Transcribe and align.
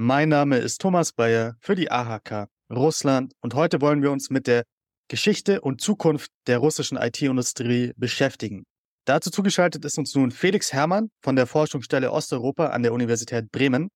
mein 0.00 0.28
Name 0.28 0.58
ist 0.58 0.80
Thomas 0.80 1.12
Bayer 1.12 1.56
für 1.58 1.74
die 1.74 1.90
AHK 1.90 2.46
Russland 2.70 3.32
und 3.40 3.54
heute 3.54 3.80
wollen 3.80 4.00
wir 4.00 4.12
uns 4.12 4.30
mit 4.30 4.46
der 4.46 4.62
Geschichte 5.08 5.60
und 5.60 5.80
Zukunft 5.80 6.30
der 6.46 6.58
russischen 6.58 6.96
IT-Industrie 6.96 7.94
beschäftigen. 7.96 8.62
Dazu 9.06 9.32
zugeschaltet 9.32 9.84
ist 9.84 9.98
uns 9.98 10.14
nun 10.14 10.30
Felix 10.30 10.72
Herrmann 10.72 11.08
von 11.20 11.34
der 11.34 11.48
Forschungsstelle 11.48 12.12
Osteuropa 12.12 12.68
an 12.68 12.84
der 12.84 12.92
Universität 12.92 13.50
Bremen. 13.50 13.88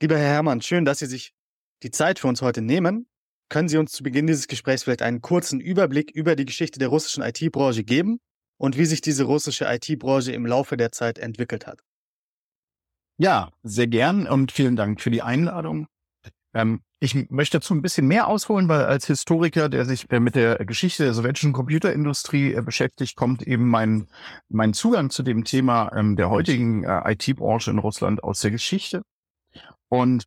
Lieber 0.00 0.16
Herr 0.16 0.34
Herrmann, 0.34 0.62
schön, 0.62 0.84
dass 0.84 1.00
Sie 1.00 1.06
sich 1.06 1.32
die 1.82 1.90
Zeit 1.90 2.20
für 2.20 2.28
uns 2.28 2.40
heute 2.40 2.62
nehmen. 2.62 3.08
Können 3.48 3.68
Sie 3.68 3.78
uns 3.78 3.90
zu 3.90 4.04
Beginn 4.04 4.28
dieses 4.28 4.46
Gesprächs 4.46 4.84
vielleicht 4.84 5.02
einen 5.02 5.20
kurzen 5.20 5.58
Überblick 5.58 6.12
über 6.12 6.36
die 6.36 6.44
Geschichte 6.44 6.78
der 6.78 6.90
russischen 6.90 7.24
IT-Branche 7.24 7.82
geben 7.82 8.20
und 8.56 8.78
wie 8.78 8.86
sich 8.86 9.00
diese 9.00 9.24
russische 9.24 9.64
IT-Branche 9.64 10.30
im 10.30 10.46
Laufe 10.46 10.76
der 10.76 10.92
Zeit 10.92 11.18
entwickelt 11.18 11.66
hat? 11.66 11.80
Ja, 13.16 13.50
sehr 13.62 13.86
gern 13.86 14.26
und 14.26 14.50
vielen 14.50 14.76
Dank 14.76 15.00
für 15.00 15.10
die 15.10 15.22
Einladung. 15.22 15.86
Ähm, 16.52 16.80
ich 17.00 17.30
möchte 17.30 17.58
dazu 17.58 17.74
ein 17.74 17.82
bisschen 17.82 18.06
mehr 18.06 18.28
ausholen, 18.28 18.68
weil 18.68 18.86
als 18.86 19.06
Historiker, 19.06 19.68
der 19.68 19.84
sich 19.84 20.08
mit 20.08 20.34
der 20.34 20.56
Geschichte 20.64 21.04
der 21.04 21.14
sowjetischen 21.14 21.52
Computerindustrie 21.52 22.54
äh, 22.54 22.62
beschäftigt, 22.62 23.14
kommt 23.14 23.42
eben 23.42 23.68
mein, 23.68 24.08
mein 24.48 24.72
Zugang 24.72 25.10
zu 25.10 25.22
dem 25.22 25.44
Thema 25.44 25.92
ähm, 25.94 26.16
der 26.16 26.30
heutigen 26.30 26.84
äh, 26.84 27.12
IT-Branche 27.12 27.70
in 27.70 27.78
Russland 27.78 28.24
aus 28.24 28.40
der 28.40 28.50
Geschichte. 28.50 29.02
Und 29.88 30.24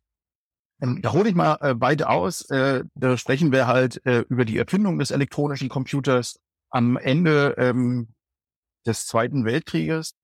ähm, 0.80 1.02
da 1.02 1.12
hole 1.12 1.28
ich 1.28 1.34
mal 1.34 1.58
äh, 1.60 1.74
beide 1.74 2.08
aus. 2.08 2.48
Äh, 2.50 2.84
da 2.94 3.16
sprechen 3.16 3.50
wir 3.50 3.66
halt 3.66 4.04
äh, 4.06 4.20
über 4.28 4.44
die 4.44 4.58
Erfindung 4.58 4.98
des 4.98 5.10
elektronischen 5.10 5.68
Computers 5.68 6.38
am 6.70 6.96
Ende 6.96 7.54
ähm, 7.58 8.08
des 8.86 9.06
Zweiten 9.06 9.44
Weltkrieges. 9.44 10.14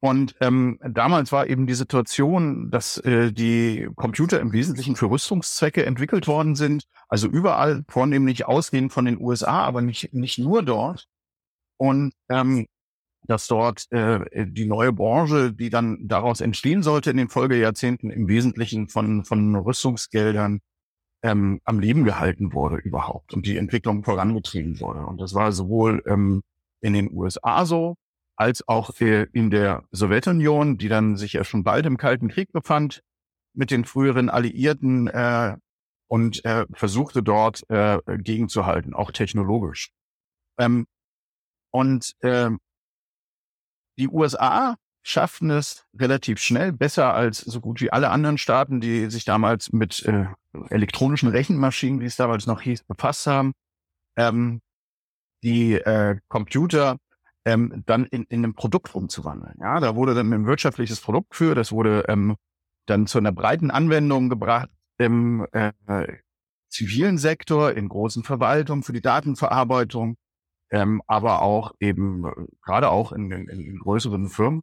Und 0.00 0.36
ähm, 0.40 0.78
damals 0.86 1.32
war 1.32 1.48
eben 1.48 1.66
die 1.66 1.74
Situation, 1.74 2.70
dass 2.70 2.98
äh, 2.98 3.32
die 3.32 3.88
Computer 3.96 4.40
im 4.40 4.52
Wesentlichen 4.52 4.94
für 4.94 5.10
Rüstungszwecke 5.10 5.86
entwickelt 5.86 6.28
worden 6.28 6.54
sind. 6.54 6.84
Also 7.08 7.28
überall, 7.28 7.84
vornehmlich 7.88 8.46
ausgehend 8.46 8.92
von 8.92 9.06
den 9.06 9.20
USA, 9.20 9.64
aber 9.64 9.80
nicht, 9.80 10.12
nicht 10.12 10.38
nur 10.38 10.62
dort. 10.62 11.06
Und 11.78 12.12
ähm, 12.28 12.66
dass 13.26 13.48
dort 13.48 13.90
äh, 13.90 14.46
die 14.46 14.66
neue 14.66 14.92
Branche, 14.92 15.52
die 15.52 15.70
dann 15.70 15.98
daraus 16.06 16.40
entstehen 16.40 16.82
sollte 16.82 17.10
in 17.10 17.16
den 17.16 17.28
Folgejahrzehnten, 17.28 18.10
im 18.10 18.28
Wesentlichen 18.28 18.88
von, 18.88 19.24
von 19.24 19.56
Rüstungsgeldern 19.56 20.60
ähm, 21.22 21.60
am 21.64 21.80
Leben 21.80 22.04
gehalten 22.04 22.52
wurde 22.52 22.76
überhaupt 22.76 23.34
und 23.34 23.46
die 23.46 23.56
Entwicklung 23.56 24.04
vorangetrieben 24.04 24.80
wurde. 24.80 25.06
Und 25.06 25.20
das 25.20 25.34
war 25.34 25.52
sowohl 25.52 26.02
ähm, 26.06 26.42
in 26.80 26.92
den 26.92 27.10
USA 27.12 27.64
so, 27.64 27.96
als 28.36 28.66
auch 28.68 28.90
äh, 29.00 29.26
in 29.32 29.50
der 29.50 29.84
Sowjetunion, 29.90 30.78
die 30.78 30.88
dann 30.88 31.16
sich 31.16 31.34
ja 31.34 31.44
schon 31.44 31.64
bald 31.64 31.86
im 31.86 31.96
Kalten 31.96 32.28
Krieg 32.28 32.52
befand 32.52 33.02
mit 33.54 33.70
den 33.70 33.84
früheren 33.84 34.28
Alliierten 34.28 35.08
äh, 35.08 35.56
und 36.08 36.44
äh, 36.44 36.66
versuchte 36.72 37.22
dort 37.22 37.68
äh, 37.70 37.98
gegenzuhalten, 38.18 38.94
auch 38.94 39.10
technologisch. 39.10 39.90
Ähm, 40.58 40.86
und 41.72 42.12
äh, 42.20 42.50
die 43.98 44.08
USA 44.08 44.76
schafften 45.02 45.50
es 45.50 45.86
relativ 45.98 46.38
schnell, 46.38 46.72
besser 46.72 47.14
als 47.14 47.38
so 47.38 47.60
gut 47.60 47.80
wie 47.80 47.92
alle 47.92 48.10
anderen 48.10 48.38
Staaten, 48.38 48.80
die 48.80 49.08
sich 49.10 49.24
damals 49.24 49.72
mit 49.72 50.04
äh, 50.04 50.26
elektronischen 50.68 51.28
Rechenmaschinen, 51.28 52.00
wie 52.00 52.06
es 52.06 52.16
damals 52.16 52.46
noch 52.46 52.60
hieß, 52.60 52.84
befasst 52.84 53.26
haben, 53.26 53.52
ähm, 54.16 54.60
die 55.42 55.74
äh, 55.74 56.18
Computer 56.28 56.98
ähm, 57.46 57.84
dann 57.86 58.04
in, 58.06 58.24
in 58.24 58.44
ein 58.44 58.54
Produkt 58.54 58.94
umzuwandeln. 58.94 59.54
Ja, 59.60 59.80
da 59.80 59.94
wurde 59.94 60.14
dann 60.14 60.32
ein 60.32 60.46
wirtschaftliches 60.46 61.00
Produkt 61.00 61.34
für, 61.34 61.54
das 61.54 61.72
wurde 61.72 62.04
ähm, 62.08 62.36
dann 62.86 63.06
zu 63.06 63.18
einer 63.18 63.32
breiten 63.32 63.70
Anwendung 63.70 64.28
gebracht 64.28 64.68
im 64.98 65.46
äh, 65.52 65.72
zivilen 66.68 67.18
Sektor, 67.18 67.72
in 67.72 67.88
großen 67.88 68.24
Verwaltungen 68.24 68.82
für 68.82 68.92
die 68.92 69.00
Datenverarbeitung, 69.00 70.16
ähm, 70.70 71.00
aber 71.06 71.42
auch 71.42 71.72
eben 71.78 72.24
äh, 72.24 72.30
gerade 72.62 72.90
auch 72.90 73.12
in, 73.12 73.30
in, 73.30 73.48
in 73.48 73.78
größeren 73.78 74.28
Firmen. 74.28 74.62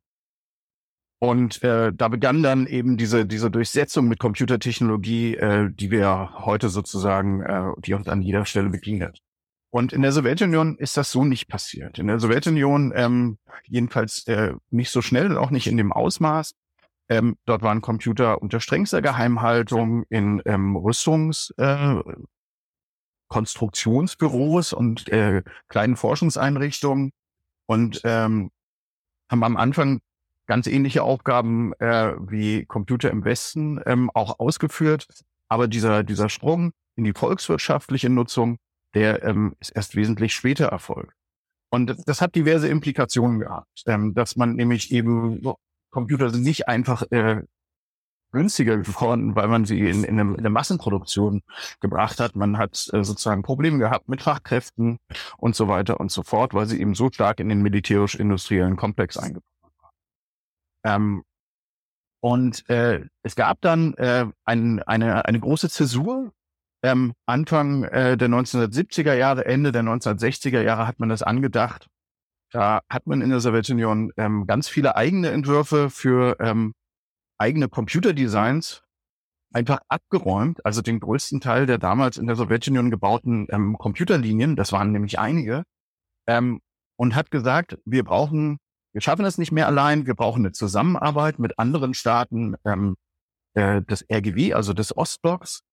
Und 1.20 1.64
äh, 1.64 1.94
da 1.94 2.10
begann 2.10 2.44
dann 2.44 2.68
eben 2.68 2.98
diese 2.98 3.26
diese 3.26 3.50
Durchsetzung 3.50 4.10
mit 4.10 4.20
Computertechnologie, 4.20 5.36
äh, 5.38 5.70
die 5.72 5.90
wir 5.90 6.34
heute 6.40 6.68
sozusagen, 6.68 7.42
äh, 7.42 7.72
die 7.78 7.94
uns 7.94 8.10
an 8.10 8.22
jeder 8.22 8.44
Stelle 8.44 8.70
begegnet. 8.70 9.22
Und 9.74 9.92
in 9.92 10.04
der 10.04 10.12
Sowjetunion 10.12 10.78
ist 10.78 10.98
das 10.98 11.10
so 11.10 11.26
nicht 11.26 11.48
passiert. 11.48 11.98
In 11.98 12.06
der 12.06 12.20
Sowjetunion 12.20 12.94
ähm, 12.96 13.40
jedenfalls 13.64 14.28
äh, 14.28 14.54
nicht 14.70 14.92
so 14.92 15.02
schnell 15.02 15.32
und 15.32 15.38
auch 15.38 15.50
nicht 15.50 15.66
in 15.66 15.78
dem 15.78 15.92
Ausmaß. 15.92 16.54
Ähm, 17.10 17.38
dort 17.46 17.64
waren 17.64 17.82
Computer 17.82 18.40
unter 18.44 18.60
strengster 18.60 19.02
Geheimhaltung 19.02 20.04
in 20.10 20.44
ähm, 20.46 20.76
Rüstungs, 20.76 21.56
äh, 21.58 21.96
und 24.74 25.10
äh, 25.10 25.42
kleinen 25.70 25.96
Forschungseinrichtungen 25.96 27.12
und 27.66 28.00
ähm, 28.04 28.52
haben 29.32 29.44
am 29.44 29.58
Anfang 29.58 30.02
ganz 30.46 30.68
ähnliche 30.68 31.02
Aufgaben 31.02 31.74
äh, 31.80 32.14
wie 32.20 32.66
Computer 32.68 33.10
im 33.10 33.26
Westen 33.26 33.82
ähm, 33.88 34.12
auch 34.14 34.38
ausgeführt. 34.38 35.08
Aber 35.50 35.68
dieser, 35.68 36.04
dieser 36.04 36.30
Sprung 36.30 36.74
in 36.96 37.06
die 37.06 37.14
volkswirtschaftliche 37.14 38.12
Nutzung 38.12 38.60
der 38.94 39.24
ähm, 39.24 39.56
ist 39.60 39.72
erst 39.72 39.96
wesentlich 39.96 40.34
später 40.34 40.68
erfolgt. 40.68 41.14
Und 41.70 41.88
das, 41.88 41.98
das 42.06 42.22
hat 42.22 42.36
diverse 42.36 42.68
Implikationen 42.68 43.40
gehabt, 43.40 43.84
ähm, 43.88 44.14
dass 44.14 44.36
man 44.36 44.56
nämlich 44.56 44.92
eben 44.92 45.42
so, 45.42 45.58
Computer 45.90 46.30
sind 46.30 46.44
nicht 46.44 46.68
einfach 46.68 47.04
äh, 47.12 47.42
günstiger 48.32 48.78
geworden, 48.78 49.36
weil 49.36 49.48
man 49.48 49.64
sie 49.64 49.80
in, 49.80 50.04
in, 50.04 50.20
eine, 50.20 50.34
in 50.34 50.40
eine 50.40 50.50
Massenproduktion 50.50 51.42
gebracht 51.80 52.20
hat. 52.20 52.36
Man 52.36 52.58
hat 52.58 52.90
äh, 52.92 53.04
sozusagen 53.04 53.44
Probleme 53.44 53.78
gehabt 53.78 54.10
mit 54.10 54.22
Fachkräften 54.22 55.00
und 55.38 55.56
so 55.56 55.68
weiter 55.68 56.00
und 56.00 56.12
so 56.12 56.24
fort, 56.24 56.54
weil 56.54 56.66
sie 56.66 56.82
eben 56.82 56.96
so 56.96 57.10
stark 57.12 57.40
in 57.40 57.50
den 57.50 57.62
militärisch-industriellen 57.62 58.76
Komplex 58.76 59.18
eingebaut 59.18 59.44
waren. 59.80 59.94
Ähm, 60.84 61.24
und 62.20 62.70
äh, 62.70 63.06
es 63.22 63.36
gab 63.36 63.62
dann 63.62 63.94
äh, 63.96 64.26
ein, 64.46 64.82
eine, 64.84 65.26
eine 65.26 65.40
große 65.40 65.70
Zäsur 65.70 66.32
ähm, 66.84 67.14
Anfang 67.26 67.84
äh, 67.86 68.18
der 68.18 68.28
1970er 68.28 69.14
Jahre, 69.14 69.46
Ende 69.46 69.72
der 69.72 69.84
1960er 69.84 70.62
Jahre 70.62 70.86
hat 70.86 71.00
man 71.00 71.10
das 71.10 71.24
angedacht. 71.24 71.88
Da 72.52 72.82
hat 72.90 73.08
man 73.08 73.22
in 73.22 73.30
der 73.30 73.40
Sowjetunion 73.40 74.12
ähm, 74.18 74.46
ganz 74.46 74.68
viele 74.68 74.96
eigene 74.96 75.32
Entwürfe 75.32 75.90
für 75.90 76.38
ähm, 76.40 76.74
eigene 77.40 77.68
Computerdesigns 77.68 78.84
einfach 79.54 79.80
abgeräumt. 79.88 80.64
Also 80.66 80.82
den 80.82 81.00
größten 81.00 81.42
Teil 81.42 81.66
der 81.66 81.78
damals 81.78 82.18
in 82.18 82.28
der 82.28 82.36
Sowjetunion 82.36 82.92
gebauten 82.92 83.48
ähm, 83.50 83.78
Computerlinien, 83.78 84.56
das 84.56 84.72
waren 84.72 84.92
nämlich 84.92 85.20
einige, 85.20 85.64
ähm, 86.28 86.60
und 86.98 87.16
hat 87.16 87.32
gesagt, 87.32 87.78
wir 87.86 88.04
brauchen, 88.04 88.58
wir 88.94 89.02
schaffen 89.02 89.24
das 89.24 89.38
nicht 89.38 89.52
mehr 89.52 89.68
allein, 89.68 90.06
wir 90.06 90.16
brauchen 90.16 90.46
eine 90.46 90.52
Zusammenarbeit 90.52 91.40
mit 91.40 91.58
anderen 91.58 91.94
Staaten 91.94 92.56
ähm, 92.66 92.96
äh, 93.56 93.82
des 93.82 94.06
RGW, 94.12 94.54
also 94.54 94.74
des 94.74 94.96
Ostblocks, 94.96 95.64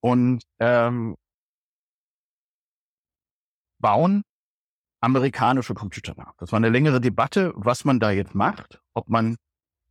und 0.00 0.42
ähm, 0.58 1.16
bauen 3.80 4.22
amerikanische 5.00 5.74
Computer 5.74 6.14
nach. 6.16 6.34
Das 6.38 6.52
war 6.52 6.56
eine 6.56 6.70
längere 6.70 7.00
Debatte, 7.00 7.52
was 7.54 7.84
man 7.84 8.00
da 8.00 8.10
jetzt 8.10 8.34
macht, 8.34 8.80
ob 8.94 9.08
man 9.08 9.36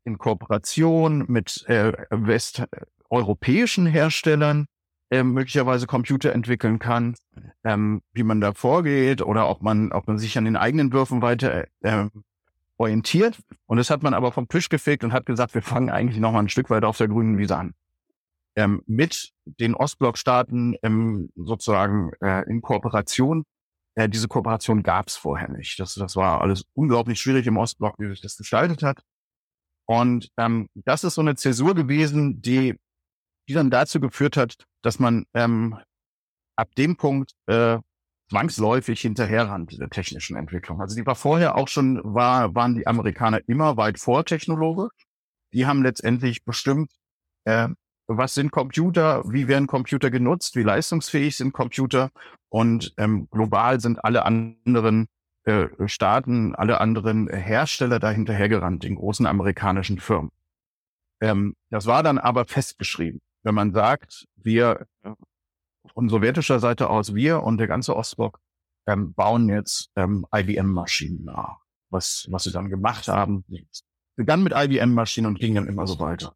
in 0.03 0.17
Kooperation 0.17 1.25
mit 1.27 1.65
äh, 1.67 1.93
westeuropäischen 2.09 3.85
Herstellern 3.85 4.67
äh, 5.09 5.23
möglicherweise 5.23 5.87
Computer 5.87 6.33
entwickeln 6.33 6.79
kann, 6.79 7.15
ähm, 7.63 8.01
wie 8.13 8.23
man 8.23 8.41
da 8.41 8.53
vorgeht 8.53 9.21
oder 9.21 9.49
ob 9.49 9.61
man, 9.61 9.91
ob 9.91 10.07
man 10.07 10.17
sich 10.17 10.37
an 10.37 10.45
den 10.45 10.57
eigenen 10.57 10.91
Würfen 10.91 11.21
weiter 11.21 11.65
äh, 11.81 12.09
orientiert. 12.77 13.39
Und 13.65 13.77
das 13.77 13.89
hat 13.89 14.03
man 14.03 14.13
aber 14.13 14.31
vom 14.31 14.47
Tisch 14.49 14.69
gefegt 14.69 15.03
und 15.03 15.13
hat 15.13 15.25
gesagt, 15.25 15.53
wir 15.53 15.61
fangen 15.61 15.89
eigentlich 15.89 16.19
noch 16.19 16.31
mal 16.31 16.39
ein 16.39 16.49
Stück 16.49 16.69
weiter 16.69 16.87
auf 16.87 16.97
der 16.97 17.07
grünen 17.07 17.37
Wiese 17.37 17.57
an 17.57 17.73
ähm, 18.57 18.81
mit 18.85 19.31
den 19.45 19.73
Ostblockstaaten 19.73 20.75
ähm, 20.83 21.29
sozusagen 21.35 22.11
äh, 22.21 22.43
in 22.49 22.61
Kooperation. 22.61 23.45
Äh, 23.95 24.09
diese 24.09 24.27
Kooperation 24.27 24.83
gab 24.83 25.07
es 25.07 25.15
vorher 25.15 25.49
nicht. 25.49 25.79
Das, 25.79 25.93
das 25.93 26.17
war 26.17 26.41
alles 26.41 26.65
unglaublich 26.73 27.21
schwierig 27.21 27.47
im 27.47 27.57
Ostblock, 27.57 27.95
wie 27.99 28.09
sich 28.09 28.21
das 28.21 28.35
gestaltet 28.35 28.83
hat. 28.83 28.99
Und 29.85 30.29
ähm, 30.37 30.67
das 30.75 31.05
ist 31.05 31.13
so 31.13 31.21
eine 31.21 31.35
Zäsur 31.35 31.73
gewesen, 31.73 32.41
die 32.41 32.75
die 33.47 33.53
dann 33.53 33.69
dazu 33.69 33.99
geführt 33.99 34.37
hat, 34.37 34.65
dass 34.81 34.99
man 34.99 35.25
ähm, 35.33 35.77
ab 36.55 36.73
dem 36.75 36.97
Punkt 36.97 37.33
äh, 37.47 37.79
zwangsläufig 38.29 38.99
hinterherrannte 38.99 39.77
der 39.77 39.89
technischen 39.89 40.35
Entwicklung. 40.35 40.81
Also 40.81 40.95
die 40.95 41.05
war 41.05 41.15
vorher 41.15 41.55
auch 41.55 41.67
schon, 41.67 42.01
war, 42.03 42.53
waren 42.55 42.75
die 42.75 42.87
Amerikaner 42.87 43.39
immer 43.47 43.77
weit 43.77 43.99
vor 43.99 44.25
Technologe. 44.25 44.89
Die 45.53 45.65
haben 45.65 45.81
letztendlich 45.81 46.43
bestimmt, 46.43 46.91
äh, 47.45 47.69
was 48.07 48.33
sind 48.33 48.51
Computer, 48.51 49.23
wie 49.25 49.47
werden 49.47 49.67
Computer 49.67 50.09
genutzt, 50.09 50.55
wie 50.55 50.63
leistungsfähig 50.63 51.35
sind 51.37 51.53
Computer 51.53 52.09
und 52.49 52.93
ähm, 52.97 53.27
global 53.29 53.79
sind 53.79 54.03
alle 54.03 54.25
anderen 54.25 55.07
äh, 55.43 55.67
Staaten, 55.85 56.55
alle 56.55 56.79
anderen 56.79 57.29
Hersteller 57.29 57.99
dahinterhergerannt 57.99 58.85
in 58.85 58.95
großen 58.95 59.25
amerikanischen 59.25 59.99
Firmen. 59.99 60.31
Ähm, 61.21 61.55
das 61.69 61.85
war 61.85 62.03
dann 62.03 62.17
aber 62.17 62.45
festgeschrieben. 62.45 63.21
Wenn 63.43 63.55
man 63.55 63.73
sagt, 63.73 64.25
wir 64.35 64.87
von 65.93 66.09
sowjetischer 66.09 66.59
Seite 66.59 66.89
aus, 66.89 67.15
wir 67.15 67.43
und 67.43 67.57
der 67.57 67.67
ganze 67.67 67.95
Ostblock 67.95 68.39
ähm, 68.87 69.13
bauen 69.13 69.49
jetzt 69.49 69.89
ähm, 69.95 70.25
IBM-Maschinen 70.33 71.25
nach. 71.25 71.59
Was, 71.89 72.27
was 72.29 72.43
sie 72.43 72.51
dann 72.51 72.69
gemacht 72.69 73.07
haben, 73.07 73.45
begann 74.15 74.43
mit 74.43 74.53
IBM-Maschinen 74.55 75.27
und 75.27 75.39
ging 75.39 75.55
dann 75.55 75.67
immer 75.67 75.87
so 75.87 75.99
weiter. 75.99 76.35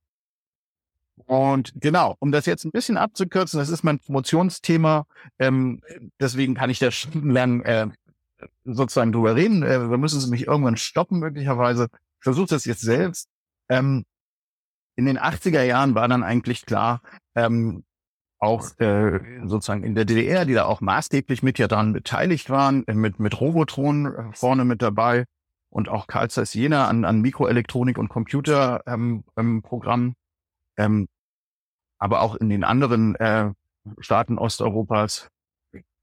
Und 1.31 1.71
genau, 1.79 2.17
um 2.19 2.33
das 2.33 2.45
jetzt 2.45 2.65
ein 2.65 2.71
bisschen 2.71 2.97
abzukürzen, 2.97 3.57
das 3.57 3.69
ist 3.69 3.83
mein 3.83 3.99
Promotionsthema, 3.99 5.05
ähm, 5.39 5.81
deswegen 6.19 6.55
kann 6.55 6.69
ich 6.69 6.79
da 6.79 6.91
stundenlang 6.91 7.61
äh, 7.61 7.87
sozusagen 8.65 9.13
drüber 9.13 9.33
reden. 9.33 9.63
Äh, 9.63 9.79
da 9.79 9.95
müssen 9.95 10.19
Sie 10.19 10.29
mich 10.29 10.47
irgendwann 10.47 10.75
stoppen, 10.75 11.19
möglicherweise. 11.19 11.87
Ich 12.19 12.23
versuche 12.25 12.47
das 12.47 12.65
jetzt 12.65 12.81
selbst. 12.81 13.29
Ähm, 13.69 14.03
in 14.97 15.05
den 15.05 15.17
80er 15.17 15.63
Jahren 15.63 15.95
war 15.95 16.09
dann 16.09 16.23
eigentlich 16.23 16.65
klar, 16.65 17.01
ähm, 17.33 17.85
auch 18.39 18.77
äh, 18.79 19.21
sozusagen 19.45 19.85
in 19.85 19.95
der 19.95 20.03
DDR, 20.03 20.43
die 20.43 20.53
da 20.53 20.65
auch 20.65 20.81
maßgeblich 20.81 21.43
mit 21.43 21.57
ja 21.59 21.69
dran 21.69 21.93
beteiligt 21.93 22.49
waren, 22.49 22.85
äh, 22.87 22.93
mit, 22.93 23.21
mit 23.21 23.39
Robotron 23.39 24.05
äh, 24.05 24.33
vorne 24.33 24.65
mit 24.65 24.81
dabei 24.81 25.23
und 25.69 25.87
auch 25.87 26.07
Carl 26.07 26.29
Zeiss 26.29 26.53
Jena 26.53 26.89
an, 26.89 27.05
an 27.05 27.21
Mikroelektronik 27.21 27.97
und 27.97 28.09
Computerprogramm. 28.09 29.23
Ähm, 29.37 29.63
ähm, 29.97 30.15
ähm, 30.77 31.07
aber 32.01 32.21
auch 32.21 32.35
in 32.35 32.49
den 32.49 32.63
anderen 32.63 33.15
äh, 33.15 33.51
Staaten 33.99 34.37
Osteuropas, 34.37 35.29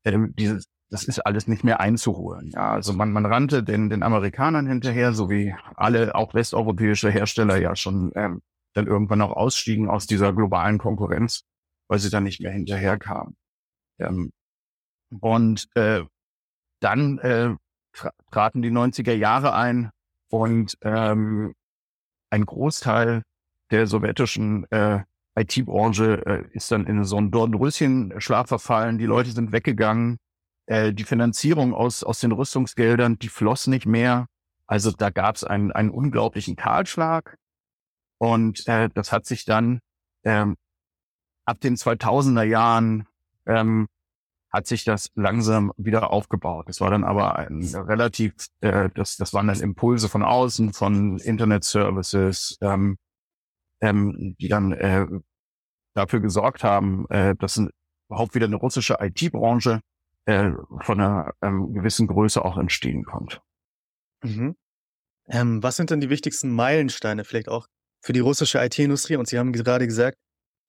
äh, 0.05 0.19
dieses, 0.39 0.67
das 0.91 1.05
ist 1.05 1.21
alles 1.21 1.47
nicht 1.47 1.65
mehr 1.65 1.81
einzuholen. 1.81 2.51
Ja, 2.51 2.71
also 2.71 2.93
man, 2.93 3.13
man 3.13 3.27
rannte 3.27 3.63
den, 3.63 3.91
den 3.91 4.03
Amerikanern 4.03 4.67
hinterher, 4.67 5.13
so 5.13 5.29
wie 5.29 5.55
alle 5.75 6.15
auch 6.15 6.35
westeuropäische 6.35 7.11
Hersteller 7.11 7.59
ja 7.59 7.77
schon 7.77 8.13
ähm, 8.15 8.41
dann 8.75 8.87
irgendwann 8.87 9.21
auch 9.21 9.33
ausstiegen 9.33 9.89
aus 9.89 10.07
dieser 10.07 10.33
globalen 10.33 10.79
Konkurrenz 10.79 11.45
weil 11.89 11.99
sie 11.99 12.11
dann 12.11 12.25
nicht 12.25 12.41
mehr 12.41 12.53
hinterherkamen. 12.53 13.37
Ähm, 13.99 14.31
und 15.21 15.69
äh, 15.75 16.05
dann 16.81 17.19
äh, 17.19 17.57
tra 17.93 18.13
traten 18.31 18.63
die 18.63 18.71
90er 18.71 19.15
Jahre 19.15 19.55
ein 19.55 19.91
und 20.31 20.77
ähm, 20.83 21.55
ein 22.31 22.45
Großteil 22.45 23.23
der 23.71 23.87
sowjetischen 23.87 24.71
äh, 24.71 25.03
IT-Branche 25.41 26.27
äh, 26.27 26.45
ist 26.53 26.71
dann 26.71 26.87
in 26.87 27.05
so 27.05 27.17
einen 27.17 27.31
Dornröschen-Schlaf 27.31 28.49
verfallen. 28.49 28.99
Die 28.99 29.07
Leute 29.07 29.31
sind 29.31 29.53
weggegangen. 29.53 30.19
Äh, 30.67 30.93
die 30.93 31.05
Finanzierung 31.05 31.75
aus, 31.75 32.05
aus 32.05 32.21
den 32.21 32.33
Rüstungsgeldern, 32.33 33.19
die 33.19 33.29
floss 33.29 33.67
nicht 33.67 33.87
mehr. 33.87 34.27
Also 34.67 34.91
da 34.91 35.11
gab 35.11 35.37
es 35.37 35.45
einen, 35.45 35.73
einen 35.73 35.91
unglaublichen 35.91 36.57
Kahlschlag. 36.57 37.37
Und 38.19 38.67
äh, 38.67 38.89
das 38.93 39.13
hat 39.13 39.27
sich 39.27 39.45
dann 39.45 39.81
ähm, 40.25 40.57
ab 41.45 41.61
den 41.61 41.77
2000er 41.77 42.43
Jahren 42.43 43.07
ähm, 43.47 43.89
hat 44.51 44.67
sich 44.67 44.85
das 44.85 45.11
langsam 45.15 45.73
wieder 45.77 46.11
aufgebaut. 46.11 46.69
Das 46.69 46.81
war 46.81 46.91
dann 46.91 47.05
aber 47.05 47.37
ein 47.37 47.63
relativ, 47.63 48.35
äh, 48.61 48.89
das, 48.95 49.17
das 49.17 49.33
waren 49.35 49.47
dann 49.47 49.61
Impulse 49.61 50.09
von 50.09 50.23
außen, 50.23 50.73
von 50.73 51.19
Internet-Services, 51.19 52.59
ähm, 52.61 52.97
ähm, 53.81 54.37
die 54.41 54.49
dann 54.49 54.73
äh, 54.73 55.07
dafür 55.99 56.21
gesorgt 56.21 56.65
haben, 56.65 57.07
äh, 57.11 57.35
dass 57.37 57.61
überhaupt 58.09 58.35
wieder 58.35 58.47
eine 58.47 58.57
russische 58.57 58.97
IT-Branche 59.01 59.81
äh, 60.27 60.51
von 60.81 61.01
einer 61.01 61.33
ähm, 61.43 61.75
gewissen 61.75 62.07
Größe 62.07 62.45
auch 62.45 62.57
entstehen 62.57 63.05
konnte. 63.05 63.41
Mhm. 64.23 64.57
Ähm, 65.29 65.63
was 65.63 65.77
sind 65.77 65.91
denn 65.91 66.01
die 66.01 66.11
wichtigsten 66.11 66.51
Meilensteine 66.51 67.25
vielleicht 67.25 67.49
auch 67.49 67.67
für 68.03 68.13
die 68.13 68.21
russische 68.21 68.59
IT-Industrie? 68.59 69.17
Und 69.17 69.29
Sie 69.29 69.39
haben 69.39 69.53
gerade 69.53 69.87
gesagt, 69.87 70.17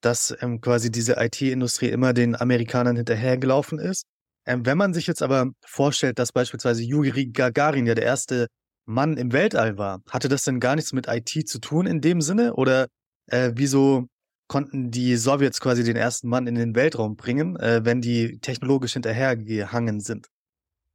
dass 0.01 0.35
ähm, 0.41 0.61
quasi 0.61 0.91
diese 0.91 1.15
IT-Industrie 1.17 1.89
immer 1.89 2.13
den 2.13 2.35
Amerikanern 2.35 2.95
hinterhergelaufen 2.95 3.79
ist. 3.79 4.05
Ähm, 4.45 4.65
wenn 4.65 4.77
man 4.77 4.93
sich 4.93 5.07
jetzt 5.07 5.21
aber 5.21 5.51
vorstellt, 5.65 6.19
dass 6.19 6.31
beispielsweise 6.31 6.83
Yuri 6.83 7.27
Gagarin 7.27 7.85
ja 7.85 7.95
der 7.95 8.05
erste 8.05 8.47
Mann 8.85 9.17
im 9.17 9.31
Weltall 9.31 9.77
war, 9.77 10.01
hatte 10.09 10.29
das 10.29 10.43
denn 10.43 10.59
gar 10.59 10.75
nichts 10.75 10.93
mit 10.93 11.07
IT 11.07 11.47
zu 11.47 11.59
tun 11.59 11.85
in 11.85 12.01
dem 12.01 12.21
Sinne? 12.21 12.55
Oder 12.55 12.87
äh, 13.27 13.51
wieso 13.55 14.07
konnten 14.49 14.91
die 14.91 15.15
Sowjets 15.15 15.61
quasi 15.61 15.85
den 15.85 15.95
ersten 15.95 16.27
Mann 16.27 16.47
in 16.47 16.55
den 16.55 16.75
Weltraum 16.75 17.15
bringen, 17.15 17.55
äh, 17.55 17.85
wenn 17.85 18.01
die 18.01 18.39
technologisch 18.39 18.93
hinterhergehangen 18.93 20.01
sind? 20.01 20.27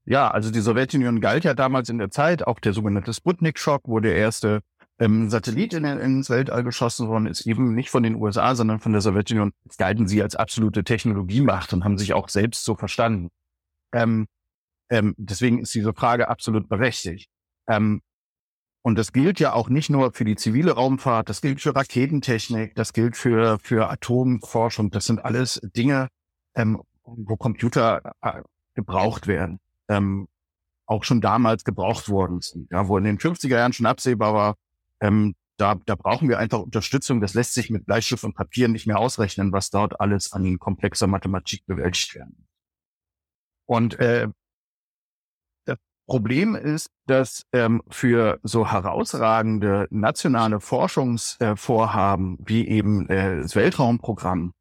Ja, 0.05 0.31
also 0.31 0.51
die 0.51 0.61
Sowjetunion 0.61 1.23
galt 1.23 1.45
ja 1.45 1.55
damals 1.55 1.89
in 1.89 1.97
der 1.97 2.11
Zeit, 2.11 2.47
auch 2.47 2.61
der 2.61 2.75
sogenannte 2.75 3.15
Sputnik-Schock, 3.15 3.83
wo 3.87 4.01
der 4.01 4.17
erste 4.17 4.61
ähm, 4.99 5.31
Satellit 5.31 5.73
in, 5.73 5.85
ins 5.85 6.29
Weltall 6.29 6.63
geschossen 6.63 7.09
worden 7.09 7.27
ist, 7.27 7.47
eben 7.47 7.75
nicht 7.75 7.91
von 7.91 8.03
den 8.03 8.17
USA, 8.17 8.55
sondern 8.55 8.81
von 8.81 8.93
der 8.93 9.01
Sowjetunion, 9.01 9.53
galten 9.79 10.07
sie 10.07 10.23
als 10.23 10.37
absolute 10.37 10.85
Technologiemacht 10.85 11.73
und 11.73 11.85
haben 11.85 11.97
sich 11.97 12.13
auch 12.13 12.29
selbst 12.29 12.65
so 12.65 12.75
verstanden. 12.75 13.31
Ähm, 13.93 14.27
ähm, 14.91 15.15
deswegen 15.17 15.61
ist 15.61 15.75
diese 15.75 15.95
Frage 15.95 16.29
absolut 16.29 16.69
berechtigt. 16.69 17.31
Ähm, 17.67 18.03
und 18.87 18.99
das 18.99 19.15
gilt 19.15 19.41
ja 19.41 19.55
auch 19.55 19.71
nicht 19.71 19.89
nur 19.89 20.13
für 20.13 20.27
die 20.27 20.37
zivile 20.37 20.73
Raumfahrt, 20.73 21.31
das 21.31 21.41
gilt 21.41 21.63
für 21.63 21.75
Raketentechnik, 21.75 22.75
das 22.75 22.93
gilt 22.93 23.17
für, 23.17 23.59
für 23.63 23.89
Atomforschung. 23.89 24.91
Das 24.91 25.07
sind 25.07 25.25
alles 25.25 25.59
Dinge, 25.75 26.09
ähm, 26.55 26.83
wo 27.03 27.37
Computer 27.37 28.13
äh, 28.21 28.43
gebraucht 28.75 29.27
werden. 29.27 29.59
Ähm, 29.89 30.29
auch 30.85 31.03
schon 31.03 31.23
damals 31.23 31.65
gebraucht 31.65 32.11
worden 32.11 32.43
sind. 32.43 32.71
Ja, 32.71 32.87
wo 32.87 32.99
in 32.99 33.05
den 33.05 33.19
50er 33.19 33.57
Jahren 33.57 33.73
schon 33.73 33.87
absehbar 33.87 34.35
war, 34.35 34.55
ähm, 35.01 35.35
da, 35.57 35.77
da 35.87 35.95
brauchen 35.95 36.29
wir 36.29 36.39
einfach 36.39 36.59
Unterstützung. 36.59 37.23
Das 37.23 37.33
lässt 37.33 37.55
sich 37.55 37.71
mit 37.71 37.87
Bleistift 37.87 38.23
und 38.23 38.35
Papier 38.35 38.69
nicht 38.69 38.87
mehr 38.87 38.99
ausrechnen, 38.99 39.51
was 39.51 39.71
dort 39.71 39.99
alles 39.99 40.35
an 40.35 40.59
komplexer 40.59 41.07
Mathematik 41.07 41.65
bewältigt 41.65 42.15
werden. 42.15 42.47
Und 43.65 43.99
äh, 43.99 44.29
Problem 46.07 46.55
ist, 46.55 46.91
dass 47.07 47.45
ähm, 47.53 47.83
für 47.89 48.39
so 48.43 48.71
herausragende 48.71 49.87
nationale 49.91 50.61
Forschungsvorhaben 50.61 52.35
äh, 52.35 52.39
wie 52.47 52.69
eben 52.69 53.09
äh, 53.09 53.41
das 53.41 53.57
Weltraumprogramm 53.57 54.53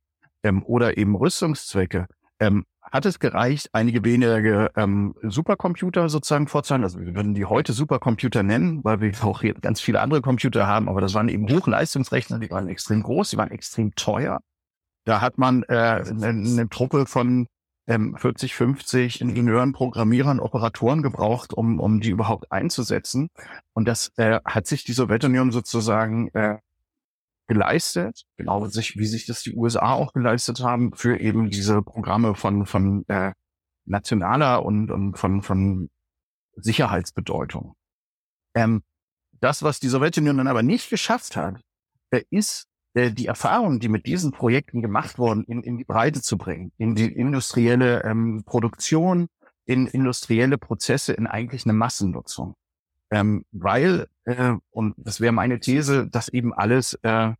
ähm, 0.43 0.63
oder 0.63 0.97
eben 0.97 1.15
Rüstungszwecke 1.15 2.07
ähm, 2.39 2.65
hat 2.93 3.05
es 3.05 3.19
gereicht, 3.19 3.69
einige 3.73 4.03
wenige 4.03 4.69
ähm, 4.75 5.15
Supercomputer 5.23 6.09
sozusagen 6.09 6.47
vorzeigen. 6.47 6.83
Also 6.83 6.99
wir 6.99 7.15
würden 7.15 7.33
die 7.33 7.45
heute 7.45 7.73
Supercomputer 7.73 8.43
nennen, 8.43 8.83
weil 8.83 9.01
wir 9.01 9.11
auch 9.23 9.41
hier 9.41 9.55
ganz 9.55 9.81
viele 9.81 9.99
andere 9.99 10.21
Computer 10.21 10.67
haben, 10.67 10.87
aber 10.87 11.01
das 11.01 11.13
waren 11.13 11.27
eben 11.27 11.49
Hochleistungsrechner, 11.49 12.39
die 12.39 12.51
waren 12.51 12.67
extrem 12.67 13.01
groß, 13.01 13.31
die 13.31 13.37
waren 13.37 13.51
extrem 13.51 13.95
teuer. 13.95 14.41
Da 15.05 15.21
hat 15.21 15.37
man 15.37 15.63
äh, 15.63 16.03
eine, 16.07 16.27
eine 16.27 16.69
Truppe 16.69 17.05
von 17.07 17.47
ähm, 17.87 18.15
40, 18.17 18.55
50 18.55 19.21
Ingenieuren, 19.21 19.73
Programmierern, 19.73 20.39
Operatoren 20.39 21.01
gebraucht, 21.01 21.53
um, 21.53 21.79
um 21.79 21.99
die 21.99 22.09
überhaupt 22.09 22.51
einzusetzen. 22.51 23.29
Und 23.73 23.87
das 23.87 24.11
äh, 24.17 24.39
hat 24.45 24.67
sich 24.67 24.83
die 24.83 24.93
Sowjetunion 24.93 25.51
sozusagen 25.51 26.29
äh, 26.29 26.59
geleistet, 27.47 28.23
genau 28.37 28.65
sich, 28.67 28.97
wie 28.97 29.05
sich 29.05 29.25
das 29.25 29.43
die 29.43 29.55
USA 29.55 29.93
auch 29.93 30.13
geleistet 30.13 30.61
haben, 30.61 30.93
für 30.93 31.19
eben 31.19 31.49
diese 31.49 31.81
Programme 31.81 32.35
von, 32.35 32.65
von 32.65 33.05
äh, 33.09 33.33
nationaler 33.85 34.63
und, 34.63 34.91
und 34.91 35.17
von, 35.17 35.41
von 35.41 35.89
Sicherheitsbedeutung. 36.55 37.75
Ähm, 38.55 38.83
das, 39.33 39.61
was 39.61 39.79
die 39.79 39.89
Sowjetunion 39.89 40.37
dann 40.37 40.47
aber 40.47 40.63
nicht 40.63 40.89
geschafft 40.89 41.35
hat, 41.35 41.59
äh, 42.11 42.23
ist 42.29 42.67
die 42.95 43.25
Erfahrung, 43.25 43.79
die 43.79 43.89
mit 43.89 44.05
diesen 44.05 44.31
Projekten 44.31 44.81
gemacht 44.81 45.17
wurden, 45.17 45.43
in, 45.45 45.63
in 45.63 45.77
die 45.77 45.83
Breite 45.83 46.21
zu 46.21 46.37
bringen, 46.37 46.71
in 46.77 46.95
die 46.95 47.11
industrielle 47.11 48.03
ähm, 48.03 48.43
Produktion, 48.45 49.27
in 49.65 49.87
industrielle 49.87 50.57
Prozesse, 50.57 51.13
in 51.13 51.25
eigentlich 51.25 51.65
eine 51.65 51.73
Massennutzung. 51.73 52.55
Ähm, 53.09 53.45
weil, 53.51 54.07
äh, 54.25 54.53
und 54.71 54.95
das 54.97 55.21
wäre 55.21 55.33
meine 55.33 55.59
These, 55.59 56.07
dass 56.07 56.29
eben 56.29 56.53
alles 56.53 56.93
äh, 57.03 57.33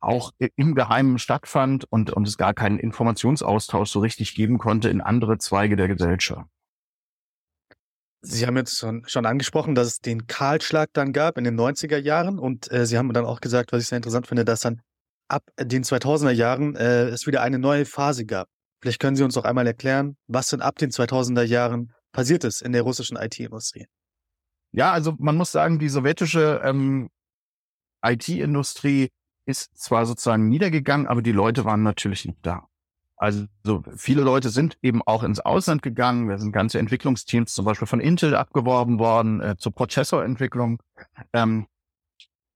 auch 0.00 0.32
im 0.38 0.74
Geheimen 0.74 1.18
stattfand 1.18 1.90
und, 1.90 2.12
und 2.12 2.28
es 2.28 2.36
gar 2.36 2.54
keinen 2.54 2.78
Informationsaustausch 2.78 3.90
so 3.90 4.00
richtig 4.00 4.34
geben 4.34 4.58
konnte 4.58 4.90
in 4.90 5.00
andere 5.00 5.38
Zweige 5.38 5.76
der 5.76 5.88
Gesellschaft. 5.88 6.48
Sie 8.24 8.46
haben 8.46 8.56
jetzt 8.56 8.78
schon, 8.78 9.02
schon 9.06 9.26
angesprochen, 9.26 9.74
dass 9.74 9.86
es 9.86 9.98
den 9.98 10.26
Kahlschlag 10.26 10.90
dann 10.92 11.12
gab 11.12 11.36
in 11.36 11.44
den 11.44 11.58
90er 11.58 11.98
Jahren 11.98 12.38
und 12.38 12.70
äh, 12.72 12.86
Sie 12.86 12.96
haben 12.96 13.12
dann 13.12 13.26
auch 13.26 13.40
gesagt, 13.40 13.72
was 13.72 13.82
ich 13.82 13.88
sehr 13.88 13.96
interessant 13.96 14.26
finde, 14.26 14.44
dass 14.44 14.60
dann 14.60 14.80
ab 15.28 15.42
den 15.58 15.84
2000er 15.84 16.30
Jahren 16.30 16.74
äh, 16.76 17.08
es 17.08 17.26
wieder 17.26 17.42
eine 17.42 17.58
neue 17.58 17.84
Phase 17.84 18.24
gab. 18.24 18.48
Vielleicht 18.80 19.00
können 19.00 19.16
Sie 19.16 19.22
uns 19.22 19.36
auch 19.36 19.44
einmal 19.44 19.66
erklären, 19.66 20.16
was 20.26 20.48
denn 20.48 20.62
ab 20.62 20.76
den 20.76 20.90
2000er 20.90 21.42
Jahren 21.42 21.92
passiert 22.12 22.44
ist 22.44 22.62
in 22.62 22.72
der 22.72 22.82
russischen 22.82 23.16
IT-Industrie. 23.16 23.86
Ja, 24.72 24.92
also 24.92 25.14
man 25.18 25.36
muss 25.36 25.52
sagen, 25.52 25.78
die 25.78 25.88
sowjetische 25.88 26.60
ähm, 26.64 27.10
IT-Industrie 28.04 29.10
ist 29.46 29.76
zwar 29.78 30.06
sozusagen 30.06 30.48
niedergegangen, 30.48 31.06
aber 31.06 31.22
die 31.22 31.32
Leute 31.32 31.64
waren 31.64 31.82
natürlich 31.82 32.24
nicht 32.24 32.38
da. 32.42 32.66
Also 33.24 33.46
so 33.62 33.82
viele 33.96 34.20
Leute 34.20 34.50
sind 34.50 34.76
eben 34.82 35.00
auch 35.00 35.22
ins 35.22 35.40
Ausland 35.40 35.80
gegangen. 35.80 36.28
Da 36.28 36.36
sind 36.36 36.52
ganze 36.52 36.78
Entwicklungsteams 36.78 37.54
zum 37.54 37.64
Beispiel 37.64 37.88
von 37.88 38.00
Intel 38.00 38.36
abgeworben 38.36 38.98
worden 38.98 39.40
äh, 39.40 39.56
zur 39.56 39.72
Prozessorentwicklung. 39.72 40.82
Ähm, 41.32 41.66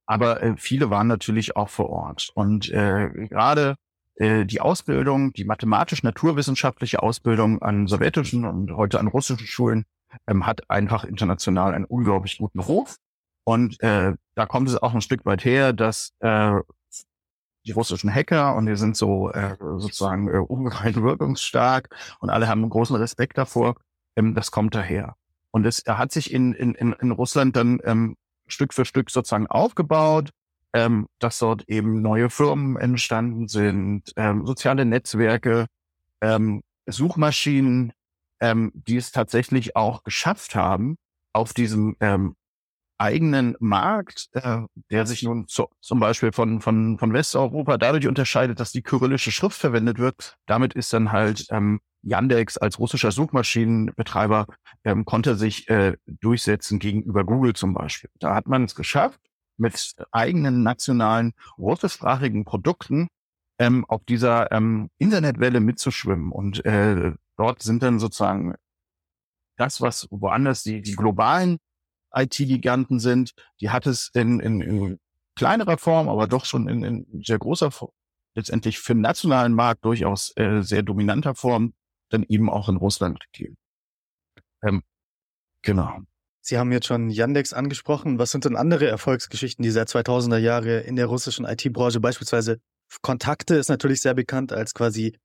aber 0.04 0.42
äh, 0.42 0.54
viele 0.58 0.90
waren 0.90 1.06
natürlich 1.06 1.56
auch 1.56 1.70
vor 1.70 1.88
Ort. 1.88 2.30
Und 2.34 2.68
äh, 2.68 3.08
gerade 3.28 3.76
äh, 4.16 4.44
die 4.44 4.60
Ausbildung, 4.60 5.32
die 5.32 5.44
mathematisch-naturwissenschaftliche 5.44 7.02
Ausbildung 7.02 7.62
an 7.62 7.86
sowjetischen 7.86 8.44
und 8.44 8.70
heute 8.72 9.00
an 9.00 9.06
russischen 9.06 9.46
Schulen 9.46 9.86
ähm, 10.26 10.44
hat 10.44 10.68
einfach 10.68 11.04
international 11.04 11.72
einen 11.72 11.86
unglaublich 11.86 12.36
guten 12.36 12.58
Ruf. 12.58 12.96
Und 13.44 13.82
äh, 13.82 14.12
da 14.34 14.44
kommt 14.44 14.68
es 14.68 14.76
auch 14.76 14.92
ein 14.92 15.00
Stück 15.00 15.24
weit 15.24 15.46
her, 15.46 15.72
dass 15.72 16.12
äh, 16.20 16.60
die 17.68 17.72
russischen 17.72 18.12
Hacker 18.12 18.56
und 18.56 18.66
die 18.66 18.76
sind 18.76 18.96
so 18.96 19.30
äh, 19.30 19.56
sozusagen 19.58 20.28
äh, 20.28 20.38
ungemein 20.38 20.94
wirkungsstark 21.02 21.90
und 22.18 22.30
alle 22.30 22.48
haben 22.48 22.68
großen 22.68 22.96
Respekt 22.96 23.38
davor. 23.38 23.76
Ähm, 24.16 24.34
das 24.34 24.50
kommt 24.50 24.74
daher. 24.74 25.14
Und 25.50 25.66
es 25.66 25.84
hat 25.86 26.12
sich 26.12 26.32
in, 26.32 26.52
in, 26.52 26.74
in 26.74 27.10
Russland 27.10 27.56
dann 27.56 27.80
ähm, 27.84 28.16
Stück 28.46 28.74
für 28.74 28.84
Stück 28.84 29.10
sozusagen 29.10 29.46
aufgebaut, 29.46 30.30
ähm, 30.72 31.06
dass 31.18 31.38
dort 31.38 31.68
eben 31.68 32.02
neue 32.02 32.30
Firmen 32.30 32.76
entstanden 32.76 33.48
sind, 33.48 34.12
ähm, 34.16 34.46
soziale 34.46 34.84
Netzwerke, 34.84 35.66
ähm, 36.20 36.62
Suchmaschinen, 36.86 37.92
ähm, 38.40 38.72
die 38.74 38.96
es 38.96 39.12
tatsächlich 39.12 39.76
auch 39.76 40.02
geschafft 40.04 40.54
haben, 40.54 40.96
auf 41.32 41.52
diesem 41.52 41.96
ähm, 42.00 42.34
eigenen 42.98 43.56
Markt, 43.60 44.28
äh, 44.32 44.58
der 44.90 45.06
sich 45.06 45.22
nun 45.22 45.46
zu, 45.48 45.68
zum 45.80 46.00
Beispiel 46.00 46.32
von, 46.32 46.60
von, 46.60 46.98
von 46.98 47.12
Westeuropa 47.12 47.78
dadurch 47.78 48.06
unterscheidet, 48.06 48.60
dass 48.60 48.72
die 48.72 48.82
kyrillische 48.82 49.30
Schrift 49.30 49.56
verwendet 49.56 49.98
wird. 49.98 50.36
Damit 50.46 50.74
ist 50.74 50.92
dann 50.92 51.12
halt 51.12 51.46
ähm, 51.50 51.80
Yandex 52.02 52.58
als 52.58 52.78
russischer 52.78 53.12
Suchmaschinenbetreiber 53.12 54.46
ähm, 54.84 55.04
konnte 55.04 55.36
sich 55.36 55.68
äh, 55.68 55.96
durchsetzen 56.06 56.78
gegenüber 56.78 57.24
Google 57.24 57.54
zum 57.54 57.74
Beispiel. 57.74 58.10
Da 58.18 58.34
hat 58.34 58.46
man 58.46 58.64
es 58.64 58.74
geschafft, 58.74 59.20
mit 59.56 59.94
eigenen 60.12 60.62
nationalen 60.62 61.32
russischsprachigen 61.58 62.44
Produkten 62.44 63.08
ähm, 63.58 63.84
auf 63.86 64.04
dieser 64.04 64.52
ähm, 64.52 64.90
Internetwelle 64.98 65.60
mitzuschwimmen. 65.60 66.30
Und 66.30 66.64
äh, 66.64 67.12
dort 67.36 67.62
sind 67.62 67.82
dann 67.82 67.98
sozusagen 67.98 68.54
das, 69.56 69.80
was 69.80 70.06
woanders 70.10 70.62
die, 70.62 70.80
die 70.80 70.94
globalen 70.94 71.58
IT-Giganten 72.14 73.00
sind, 73.00 73.34
die 73.60 73.70
hat 73.70 73.86
es 73.86 74.10
in, 74.14 74.40
in, 74.40 74.60
in 74.60 75.00
kleinerer 75.36 75.78
Form, 75.78 76.08
aber 76.08 76.26
doch 76.26 76.44
schon 76.44 76.68
in, 76.68 76.82
in 76.82 77.22
sehr 77.24 77.38
großer 77.38 77.70
Form, 77.70 77.92
letztendlich 78.34 78.78
für 78.78 78.94
den 78.94 79.02
nationalen 79.02 79.54
Markt 79.54 79.84
durchaus 79.84 80.32
äh, 80.36 80.62
sehr 80.62 80.82
dominanter 80.82 81.34
Form, 81.34 81.74
dann 82.10 82.24
eben 82.28 82.50
auch 82.50 82.68
in 82.68 82.76
Russland 82.76 83.20
gegeben. 83.32 83.56
Ähm, 84.62 84.82
genau. 85.62 86.00
Sie 86.40 86.58
haben 86.58 86.72
jetzt 86.72 86.86
schon 86.86 87.10
Yandex 87.10 87.52
angesprochen. 87.52 88.18
Was 88.18 88.30
sind 88.30 88.46
denn 88.46 88.56
andere 88.56 88.88
Erfolgsgeschichten 88.88 89.62
dieser 89.62 89.82
2000er 89.82 90.38
Jahre 90.38 90.80
in 90.80 90.96
der 90.96 91.06
russischen 91.06 91.44
IT-Branche? 91.44 92.00
Beispielsweise 92.00 92.58
Kontakte 93.02 93.56
ist 93.56 93.68
natürlich 93.68 94.00
sehr 94.00 94.14
bekannt 94.14 94.52
als 94.52 94.72
quasi 94.72 95.18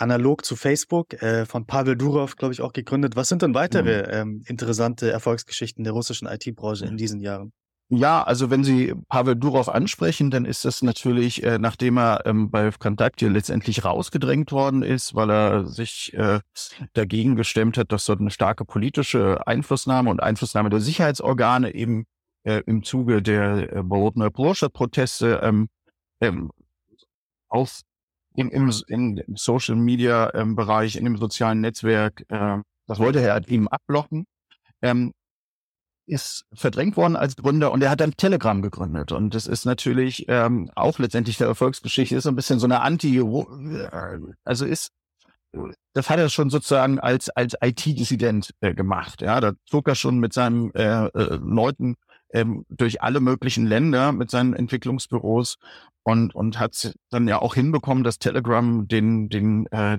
analog 0.00 0.44
zu 0.44 0.56
Facebook, 0.56 1.20
äh, 1.22 1.46
von 1.46 1.66
Pavel 1.66 1.96
Durov, 1.96 2.36
glaube 2.36 2.54
ich, 2.54 2.60
auch 2.60 2.72
gegründet. 2.72 3.16
Was 3.16 3.28
sind 3.28 3.42
denn 3.42 3.54
weitere 3.54 4.02
mhm. 4.02 4.38
ähm, 4.38 4.44
interessante 4.46 5.10
Erfolgsgeschichten 5.10 5.84
der 5.84 5.92
russischen 5.92 6.26
IT-Branche 6.26 6.86
in 6.86 6.96
diesen 6.96 7.20
Jahren? 7.20 7.52
Ja, 7.92 8.22
also 8.22 8.50
wenn 8.50 8.62
Sie 8.62 8.94
Pavel 9.08 9.34
Durov 9.34 9.68
ansprechen, 9.68 10.30
dann 10.30 10.44
ist 10.44 10.64
das 10.64 10.80
natürlich, 10.80 11.42
äh, 11.42 11.58
nachdem 11.58 11.98
er 11.98 12.24
ähm, 12.24 12.48
bei 12.48 12.70
Kontakte 12.70 13.28
letztendlich 13.28 13.84
rausgedrängt 13.84 14.52
worden 14.52 14.84
ist, 14.84 15.16
weil 15.16 15.28
er 15.28 15.66
sich 15.66 16.14
äh, 16.14 16.38
dagegen 16.92 17.34
gestemmt 17.34 17.76
hat, 17.76 17.90
dass 17.90 18.04
dort 18.04 18.20
eine 18.20 18.30
starke 18.30 18.64
politische 18.64 19.44
Einflussnahme 19.44 20.08
und 20.08 20.22
Einflussnahme 20.22 20.70
der 20.70 20.78
Sicherheitsorgane 20.78 21.74
eben 21.74 22.06
äh, 22.44 22.62
im 22.64 22.84
Zuge 22.84 23.22
der 23.22 23.72
äh, 23.72 23.82
Bolotner 23.82 24.30
Proteste 24.30 25.40
ähm, 25.42 25.68
ähm, 26.20 26.52
auf 27.48 27.80
im, 28.34 28.50
im, 28.50 28.72
im 28.86 29.22
Social 29.36 29.76
Media 29.76 30.32
ähm, 30.34 30.56
Bereich, 30.56 30.96
in 30.96 31.04
dem 31.04 31.16
sozialen 31.16 31.60
Netzwerk, 31.60 32.24
äh, 32.28 32.58
das 32.86 32.98
wollte 32.98 33.20
er 33.20 33.32
halt 33.32 33.48
eben 33.48 33.68
abblocken, 33.68 34.26
ähm, 34.82 35.12
ist 36.06 36.44
verdrängt 36.52 36.96
worden 36.96 37.16
als 37.16 37.36
Gründer 37.36 37.70
und 37.72 37.82
er 37.82 37.90
hat 37.90 38.00
dann 38.00 38.16
Telegram 38.16 38.62
gegründet. 38.62 39.12
Und 39.12 39.34
das 39.34 39.46
ist 39.46 39.64
natürlich 39.64 40.24
ähm, 40.28 40.70
auch 40.74 40.98
letztendlich 40.98 41.38
der 41.38 41.46
Erfolgsgeschichte, 41.46 42.16
ist 42.16 42.24
so 42.24 42.30
ein 42.30 42.36
bisschen 42.36 42.58
so 42.58 42.66
eine 42.66 42.80
Anti, 42.80 43.20
also 44.44 44.66
ist, 44.66 44.90
das 45.92 46.10
hat 46.10 46.18
er 46.18 46.28
schon 46.28 46.50
sozusagen 46.50 46.98
als, 46.98 47.30
als 47.30 47.54
IT-Dissident 47.60 48.50
äh, 48.60 48.74
gemacht. 48.74 49.22
Ja, 49.22 49.40
da 49.40 49.52
zog 49.66 49.88
er 49.88 49.94
schon 49.94 50.18
mit 50.18 50.32
seinen 50.32 50.74
äh, 50.74 51.06
äh, 51.06 51.38
Leuten 51.42 51.96
ähm, 52.32 52.64
durch 52.68 53.02
alle 53.02 53.20
möglichen 53.20 53.66
Länder 53.66 54.12
mit 54.12 54.30
seinen 54.30 54.54
Entwicklungsbüros 54.54 55.56
und, 56.02 56.34
und 56.34 56.58
hat 56.58 56.94
dann 57.10 57.28
ja 57.28 57.40
auch 57.40 57.54
hinbekommen, 57.54 58.04
dass 58.04 58.18
Telegram 58.18 58.88
den, 58.88 59.28
den 59.28 59.66
äh, 59.66 59.98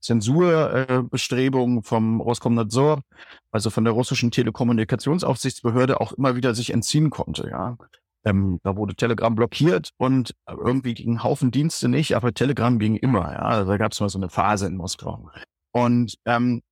Zensurbestrebungen 0.00 1.78
äh, 1.78 1.82
vom 1.82 2.20
Roskomnadzor, 2.20 3.02
also 3.50 3.70
von 3.70 3.84
der 3.84 3.92
russischen 3.92 4.30
Telekommunikationsaufsichtsbehörde, 4.30 6.00
auch 6.00 6.12
immer 6.12 6.36
wieder 6.36 6.54
sich 6.54 6.72
entziehen 6.72 7.10
konnte. 7.10 7.48
Ja, 7.50 7.76
ähm, 8.24 8.60
da 8.64 8.76
wurde 8.76 8.94
Telegram 8.94 9.34
blockiert 9.34 9.90
und 9.98 10.34
irgendwie 10.48 10.94
gingen 10.94 11.22
Haufen 11.22 11.50
Dienste 11.50 11.88
nicht, 11.88 12.16
aber 12.16 12.34
Telegram 12.34 12.78
ging 12.78 12.96
immer. 12.96 13.32
Ja, 13.32 13.40
also 13.40 13.70
da 13.70 13.76
gab 13.78 13.92
es 13.92 14.00
mal 14.00 14.08
so 14.08 14.18
eine 14.18 14.28
Phase 14.28 14.66
in 14.66 14.76
Moskau. 14.76 15.30
Und 15.72 16.16
ähm, 16.24 16.62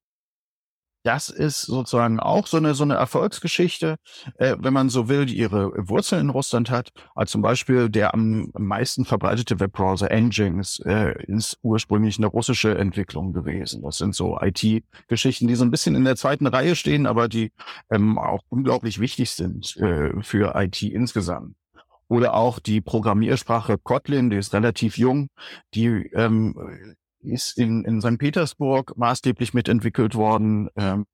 das 1.04 1.28
ist 1.28 1.62
sozusagen 1.62 2.18
auch 2.18 2.46
so 2.46 2.56
eine, 2.56 2.75
so 2.75 2.82
eine 2.82 2.94
Erfolgsgeschichte, 2.94 3.96
äh, 4.38 4.56
wenn 4.58 4.73
man 4.73 4.88
so 4.88 5.08
will, 5.08 5.26
die 5.26 5.37
ihre 5.37 5.70
Wurzeln 5.88 6.23
in 6.23 6.30
Russland 6.30 6.70
hat. 6.70 6.92
Also 7.14 7.32
zum 7.32 7.42
Beispiel 7.42 7.90
der 7.90 8.14
am 8.14 8.50
meisten 8.58 9.04
verbreitete 9.04 9.61
Webbrowser 9.61 10.08
Nginx 10.08 10.80
äh, 10.80 11.23
ist 11.26 11.58
ursprünglich 11.62 12.16
eine 12.16 12.26
russische 12.26 12.76
Entwicklung 12.76 13.34
gewesen. 13.34 13.82
Das 13.82 13.99
sind 13.99 14.14
so 14.14 14.38
IT-Geschichten, 14.40 15.46
die 15.46 15.54
so 15.54 15.64
ein 15.64 15.70
bisschen 15.70 15.94
in 15.94 16.04
der 16.04 16.16
zweiten 16.16 16.46
Reihe 16.46 16.75
stehen, 16.75 17.06
aber 17.06 17.28
die 17.28 17.52
ähm, 17.90 18.18
auch 18.18 18.40
unglaublich 18.49 18.99
wichtig 18.99 19.30
sind 19.30 19.76
äh, 19.76 20.11
für 20.23 20.54
IT 20.56 20.82
insgesamt. 20.82 21.54
Oder 22.08 22.34
auch 22.34 22.58
die 22.58 22.80
Programmiersprache 22.80 23.76
Kotlin, 23.76 24.30
die 24.30 24.37
ist 24.37 24.54
relativ 24.54 24.96
jung, 24.96 25.28
die 25.75 26.11
ähm, 26.14 26.54
ist 27.25 27.59
in, 27.59 27.85
in 27.85 28.00
St. 28.00 28.19
Petersburg 28.19 28.97
maßgeblich 28.97 29.54
mitentwickelt 29.54 30.14
worden, 30.14 30.69
ähm, 30.76 31.07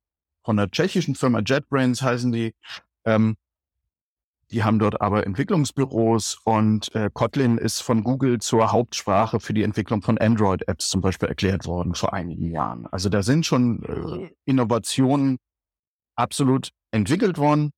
von 0.44 0.56
der 0.56 0.70
tschechischen 0.70 1.14
Firma 1.14 1.40
JetBrains 1.44 2.02
heißen 2.02 2.32
die. 2.32 2.54
Ähm, 3.04 3.36
die 4.50 4.64
haben 4.64 4.80
dort 4.80 5.00
aber 5.00 5.24
Entwicklungsbüros 5.26 6.38
und 6.44 6.92
äh, 6.94 7.08
Kotlin 7.12 7.56
ist 7.56 7.82
von 7.82 8.02
Google 8.02 8.40
zur 8.40 8.72
Hauptsprache 8.72 9.38
für 9.38 9.54
die 9.54 9.62
Entwicklung 9.62 10.02
von 10.02 10.18
Android-Apps 10.18 10.88
zum 10.88 11.00
Beispiel 11.00 11.28
erklärt 11.28 11.66
worden 11.66 11.94
vor 11.94 12.12
einigen 12.12 12.50
Jahren. 12.50 12.86
Also 12.88 13.08
da 13.08 13.22
sind 13.22 13.46
schon 13.46 13.84
äh, 13.84 14.34
Innovationen 14.46 15.38
absolut 16.16 16.70
entwickelt 16.90 17.38
worden. 17.38 17.70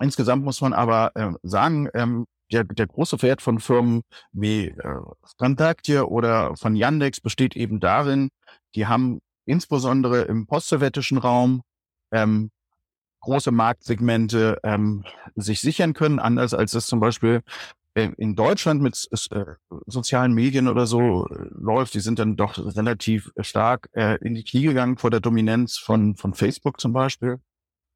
Insgesamt 0.00 0.44
muss 0.44 0.60
man 0.60 0.72
aber 0.72 1.10
äh, 1.16 1.32
sagen, 1.42 1.88
ähm, 1.94 2.26
der, 2.54 2.64
der 2.64 2.86
große 2.86 3.20
Wert 3.22 3.42
von 3.42 3.58
Firmen 3.58 4.02
wie 4.32 4.68
äh, 4.68 5.00
Kontakte 5.36 6.08
oder 6.08 6.56
von 6.56 6.76
Yandex 6.76 7.20
besteht 7.20 7.56
eben 7.56 7.80
darin, 7.80 8.30
die 8.74 8.86
haben 8.86 9.20
insbesondere 9.44 10.22
im 10.22 10.46
postsowjetischen 10.46 11.18
Raum 11.18 11.62
ähm, 12.12 12.50
große 13.20 13.50
Marktsegmente 13.50 14.60
ähm, 14.62 15.04
sich 15.34 15.60
sichern 15.60 15.94
können, 15.94 16.18
anders 16.18 16.54
als 16.54 16.74
es 16.74 16.86
zum 16.86 17.00
Beispiel 17.00 17.42
äh, 17.94 18.10
in 18.18 18.36
Deutschland 18.36 18.82
mit 18.82 19.08
äh, 19.30 19.44
sozialen 19.86 20.32
Medien 20.32 20.68
oder 20.68 20.86
so 20.86 21.26
äh, 21.26 21.48
läuft. 21.50 21.94
Die 21.94 22.00
sind 22.00 22.18
dann 22.18 22.36
doch 22.36 22.56
relativ 22.76 23.32
stark 23.40 23.88
äh, 23.92 24.18
in 24.20 24.34
die 24.34 24.44
Knie 24.44 24.62
gegangen 24.62 24.98
vor 24.98 25.10
der 25.10 25.20
Dominanz 25.20 25.78
von, 25.78 26.16
von 26.16 26.34
Facebook 26.34 26.80
zum 26.80 26.92
Beispiel 26.92 27.40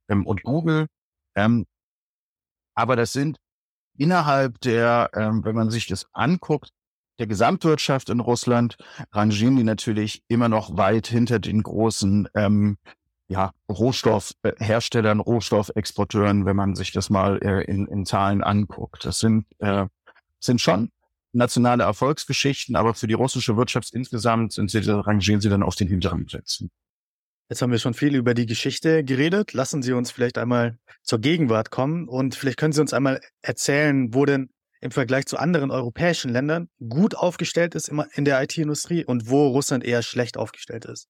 ähm, 0.08 0.26
und 0.26 0.42
Google. 0.42 0.86
Ähm, 1.36 1.66
aber 2.74 2.96
das 2.96 3.12
sind 3.12 3.38
innerhalb 3.98 4.60
der, 4.60 5.10
ähm, 5.14 5.44
wenn 5.44 5.54
man 5.54 5.70
sich 5.70 5.86
das 5.86 6.06
anguckt, 6.12 6.70
der 7.18 7.26
Gesamtwirtschaft 7.26 8.10
in 8.10 8.20
Russland 8.20 8.76
rangieren 9.12 9.56
die 9.56 9.64
natürlich 9.64 10.22
immer 10.28 10.48
noch 10.48 10.76
weit 10.76 11.08
hinter 11.08 11.38
den 11.38 11.62
großen 11.62 12.28
ähm, 12.34 12.78
ja, 13.26 13.52
Rohstoffherstellern, 13.68 15.20
Rohstoffexporteuren, 15.20 16.46
wenn 16.46 16.56
man 16.56 16.74
sich 16.74 16.92
das 16.92 17.10
mal 17.10 17.38
äh, 17.42 17.64
in, 17.64 17.86
in 17.86 18.06
Zahlen 18.06 18.42
anguckt. 18.42 19.04
Das 19.04 19.18
sind, 19.18 19.46
äh, 19.58 19.86
sind 20.40 20.60
schon 20.60 20.90
nationale 21.32 21.84
Erfolgsgeschichten, 21.84 22.74
aber 22.76 22.94
für 22.94 23.06
die 23.06 23.14
russische 23.14 23.56
Wirtschaft 23.56 23.92
insgesamt 23.92 24.52
sind 24.52 24.70
sie, 24.70 24.80
rangieren 24.88 25.40
sie 25.40 25.50
dann 25.50 25.62
auf 25.62 25.74
den 25.74 25.88
hinteren 25.88 26.24
Plätzen. 26.24 26.70
Jetzt 27.48 27.62
haben 27.62 27.70
wir 27.70 27.78
schon 27.78 27.94
viel 27.94 28.14
über 28.14 28.34
die 28.34 28.46
Geschichte 28.46 29.04
geredet. 29.04 29.54
Lassen 29.54 29.82
Sie 29.82 29.92
uns 29.92 30.10
vielleicht 30.10 30.36
einmal 30.36 30.78
zur 31.02 31.18
Gegenwart 31.18 31.70
kommen 31.70 32.06
und 32.08 32.34
vielleicht 32.34 32.58
können 32.58 32.72
Sie 32.72 32.80
uns 32.80 32.92
einmal 32.92 33.20
erzählen, 33.40 34.12
wo 34.12 34.26
denn 34.26 34.50
im 34.80 34.90
Vergleich 34.90 35.26
zu 35.26 35.38
anderen 35.38 35.70
europäischen 35.70 36.30
Ländern 36.30 36.68
gut 36.88 37.16
aufgestellt 37.16 37.74
ist 37.74 37.88
in 37.88 38.24
der 38.24 38.42
IT-Industrie 38.42 39.04
und 39.04 39.28
wo 39.28 39.48
Russland 39.48 39.84
eher 39.84 40.02
schlecht 40.02 40.36
aufgestellt 40.36 40.84
ist. 40.84 41.08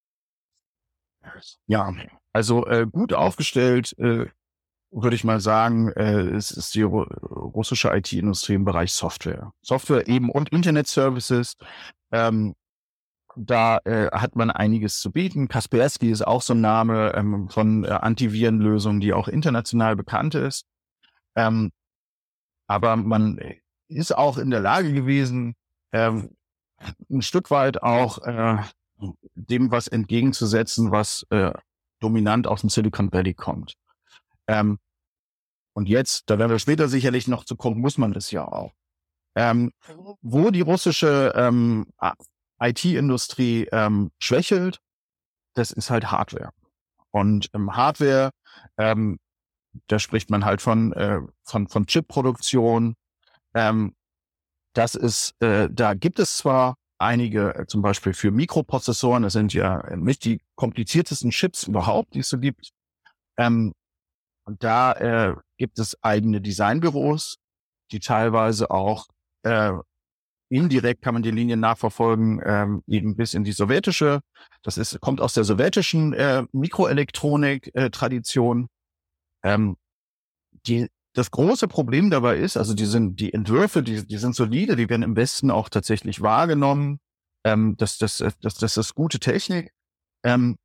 Ja, 1.67 1.93
also 2.33 2.67
äh, 2.67 2.87
gut 2.87 3.13
aufgestellt 3.13 3.95
äh, 3.99 4.27
würde 4.91 5.17
ich 5.17 5.25
mal 5.25 5.41
sagen, 5.41 5.93
äh, 5.93 6.21
es 6.21 6.51
ist 6.51 6.75
die 6.75 6.83
russische 6.83 7.89
IT-Industrie 7.95 8.55
im 8.55 8.65
Bereich 8.65 8.93
Software. 8.93 9.53
Software 9.61 10.09
eben 10.09 10.31
und 10.31 10.51
Internet-Services. 10.51 11.57
Ähm, 12.11 12.55
da 13.39 13.79
äh, 13.85 14.11
hat 14.11 14.37
man 14.37 14.51
einiges 14.51 15.01
zu 15.01 15.13
bieten. 15.13 15.49
Kaspersky 15.49 16.11
ist 16.11 16.27
auch 16.27 16.43
so 16.43 16.55
ein 16.55 16.61
Name 16.61 17.13
ähm, 17.15 17.49
von 17.49 17.85
äh, 17.85 17.89
Antivirenlösungen, 17.89 19.01
die 19.01 19.13
auch 19.13 19.29
international 19.29 19.97
bekannt 19.97 20.35
ist. 20.35 20.67
Ähm, 21.37 21.71
aber 22.67 22.97
man 22.97 23.41
ist 23.89 24.17
auch 24.17 24.39
in 24.39 24.51
der 24.51 24.61
Lage 24.61 24.93
gewesen, 24.93 25.55
ähm, 25.93 26.37
ein 27.11 27.23
Stück 27.23 27.51
weit 27.51 27.83
auch 27.83 28.19
äh, 28.19 28.59
dem 29.35 29.71
was 29.71 29.89
entgegenzusetzen, 29.89 30.91
was 30.91 31.27
äh, 31.31 31.53
dominant 32.01 32.47
aus 32.47 32.61
dem 32.61 32.71
Silicon 32.71 33.13
Valley 33.13 33.35
kommt. 33.35 33.75
Ähm, 34.47 34.79
und 35.73 35.89
jetzt, 35.89 36.25
da 36.29 36.39
werden 36.39 36.51
wir 36.51 36.59
später 36.59 36.89
sicherlich 36.89 37.29
noch 37.29 37.45
zu 37.45 37.57
kommen, 37.57 37.81
muss 37.81 37.99
man 37.99 38.13
das 38.13 38.31
ja 38.31 38.47
auch. 38.47 38.73
Ähm, 39.37 39.73
wo 40.21 40.51
die 40.51 40.61
russische 40.61 41.33
ähm, 41.37 41.87
IT-Industrie 42.61 43.69
ähm, 43.73 44.11
schwächelt, 44.19 44.81
das 45.55 45.71
ist 45.71 45.91
halt 45.91 46.11
Hardware. 46.11 46.51
Und 47.11 47.51
ähm, 47.55 47.77
Hardware, 47.77 48.31
ähm, 48.77 49.19
da 49.87 49.99
spricht 49.99 50.31
man 50.31 50.45
halt 50.45 50.63
von, 50.63 50.93
äh, 50.93 51.21
von, 51.45 51.69
von 51.69 51.87
Chip-Produktion. 51.87 52.95
Ähm, 53.55 53.95
das 54.75 54.95
ist, 54.95 55.41
äh, 55.41 55.69
da 55.71 55.95
gibt 55.95 56.19
es 56.19 56.37
zwar 56.37 56.77
einige, 56.99 57.55
äh, 57.55 57.67
zum 57.67 57.83
Beispiel 57.83 58.13
für 58.13 58.31
Mikroprozessoren, 58.31 59.23
das 59.23 59.33
sind 59.33 59.55
ja 59.55 59.97
nicht 59.97 60.25
die 60.25 60.41
kompliziertesten 60.57 61.31
Chips 61.31 61.65
überhaupt, 61.65 62.15
die 62.15 62.21
es 62.21 62.29
so 62.29 62.39
gibt. 62.39 62.71
Ähm, 63.37 63.73
und 64.45 64.65
da 64.65 64.93
äh, 64.93 65.37
gibt 65.59 65.79
es 65.79 66.03
eigene 66.03 66.41
Designbüros, 66.41 67.37
die 67.93 68.01
teilweise 68.01 68.71
auch 68.71 69.07
äh, 69.43 69.73
indirekt 70.49 71.03
kann 71.03 71.15
man 71.15 71.23
die 71.23 71.31
Linien 71.31 71.61
nachverfolgen, 71.61 72.41
ähm, 72.45 72.83
eben 72.87 73.17
bis 73.17 73.35
in 73.35 73.45
die 73.45 73.53
sowjetische. 73.53 74.21
Das 74.63 74.79
ist 74.79 74.99
kommt 75.01 75.21
aus 75.21 75.35
der 75.35 75.45
sowjetischen 75.45 76.15
äh, 76.15 76.45
Mikroelektronik-Tradition. 76.53 78.69
Äh, 79.43 79.55
ähm, 79.55 79.77
die 80.67 80.89
das 81.15 81.31
große 81.31 81.69
Problem 81.69 82.11
dabei 82.11 82.39
ist, 82.39 82.57
also 82.57 82.75
die 82.75 82.87
sind 82.87 83.19
die 83.19 83.33
Entwürfe, 83.33 83.83
die, 83.83 84.07
die 84.07 84.19
sind 84.19 84.37
solide, 84.37 84.77
die 84.77 84.89
werden 84.89 85.03
im 85.03 85.17
Westen 85.17 85.51
auch 85.51 85.69
tatsächlich 85.69 86.21
wahrgenommen. 86.21 87.01
Ähm, 87.45 87.77
das, 87.77 87.99
das, 87.99 88.23
das, 88.41 88.55
das 88.55 88.77
ist 88.77 88.95
gute 88.95 89.19
Technik. 89.19 89.73
Ähm, 90.25 90.57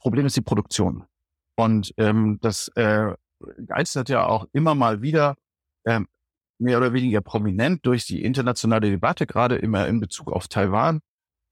Problem 0.00 0.26
ist 0.26 0.36
die 0.36 0.42
Produktion. 0.42 1.04
Und 1.56 1.92
ähm, 1.96 2.38
das 2.40 2.68
äh, 2.76 3.14
geistert 3.66 4.08
ja 4.08 4.26
auch 4.26 4.46
immer 4.52 4.74
mal 4.74 5.02
wieder 5.02 5.36
ähm, 5.86 6.06
mehr 6.58 6.78
oder 6.78 6.92
weniger 6.92 7.20
prominent 7.20 7.84
durch 7.86 8.06
die 8.06 8.22
internationale 8.22 8.90
Debatte, 8.90 9.26
gerade 9.26 9.56
immer 9.56 9.86
in 9.86 10.00
Bezug 10.00 10.32
auf 10.32 10.48
Taiwan, 10.48 11.00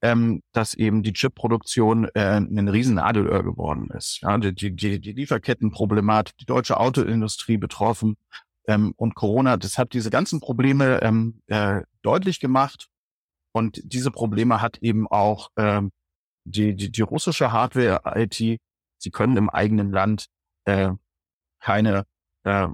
ähm, 0.03 0.43
dass 0.53 0.75
eben 0.75 1.03
die 1.03 1.13
Chipproduktion 1.13 2.09
äh, 2.15 2.39
ein 2.39 2.69
Riesennadelöhr 2.69 3.43
geworden 3.43 3.89
ist. 3.97 4.21
Ja, 4.23 4.37
die, 4.39 4.53
die, 4.75 5.01
die 5.01 5.13
Lieferkettenproblematik, 5.13 6.37
die 6.39 6.47
deutsche 6.47 6.79
Autoindustrie 6.79 7.57
betroffen 7.57 8.17
ähm, 8.67 8.93
und 8.97 9.15
Corona, 9.15 9.57
das 9.57 9.79
hat 9.79 9.93
diese 9.93 10.11
ganzen 10.11 10.41
Probleme 10.41 11.01
ähm, 11.03 11.41
äh, 11.47 11.83
deutlich 12.03 12.41
gemacht. 12.41 12.89
Und 13.53 13.81
diese 13.85 14.11
Probleme 14.11 14.61
hat 14.61 14.79
eben 14.79 15.07
auch 15.09 15.49
ähm, 15.57 15.91
die, 16.45 16.75
die, 16.77 16.91
die 16.91 17.03
russische 17.03 17.53
Hardware-IT 17.53 18.61
sie 18.99 19.11
können 19.11 19.37
im 19.37 19.51
eigenen 19.51 19.93
Land 19.93 20.27
äh, 20.65 20.91
keine 21.61 22.07
äh, 22.45 22.69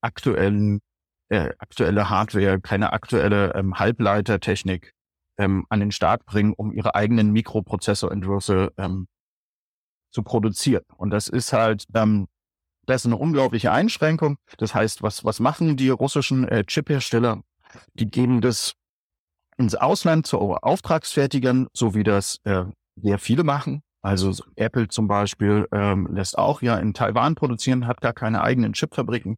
aktuellen 0.00 0.80
äh, 1.28 1.50
aktuelle 1.58 2.10
Hardware, 2.10 2.60
keine 2.60 2.92
aktuelle 2.92 3.54
ähm, 3.54 3.78
Halbleitertechnik 3.78 4.92
ähm, 5.38 5.66
an 5.68 5.80
den 5.80 5.92
Start 5.92 6.24
bringen, 6.24 6.52
um 6.52 6.72
ihre 6.72 6.94
eigenen 6.94 7.32
Mikroprozessorentwürfe 7.32 8.72
ähm, 8.76 9.06
zu 10.10 10.22
produzieren. 10.22 10.84
Und 10.96 11.10
das 11.10 11.28
ist 11.28 11.52
halt 11.52 11.84
ähm, 11.94 12.26
das 12.86 13.02
ist 13.02 13.06
eine 13.06 13.16
unglaubliche 13.16 13.72
Einschränkung. 13.72 14.38
Das 14.58 14.74
heißt, 14.74 15.02
was 15.02 15.24
was 15.24 15.40
machen 15.40 15.76
die 15.76 15.90
russischen 15.90 16.46
äh, 16.48 16.64
Chiphersteller? 16.64 17.42
Die 17.94 18.08
geben 18.10 18.40
das 18.40 18.74
ins 19.58 19.74
Ausland 19.74 20.26
zu 20.26 20.38
Auftragsfertigern, 20.38 21.66
so 21.72 21.94
wie 21.94 22.04
das 22.04 22.38
äh, 22.44 22.64
sehr 22.96 23.18
viele 23.18 23.42
machen. 23.44 23.82
Also 24.02 24.32
Apple 24.54 24.88
zum 24.88 25.08
Beispiel 25.08 25.66
ähm, 25.72 26.06
lässt 26.12 26.38
auch 26.38 26.62
ja 26.62 26.76
in 26.78 26.94
Taiwan 26.94 27.34
produzieren, 27.34 27.86
hat 27.86 28.00
gar 28.00 28.12
keine 28.12 28.42
eigenen 28.42 28.72
Chipfabriken. 28.72 29.36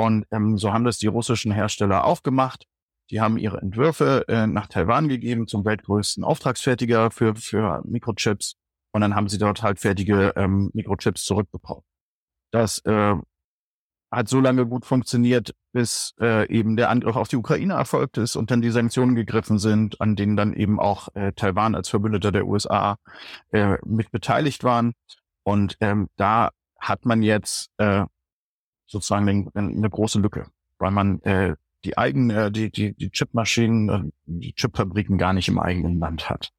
Und 0.00 0.24
ähm, 0.30 0.56
so 0.56 0.72
haben 0.72 0.84
das 0.84 0.96
die 0.96 1.08
russischen 1.08 1.52
Hersteller 1.52 2.06
auch 2.06 2.22
gemacht. 2.22 2.64
Die 3.10 3.20
haben 3.20 3.36
ihre 3.36 3.60
Entwürfe 3.60 4.24
äh, 4.28 4.46
nach 4.46 4.66
Taiwan 4.66 5.08
gegeben 5.08 5.46
zum 5.46 5.62
weltgrößten 5.66 6.24
Auftragsfertiger 6.24 7.10
für, 7.10 7.36
für 7.36 7.82
Mikrochips. 7.84 8.54
Und 8.92 9.02
dann 9.02 9.14
haben 9.14 9.28
sie 9.28 9.36
dort 9.36 9.62
halt 9.62 9.78
fertige 9.78 10.32
ähm, 10.36 10.70
Mikrochips 10.72 11.22
zurückbekommen. 11.24 11.82
Das 12.50 12.78
äh, 12.86 13.14
hat 14.10 14.28
so 14.28 14.40
lange 14.40 14.66
gut 14.66 14.86
funktioniert, 14.86 15.54
bis 15.72 16.14
äh, 16.18 16.48
eben 16.48 16.76
der 16.76 16.88
Angriff 16.88 17.16
auf 17.16 17.28
die 17.28 17.36
Ukraine 17.36 17.74
erfolgt 17.74 18.16
ist 18.16 18.36
und 18.36 18.50
dann 18.50 18.62
die 18.62 18.70
Sanktionen 18.70 19.14
gegriffen 19.14 19.58
sind, 19.58 20.00
an 20.00 20.16
denen 20.16 20.34
dann 20.34 20.54
eben 20.54 20.80
auch 20.80 21.08
äh, 21.14 21.32
Taiwan 21.32 21.74
als 21.74 21.90
Verbündeter 21.90 22.32
der 22.32 22.46
USA 22.46 22.96
äh, 23.50 23.76
mit 23.84 24.10
beteiligt 24.12 24.64
waren. 24.64 24.94
Und 25.42 25.76
ähm, 25.80 26.08
da 26.16 26.52
hat 26.80 27.04
man 27.04 27.22
jetzt 27.22 27.68
äh, 27.76 28.06
sozusagen 28.90 29.50
eine, 29.54 29.90
große 29.90 30.18
Lücke, 30.18 30.46
weil 30.78 30.90
man 30.90 31.22
äh, 31.22 31.54
die 31.84 31.96
eigenen, 31.96 32.30
äh, 32.30 32.50
die, 32.50 32.70
die, 32.70 32.94
die 32.94 33.10
Chipmaschinen, 33.10 33.88
äh, 33.88 34.10
die 34.26 34.52
Chipfabriken 34.52 35.16
gar 35.16 35.32
nicht 35.32 35.48
im 35.48 35.58
eigenen 35.58 35.98
Land 35.98 36.28
hat. 36.28 36.50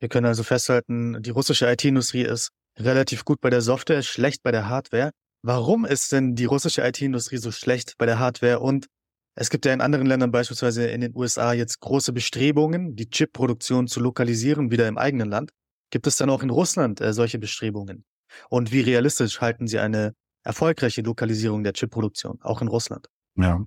Wir 0.00 0.08
können 0.08 0.26
also 0.26 0.42
festhalten, 0.42 1.22
die 1.22 1.30
russische 1.30 1.70
IT-Industrie 1.70 2.22
ist 2.22 2.50
relativ 2.78 3.24
gut 3.24 3.40
bei 3.40 3.50
der 3.50 3.60
Software, 3.60 4.02
schlecht 4.02 4.42
bei 4.42 4.50
der 4.50 4.68
Hardware. 4.68 5.12
Warum 5.42 5.84
ist 5.84 6.12
denn 6.12 6.34
die 6.34 6.46
russische 6.46 6.82
IT-Industrie 6.82 7.36
so 7.36 7.52
schlecht 7.52 7.94
bei 7.98 8.06
der 8.06 8.18
Hardware? 8.18 8.60
Und 8.60 8.86
es 9.34 9.50
gibt 9.50 9.64
ja 9.64 9.72
in 9.72 9.80
anderen 9.80 10.06
Ländern, 10.06 10.30
beispielsweise 10.30 10.86
in 10.86 11.02
den 11.02 11.14
USA, 11.14 11.52
jetzt 11.52 11.80
große 11.80 12.12
Bestrebungen, 12.12 12.96
die 12.96 13.10
Chip-Produktion 13.10 13.86
zu 13.86 14.00
lokalisieren, 14.00 14.70
wieder 14.70 14.88
im 14.88 14.98
eigenen 14.98 15.28
Land. 15.28 15.50
Gibt 15.90 16.06
es 16.06 16.16
dann 16.16 16.30
auch 16.30 16.42
in 16.42 16.50
Russland 16.50 17.00
äh, 17.00 17.12
solche 17.12 17.38
Bestrebungen? 17.38 18.04
Und 18.48 18.72
wie 18.72 18.80
realistisch 18.80 19.40
halten 19.40 19.66
Sie 19.66 19.78
eine 19.78 20.14
erfolgreiche 20.44 21.02
Lokalisierung 21.02 21.62
der 21.64 21.72
Chip-Produktion, 21.72 22.38
auch 22.42 22.62
in 22.62 22.68
Russland? 22.68 23.08
Ja. 23.36 23.64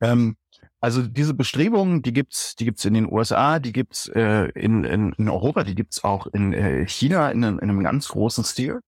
Ähm, 0.00 0.36
also 0.80 1.02
diese 1.02 1.34
Bestrebungen, 1.34 2.02
die 2.02 2.12
gibt's, 2.12 2.56
die 2.56 2.64
gibt's 2.64 2.84
in 2.84 2.94
den 2.94 3.10
USA, 3.10 3.58
die 3.58 3.72
gibt's 3.72 4.08
äh, 4.08 4.50
in, 4.50 4.84
in, 4.84 5.12
in 5.14 5.28
Europa, 5.28 5.64
die 5.64 5.74
gibt's 5.74 6.04
auch 6.04 6.26
in 6.26 6.52
äh, 6.52 6.86
China 6.86 7.30
in, 7.30 7.42
in 7.42 7.58
einem 7.58 7.82
ganz 7.82 8.08
großen 8.08 8.44
Stil. 8.44 8.80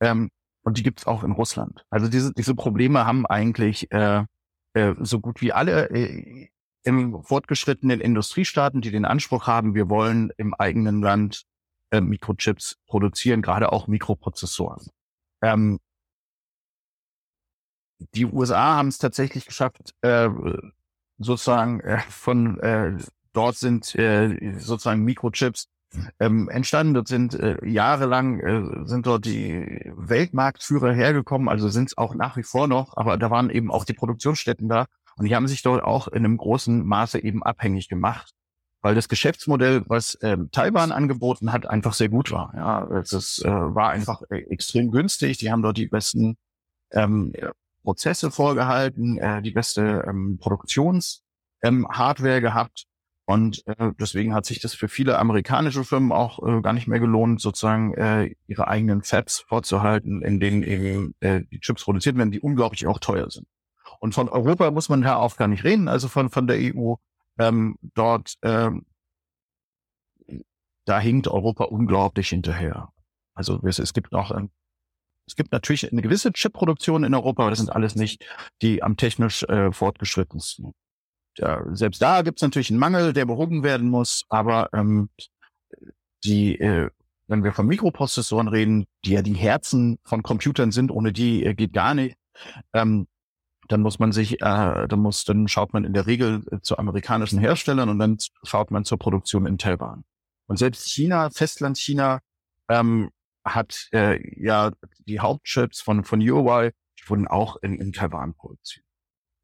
Ähm, 0.00 0.30
und 0.62 0.76
die 0.76 0.82
gibt 0.82 1.00
es 1.00 1.06
auch 1.06 1.24
in 1.24 1.32
Russland. 1.32 1.84
Also 1.88 2.08
diese, 2.08 2.34
diese 2.34 2.54
Probleme 2.54 3.06
haben 3.06 3.24
eigentlich 3.26 3.90
äh, 3.92 4.24
äh, 4.74 4.94
so 5.00 5.20
gut 5.20 5.40
wie 5.40 5.52
alle 5.52 5.90
äh, 5.90 6.48
im 6.82 7.22
fortgeschrittenen 7.22 8.00
Industriestaaten, 8.00 8.80
die 8.80 8.90
den 8.90 9.04
Anspruch 9.04 9.46
haben, 9.46 9.74
wir 9.74 9.88
wollen 9.88 10.30
im 10.36 10.54
eigenen 10.54 11.02
Land 11.02 11.44
äh, 11.90 12.00
Mikrochips 12.00 12.76
produzieren, 12.86 13.42
gerade 13.42 13.72
auch 13.72 13.86
Mikroprozessoren. 13.86 14.86
Ähm, 15.42 15.78
die 18.14 18.26
USA 18.26 18.76
haben 18.76 18.88
es 18.88 18.98
tatsächlich 18.98 19.46
geschafft, 19.46 19.94
äh, 20.02 20.28
sozusagen 21.18 21.80
äh, 21.80 21.98
von 22.08 22.58
äh, 22.60 22.96
dort 23.32 23.56
sind 23.56 23.94
äh, 23.94 24.58
sozusagen 24.58 25.02
Mikrochips 25.04 25.68
ähm, 26.18 26.48
entstanden. 26.48 26.94
Dort 26.94 27.08
sind 27.08 27.34
äh, 27.34 27.56
jahrelang 27.66 28.40
äh, 28.40 28.86
sind 28.86 29.06
dort 29.06 29.24
die 29.24 29.92
Weltmarktführer 29.96 30.92
hergekommen, 30.92 31.48
also 31.48 31.68
sind 31.68 31.88
es 31.88 31.98
auch 31.98 32.14
nach 32.14 32.36
wie 32.36 32.42
vor 32.42 32.68
noch, 32.68 32.96
aber 32.96 33.16
da 33.16 33.30
waren 33.30 33.50
eben 33.50 33.70
auch 33.70 33.84
die 33.84 33.92
Produktionsstätten 33.92 34.68
da 34.68 34.86
und 35.16 35.26
die 35.26 35.34
haben 35.34 35.48
sich 35.48 35.62
dort 35.62 35.82
auch 35.82 36.08
in 36.08 36.24
einem 36.24 36.36
großen 36.36 36.84
Maße 36.84 37.22
eben 37.22 37.42
abhängig 37.42 37.88
gemacht, 37.88 38.32
weil 38.82 38.94
das 38.94 39.08
Geschäftsmodell, 39.08 39.82
was 39.86 40.18
ähm, 40.22 40.50
Taiwan 40.50 40.92
angeboten 40.92 41.52
hat, 41.52 41.66
einfach 41.66 41.92
sehr 41.92 42.08
gut 42.08 42.30
war. 42.30 42.52
Ja, 42.56 43.00
es 43.00 43.42
äh, 43.44 43.50
war 43.50 43.90
einfach 43.90 44.22
äh, 44.30 44.38
extrem 44.50 44.90
günstig. 44.90 45.38
Die 45.38 45.50
haben 45.50 45.62
dort 45.62 45.76
die 45.76 45.88
besten 45.88 46.36
ähm, 46.92 47.32
Prozesse 47.82 48.30
vorgehalten, 48.30 49.18
äh, 49.18 49.42
die 49.42 49.52
beste 49.52 50.04
ähm, 50.06 50.38
Produktions 50.40 51.22
ähm, 51.62 51.86
gehabt. 51.88 52.86
Und 53.26 53.62
äh, 53.66 53.92
deswegen 54.00 54.34
hat 54.34 54.44
sich 54.44 54.60
das 54.60 54.74
für 54.74 54.88
viele 54.88 55.18
amerikanische 55.18 55.84
Firmen 55.84 56.10
auch 56.10 56.44
äh, 56.44 56.60
gar 56.62 56.72
nicht 56.72 56.88
mehr 56.88 56.98
gelohnt, 56.98 57.40
sozusagen 57.40 57.94
äh, 57.94 58.34
ihre 58.48 58.66
eigenen 58.66 59.02
Fabs 59.02 59.38
vorzuhalten, 59.38 60.22
in 60.22 60.40
denen 60.40 60.64
eben 60.64 61.14
äh, 61.20 61.42
die 61.50 61.60
Chips 61.60 61.84
produziert 61.84 62.16
werden, 62.16 62.32
die 62.32 62.40
unglaublich 62.40 62.88
auch 62.88 62.98
teuer 62.98 63.30
sind. 63.30 63.46
Und 64.00 64.14
von 64.14 64.28
Europa 64.28 64.70
muss 64.72 64.88
man 64.88 65.02
da 65.02 65.16
auch 65.16 65.36
gar 65.36 65.46
nicht 65.46 65.62
reden, 65.62 65.86
also 65.86 66.08
von, 66.08 66.30
von 66.30 66.46
der 66.48 66.56
EU. 66.58 66.94
Ähm, 67.38 67.76
dort, 67.94 68.34
ähm, 68.42 68.84
da 70.84 70.98
hinkt 70.98 71.28
Europa 71.28 71.64
unglaublich 71.64 72.30
hinterher. 72.30 72.88
Also 73.34 73.60
es, 73.64 73.78
es 73.78 73.92
gibt 73.92 74.10
noch, 74.10 74.32
ähm, 74.32 74.50
es 75.30 75.36
gibt 75.36 75.52
natürlich 75.52 75.90
eine 75.90 76.02
gewisse 76.02 76.32
Chipproduktion 76.32 77.04
in 77.04 77.14
Europa, 77.14 77.42
aber 77.42 77.50
das 77.50 77.60
sind 77.60 77.70
alles 77.70 77.94
nicht 77.94 78.24
die 78.62 78.82
am 78.82 78.96
technisch 78.96 79.44
äh, 79.44 79.70
fortgeschrittensten. 79.70 80.72
Ja, 81.38 81.64
selbst 81.72 82.02
da 82.02 82.22
gibt 82.22 82.38
es 82.38 82.42
natürlich 82.42 82.70
einen 82.70 82.80
Mangel, 82.80 83.12
der 83.12 83.26
behoben 83.26 83.62
werden 83.62 83.88
muss, 83.88 84.24
aber 84.28 84.70
ähm, 84.72 85.08
die, 86.24 86.58
äh, 86.58 86.90
wenn 87.28 87.44
wir 87.44 87.52
von 87.52 87.68
Mikroprozessoren 87.68 88.48
reden, 88.48 88.86
die 89.04 89.12
ja 89.12 89.22
die 89.22 89.34
Herzen 89.34 90.00
von 90.02 90.24
Computern 90.24 90.72
sind, 90.72 90.90
ohne 90.90 91.12
die 91.12 91.44
äh, 91.44 91.54
geht 91.54 91.72
gar 91.72 91.94
nicht, 91.94 92.16
ähm, 92.72 93.06
dann 93.68 93.82
muss 93.82 94.00
man 94.00 94.10
sich, 94.10 94.42
äh, 94.42 94.88
dann 94.88 94.98
muss, 94.98 95.24
dann 95.24 95.46
schaut 95.46 95.72
man 95.72 95.84
in 95.84 95.92
der 95.92 96.08
Regel 96.08 96.42
äh, 96.50 96.58
zu 96.60 96.76
amerikanischen 96.76 97.38
Herstellern 97.38 97.88
und 97.88 98.00
dann 98.00 98.18
schaut 98.42 98.72
man 98.72 98.84
zur 98.84 98.98
Produktion 98.98 99.46
in 99.46 99.58
Taiwan. 99.58 100.02
Und 100.48 100.56
selbst 100.56 100.88
China, 100.88 101.30
Festland 101.30 101.78
China, 101.78 102.18
ähm, 102.68 103.10
hat 103.54 103.88
äh, 103.92 104.18
ja 104.42 104.72
die 105.06 105.20
Hauptchips 105.20 105.80
von 105.80 106.04
von 106.04 106.20
Huawei 106.20 106.72
die 106.98 107.08
wurden 107.08 107.28
auch 107.28 107.56
in, 107.62 107.80
in 107.80 107.92
Taiwan 107.92 108.34
produziert 108.34 108.84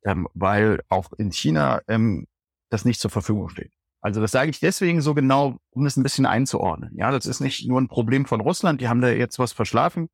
ähm, 0.07 0.29
weil 0.35 0.81
auch 0.89 1.13
in 1.19 1.33
China 1.33 1.83
ähm, 1.89 2.27
das 2.71 2.85
nicht 2.85 3.01
zur 3.01 3.11
Verfügung 3.11 3.49
steht. 3.49 3.73
Also 4.01 4.21
das 4.21 4.31
sage 4.31 4.51
ich 4.51 4.61
deswegen 4.61 5.01
so 5.01 5.15
genau, 5.15 5.59
um 5.71 5.85
es 5.85 5.97
ein 5.97 6.03
bisschen 6.03 6.27
einzuordnen. 6.27 6.97
Ja, 6.97 7.11
das 7.11 7.27
ist 7.27 7.41
nicht 7.41 7.69
nur 7.69 7.81
ein 7.81 7.89
Problem 7.89 8.25
von 8.25 8.41
Russland, 8.41 8.81
die 8.81 8.89
haben 8.89 9.01
da 9.01 9.09
jetzt 9.09 9.39
was 9.39 9.53
verschlafen 9.53 10.09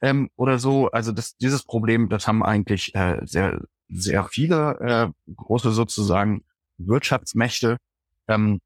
ähm, 0.00 0.30
oder 0.36 0.58
so. 0.58 0.90
Also 0.90 1.12
das, 1.12 1.36
dieses 1.36 1.64
Problem, 1.64 2.08
das 2.08 2.28
haben 2.28 2.44
eigentlich 2.44 2.94
äh, 2.94 3.20
sehr, 3.24 3.60
sehr 3.88 4.24
viele 4.24 4.78
äh, 4.80 5.32
große 5.34 5.72
sozusagen 5.72 6.44
Wirtschaftsmächte. 6.78 7.78
Ähm, 8.28 8.60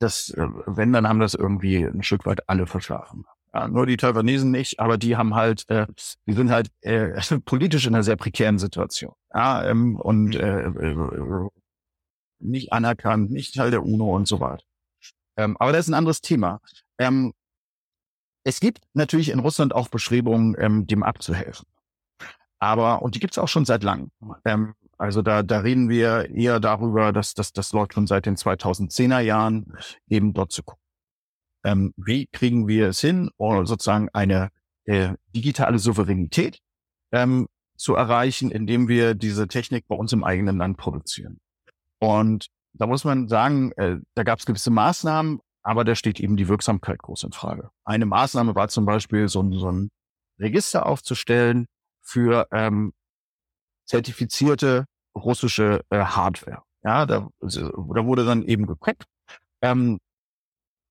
das, 0.00 0.30
äh, 0.30 0.48
wenn, 0.66 0.92
dann 0.92 1.06
haben 1.06 1.20
das 1.20 1.34
irgendwie 1.34 1.84
ein 1.84 2.02
Stück 2.02 2.26
weit 2.26 2.48
alle 2.48 2.66
verschlafen. 2.66 3.26
Ja, 3.54 3.66
nur 3.66 3.86
die 3.86 3.96
Taiwanesen 3.96 4.50
nicht, 4.50 4.78
aber 4.78 4.98
die 4.98 5.16
haben 5.16 5.34
halt, 5.34 5.64
äh, 5.68 5.86
die 6.26 6.32
sind 6.34 6.50
halt 6.50 6.68
äh, 6.82 7.20
politisch 7.44 7.86
in 7.86 7.94
einer 7.94 8.04
sehr 8.04 8.16
prekären 8.16 8.58
Situation. 8.58 9.14
Ja, 9.34 9.64
ähm, 9.64 9.96
und 9.96 10.34
mhm. 10.34 10.40
äh, 10.40 10.60
äh, 10.64 11.48
nicht 12.40 12.72
anerkannt, 12.72 13.30
nicht 13.30 13.54
Teil 13.54 13.70
der 13.70 13.84
UNO 13.84 14.14
und 14.14 14.28
so 14.28 14.40
weiter. 14.40 14.64
Ähm, 15.36 15.56
aber 15.58 15.72
das 15.72 15.86
ist 15.86 15.88
ein 15.88 15.94
anderes 15.94 16.20
Thema. 16.20 16.60
Ähm, 16.98 17.32
es 18.44 18.60
gibt 18.60 18.80
natürlich 18.94 19.30
in 19.30 19.40
Russland 19.40 19.74
auch 19.74 19.88
Bestrebungen, 19.88 20.54
ähm, 20.58 20.86
dem 20.86 21.02
abzuhelfen. 21.02 21.66
Aber, 22.60 23.02
und 23.02 23.14
die 23.14 23.20
gibt 23.20 23.34
es 23.34 23.38
auch 23.38 23.48
schon 23.48 23.64
seit 23.64 23.82
langem. 23.82 24.10
Ähm, 24.44 24.74
also 24.98 25.22
da, 25.22 25.42
da 25.42 25.60
reden 25.60 25.88
wir 25.88 26.30
eher 26.30 26.58
darüber, 26.60 27.12
dass, 27.12 27.34
dass 27.34 27.52
das 27.52 27.72
läuft 27.72 27.94
schon 27.94 28.06
seit 28.06 28.26
den 28.26 28.36
2010er 28.36 29.20
Jahren, 29.20 29.76
eben 30.08 30.34
dort 30.34 30.50
zu 30.50 30.62
gucken 30.62 30.87
ähm, 31.64 31.92
wie 31.96 32.26
kriegen 32.26 32.68
wir 32.68 32.88
es 32.88 33.00
hin, 33.00 33.30
sozusagen 33.38 34.08
eine 34.12 34.50
äh, 34.84 35.14
digitale 35.34 35.78
Souveränität 35.78 36.60
ähm, 37.12 37.48
zu 37.76 37.94
erreichen, 37.94 38.50
indem 38.50 38.88
wir 38.88 39.14
diese 39.14 39.48
Technik 39.48 39.86
bei 39.86 39.94
uns 39.94 40.12
im 40.12 40.24
eigenen 40.24 40.58
Land 40.58 40.76
produzieren. 40.76 41.40
Und 41.98 42.48
da 42.72 42.86
muss 42.86 43.04
man 43.04 43.28
sagen, 43.28 43.72
äh, 43.72 43.96
da 44.14 44.22
gab 44.22 44.38
es 44.38 44.46
gewisse 44.46 44.70
Maßnahmen, 44.70 45.40
aber 45.62 45.84
da 45.84 45.94
steht 45.94 46.20
eben 46.20 46.36
die 46.36 46.48
Wirksamkeit 46.48 46.98
groß 46.98 47.24
in 47.24 47.32
Frage. 47.32 47.70
Eine 47.84 48.06
Maßnahme 48.06 48.54
war 48.54 48.68
zum 48.68 48.84
Beispiel 48.84 49.28
so 49.28 49.42
ein, 49.42 49.52
so 49.52 49.70
ein 49.70 49.90
Register 50.38 50.86
aufzustellen 50.86 51.66
für 52.00 52.46
ähm, 52.52 52.92
zertifizierte 53.84 54.86
russische 55.14 55.84
äh, 55.90 55.98
Hardware. 55.98 56.62
Ja, 56.84 57.06
da, 57.06 57.28
da 57.40 58.06
wurde 58.06 58.24
dann 58.24 58.42
eben 58.44 58.66
geguckt, 58.66 59.04
ähm, 59.62 59.98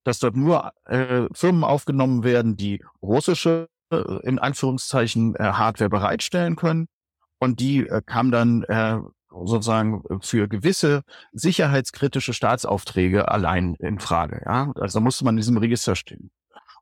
dass 0.08 0.20
dort 0.20 0.38
nur 0.38 0.72
äh, 0.86 1.28
Firmen 1.34 1.66
aufgenommen 1.66 2.24
werden, 2.24 2.56
die 2.56 2.82
russische, 3.02 3.68
äh, 3.92 3.98
in 4.24 4.40
Anführungszeichen, 4.40 5.36
äh, 5.36 5.44
Hardware 5.44 5.90
bereitstellen 5.90 6.56
können. 6.56 6.88
Und 7.40 7.60
die 7.60 7.86
äh, 7.86 8.02
kam 8.06 8.32
dann 8.32 8.64
äh, 8.64 9.00
sozusagen 9.30 10.04
für 10.22 10.48
gewisse 10.48 11.04
sicherheitskritische 11.34 12.34
Staatsaufträge 12.34 13.30
allein 13.30 13.76
in 13.76 14.00
Frage. 14.00 14.44
Ja? 14.46 14.72
Also 14.76 15.02
musste 15.02 15.26
man 15.26 15.36
in 15.36 15.42
diesem 15.42 15.58
Register 15.58 15.98
stehen. 15.98 16.32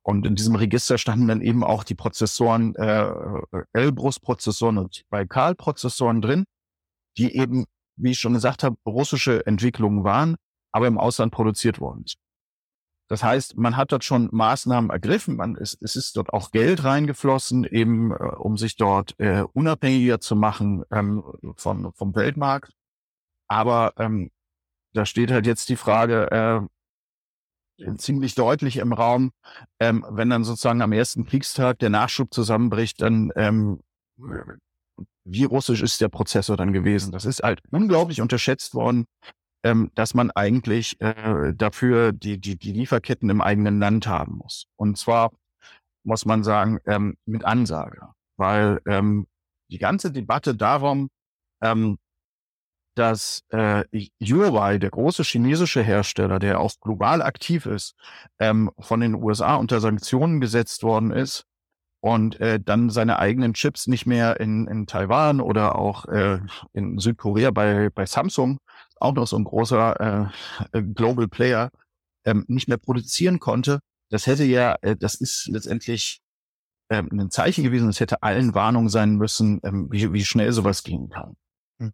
Und 0.04 0.28
in 0.28 0.36
diesem 0.36 0.56
Register 0.56 1.00
standen 1.00 1.28
dann 1.28 1.42
eben 1.42 1.64
auch 1.64 1.84
die 1.84 1.96
Prozessoren, 1.96 2.76
äh, 2.76 3.12
Elbrus-Prozessoren 3.74 4.78
und 4.78 5.02
Baikal-Prozessoren 5.10 6.22
drin, 6.22 6.46
die 7.18 7.36
eben, 7.36 7.66
wie 7.96 8.12
ich 8.12 8.20
schon 8.20 8.34
gesagt 8.34 8.64
habe, 8.64 8.78
russische 8.86 9.44
Entwicklungen 9.48 10.04
waren, 10.04 10.36
aber 10.72 10.86
im 10.86 11.00
Ausland 11.00 11.34
produziert 11.34 11.80
worden 11.80 12.04
sind. 12.06 12.25
Das 13.08 13.24
heißt, 13.24 13.58
man 13.58 13.78
hat 13.78 13.92
dort 13.92 14.04
schon 14.04 14.30
Maßnahmen 14.32 14.90
ergriffen, 14.90 15.36
man 15.36 15.56
ist, 15.56 15.78
es 15.82 15.96
ist 15.96 16.18
dort 16.18 16.34
auch 16.34 16.52
Geld 16.52 16.84
reingeflossen, 16.84 17.64
eben 17.64 18.12
äh, 18.12 18.16
um 18.16 18.58
sich 18.58 18.78
dort 18.78 19.14
äh, 19.20 19.44
unabhängiger 19.54 20.20
zu 20.20 20.36
machen 20.36 20.84
ähm, 20.92 21.24
von, 21.56 21.94
vom 21.94 22.16
Weltmarkt. 22.16 22.72
Aber 23.48 23.94
ähm, 23.98 24.32
da 24.94 25.06
steht 25.06 25.32
halt 25.32 25.46
jetzt 25.46 25.70
die 25.70 25.76
Frage 25.76 26.68
äh, 27.78 27.96
ziemlich 27.98 28.34
deutlich 28.34 28.78
im 28.78 28.94
Raum, 28.94 29.32
ähm, 29.80 30.06
wenn 30.10 30.30
dann 30.30 30.44
sozusagen 30.44 30.82
am 30.82 30.94
ersten 30.94 31.26
Kriegstag 31.26 31.80
der 31.80 31.90
Nachschub 31.90 32.34
zusammenbricht, 32.34 33.02
dann 33.02 33.32
ähm, 33.36 33.82
wie 35.26 35.44
russisch 35.44 35.82
ist 35.82 36.02
der 36.02 36.10
Prozessor 36.10 36.56
dann 36.56 36.72
gewesen? 36.72 37.12
Das 37.12 37.26
ist 37.26 37.44
halt 37.44 37.62
unglaublich 37.72 38.22
unterschätzt 38.22 38.74
worden, 38.74 39.06
ähm, 39.66 39.92
dass 39.96 40.14
man 40.14 40.30
eigentlich 40.30 41.02
äh, 41.02 41.52
dafür 41.56 42.12
die, 42.12 42.40
die, 42.40 42.56
die 42.56 42.72
Lieferketten 42.72 43.32
im 43.32 43.42
eigenen 43.42 43.80
Land 43.80 44.06
haben 44.06 44.36
muss. 44.36 44.68
Und 44.76 44.96
zwar 45.00 45.32
muss 46.04 46.24
man 46.26 46.44
sagen, 46.44 46.80
ähm, 46.86 47.18
mit 47.26 47.44
Ansage. 47.44 48.10
Weil 48.38 48.80
ähm, 48.86 49.26
die 49.72 49.80
ganze 49.80 50.12
Debatte 50.12 50.54
darum, 50.56 51.10
ähm, 51.64 51.98
dass 52.94 53.42
äh, 53.50 53.84
Huawei, 54.22 54.78
der 54.78 54.92
große 54.92 55.24
chinesische 55.24 55.82
Hersteller, 55.82 56.38
der 56.38 56.60
auch 56.60 56.74
global 56.80 57.24
aktiv 57.24 57.66
ist, 57.66 57.96
ähm, 58.38 58.70
von 58.80 59.00
den 59.00 59.16
USA 59.16 59.56
unter 59.56 59.80
Sanktionen 59.80 60.42
gesetzt 60.42 60.84
worden 60.84 61.12
ist 61.12 61.44
und 62.02 62.40
äh, 62.40 62.60
dann 62.64 62.92
seine 62.92 63.18
eigenen 63.18 63.56
Chips 63.56 63.88
nicht 63.88 64.06
mehr 64.06 64.40
in, 64.40 64.68
in 64.68 64.86
Taiwan 64.86 65.42
oder 65.42 65.76
auch 65.76 66.06
äh, 66.06 66.40
in 66.72 67.00
Südkorea 67.00 67.50
bei, 67.50 67.90
bei 67.90 68.06
Samsung 68.06 68.60
auch 69.00 69.14
noch 69.14 69.28
so 69.28 69.38
ein 69.38 69.44
großer 69.44 70.32
äh, 70.72 70.82
Global 70.82 71.28
Player, 71.28 71.70
ähm, 72.26 72.46
nicht 72.48 72.68
mehr 72.68 72.78
produzieren 72.78 73.40
konnte, 73.40 73.80
das 74.10 74.28
hätte 74.28 74.44
ja, 74.44 74.76
äh, 74.82 74.96
das 74.96 75.16
ist 75.16 75.48
letztendlich 75.48 76.22
ähm, 76.90 77.10
ein 77.12 77.32
Zeichen 77.32 77.64
gewesen, 77.64 77.90
es 77.90 78.00
hätte 78.00 78.22
allen 78.24 78.54
Warnung 78.54 78.90
sein 78.90 79.16
müssen, 79.16 79.60
ähm, 79.64 79.88
wie, 79.92 80.14
wie 80.14 80.24
schnell 80.24 80.52
sowas 80.52 80.84
gehen 80.84 81.10
kann. 81.10 81.36
Hm. 81.80 81.92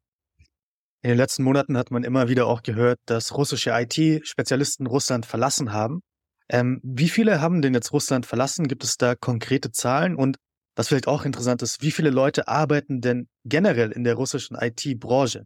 In 1.01 1.09
den 1.09 1.17
letzten 1.17 1.43
Monaten 1.43 1.77
hat 1.77 1.91
man 1.91 2.03
immer 2.03 2.27
wieder 2.27 2.47
auch 2.47 2.61
gehört, 2.63 2.99
dass 3.05 3.35
russische 3.35 3.71
IT-Spezialisten 3.71 4.87
Russland 4.87 5.25
verlassen 5.25 5.71
haben. 5.71 6.01
Ähm, 6.49 6.81
wie 6.83 7.09
viele 7.09 7.39
haben 7.39 7.61
denn 7.61 7.73
jetzt 7.73 7.93
Russland 7.93 8.25
verlassen? 8.25 8.67
Gibt 8.67 8.83
es 8.83 8.97
da 8.97 9.15
konkrete 9.15 9.71
Zahlen? 9.71 10.15
Und 10.15 10.37
was 10.75 10.89
vielleicht 10.89 11.07
auch 11.07 11.23
interessant 11.23 11.61
ist, 11.61 11.81
wie 11.81 11.91
viele 11.91 12.09
Leute 12.09 12.47
arbeiten 12.47 12.99
denn 12.99 13.27
generell 13.45 13.91
in 13.91 14.03
der 14.03 14.15
russischen 14.15 14.57
IT-Branche? 14.59 15.45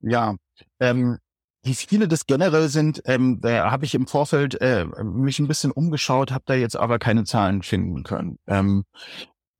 Ja, 0.00 0.36
ähm, 0.80 1.18
wie 1.62 1.74
viele 1.74 2.08
das 2.08 2.26
generell 2.26 2.68
sind, 2.68 3.02
ähm, 3.04 3.40
da 3.42 3.70
habe 3.70 3.84
ich 3.84 3.94
im 3.94 4.06
Vorfeld 4.06 4.60
äh, 4.60 4.86
mich 5.02 5.38
ein 5.38 5.48
bisschen 5.48 5.72
umgeschaut, 5.72 6.30
habe 6.32 6.44
da 6.46 6.54
jetzt 6.54 6.76
aber 6.76 6.98
keine 6.98 7.24
Zahlen 7.24 7.62
finden 7.62 8.02
können. 8.02 8.38
Ähm, 8.46 8.84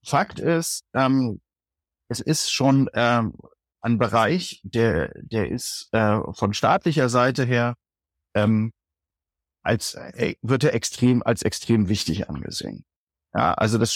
Fakt 0.03 0.39
ist, 0.39 0.85
ähm, 0.95 1.41
es 2.09 2.21
ist 2.21 2.51
schon 2.51 2.89
ähm, 2.95 3.35
ein 3.83 3.99
Bereich, 3.99 4.63
der, 4.65 5.13
der 5.21 5.51
ist 5.51 5.89
äh, 5.93 6.21
von 6.33 6.55
staatlicher 6.55 7.11
Seite 7.11 7.45
her 7.45 7.75
ähm, 8.35 8.73
als 9.63 9.95
äh, 9.95 10.35
wird 10.43 10.65
er 10.65 10.75
extrem 10.75 11.23
als 11.23 11.43
extrem 11.43 11.89
wichtig 11.89 12.29
angesehen. 12.29 12.85
Ja, 13.35 13.55
also 13.55 13.79
das 13.79 13.95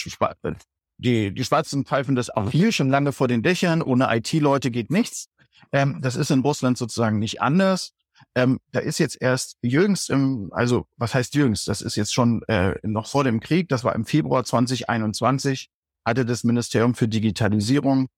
die 0.98 1.32
die 1.34 1.44
Schwarzen 1.44 1.84
pfeifen 1.84 2.14
das 2.14 2.30
auch 2.30 2.50
hier 2.50 2.72
schon 2.72 2.90
lange 2.90 3.12
vor 3.12 3.28
den 3.28 3.42
Dächern. 3.42 3.82
Ohne 3.82 4.14
IT-Leute 4.14 4.70
geht 4.70 4.90
nichts. 4.90 5.28
Ähm, 5.72 6.00
das 6.00 6.16
ist 6.16 6.30
in 6.30 6.40
Russland 6.40 6.78
sozusagen 6.78 7.18
nicht 7.18 7.40
anders. 7.40 7.92
Ähm, 8.34 8.60
da 8.72 8.80
ist 8.80 8.98
jetzt 8.98 9.20
erst 9.20 9.58
jüngst 9.62 10.10
im, 10.10 10.50
also 10.52 10.86
was 10.96 11.14
heißt 11.14 11.34
jüngst? 11.34 11.68
Das 11.68 11.80
ist 11.80 11.96
jetzt 11.96 12.14
schon 12.14 12.42
äh, 12.48 12.74
noch 12.82 13.06
vor 13.06 13.24
dem 13.24 13.40
Krieg, 13.40 13.68
das 13.68 13.84
war 13.84 13.94
im 13.94 14.04
Februar 14.04 14.44
2021, 14.44 15.68
hatte 16.04 16.24
das 16.24 16.44
Ministerium 16.44 16.94
für 16.94 17.08
Digitalisierung 17.08 18.08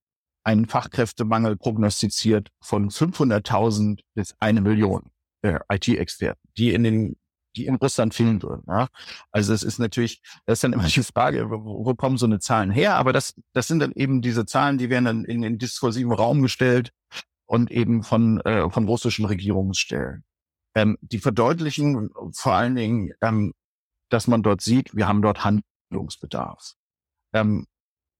einen 0.43 0.65
Fachkräftemangel 0.65 1.57
prognostiziert 1.57 2.49
von 2.61 2.89
500.000 2.89 3.99
bis 4.13 4.35
eine 4.39 4.61
Million 4.61 5.09
äh, 5.41 5.59
IT-Experten, 5.69 6.39
die 6.57 6.73
in 6.73 6.83
den 6.83 7.15
die 7.55 7.65
in 7.65 7.75
Russland 7.75 8.13
fehlen 8.13 8.41
würden. 8.43 8.63
Ja? 8.67 8.87
Also 9.31 9.51
es 9.51 9.63
ist 9.63 9.79
natürlich, 9.79 10.21
das 10.45 10.57
ist 10.57 10.63
dann 10.63 10.73
immer 10.73 10.83
die 10.83 11.01
Frage, 11.01 11.49
wo, 11.49 11.85
wo 11.85 11.95
kommen 11.95 12.17
so 12.17 12.27
eine 12.27 12.39
Zahlen 12.39 12.69
her? 12.69 12.95
Aber 12.95 13.13
das, 13.13 13.33
das 13.53 13.67
sind 13.67 13.79
dann 13.79 13.91
eben 13.93 14.21
diese 14.21 14.45
Zahlen, 14.45 14.77
die 14.77 14.91
werden 14.91 15.05
dann 15.05 15.25
in 15.25 15.41
den 15.41 15.57
diskursiven 15.57 16.11
Raum 16.11 16.43
gestellt 16.43 16.91
und 17.47 17.71
eben 17.71 18.03
von, 18.03 18.39
äh, 18.41 18.69
von 18.69 18.85
russischen 18.85 19.25
Regierungsstellen. 19.25 20.23
Ähm, 20.75 20.97
die 21.01 21.19
verdeutlichen 21.19 22.11
vor 22.33 22.53
allen 22.53 22.75
Dingen, 22.75 23.11
ähm, 23.21 23.53
dass 24.09 24.27
man 24.27 24.43
dort 24.43 24.61
sieht, 24.61 24.95
wir 24.95 25.07
haben 25.07 25.21
dort 25.21 25.43
Handlungsbedarf. 25.43 26.73
Ähm, 27.33 27.65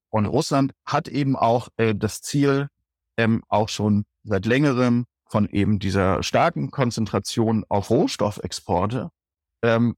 und 0.09 0.25
Russland 0.25 0.73
hat 0.85 1.07
eben 1.07 1.35
auch 1.35 1.69
äh, 1.77 1.93
das 1.93 2.21
Ziel, 2.21 2.69
ähm, 3.17 3.43
auch 3.47 3.69
schon 3.69 4.05
seit 4.23 4.45
längerem 4.45 5.05
von 5.29 5.47
eben 5.49 5.79
dieser 5.79 6.23
starken 6.23 6.71
Konzentration 6.71 7.65
auf 7.67 7.89
Rohstoffexporte, 7.89 9.09
ähm, 9.61 9.95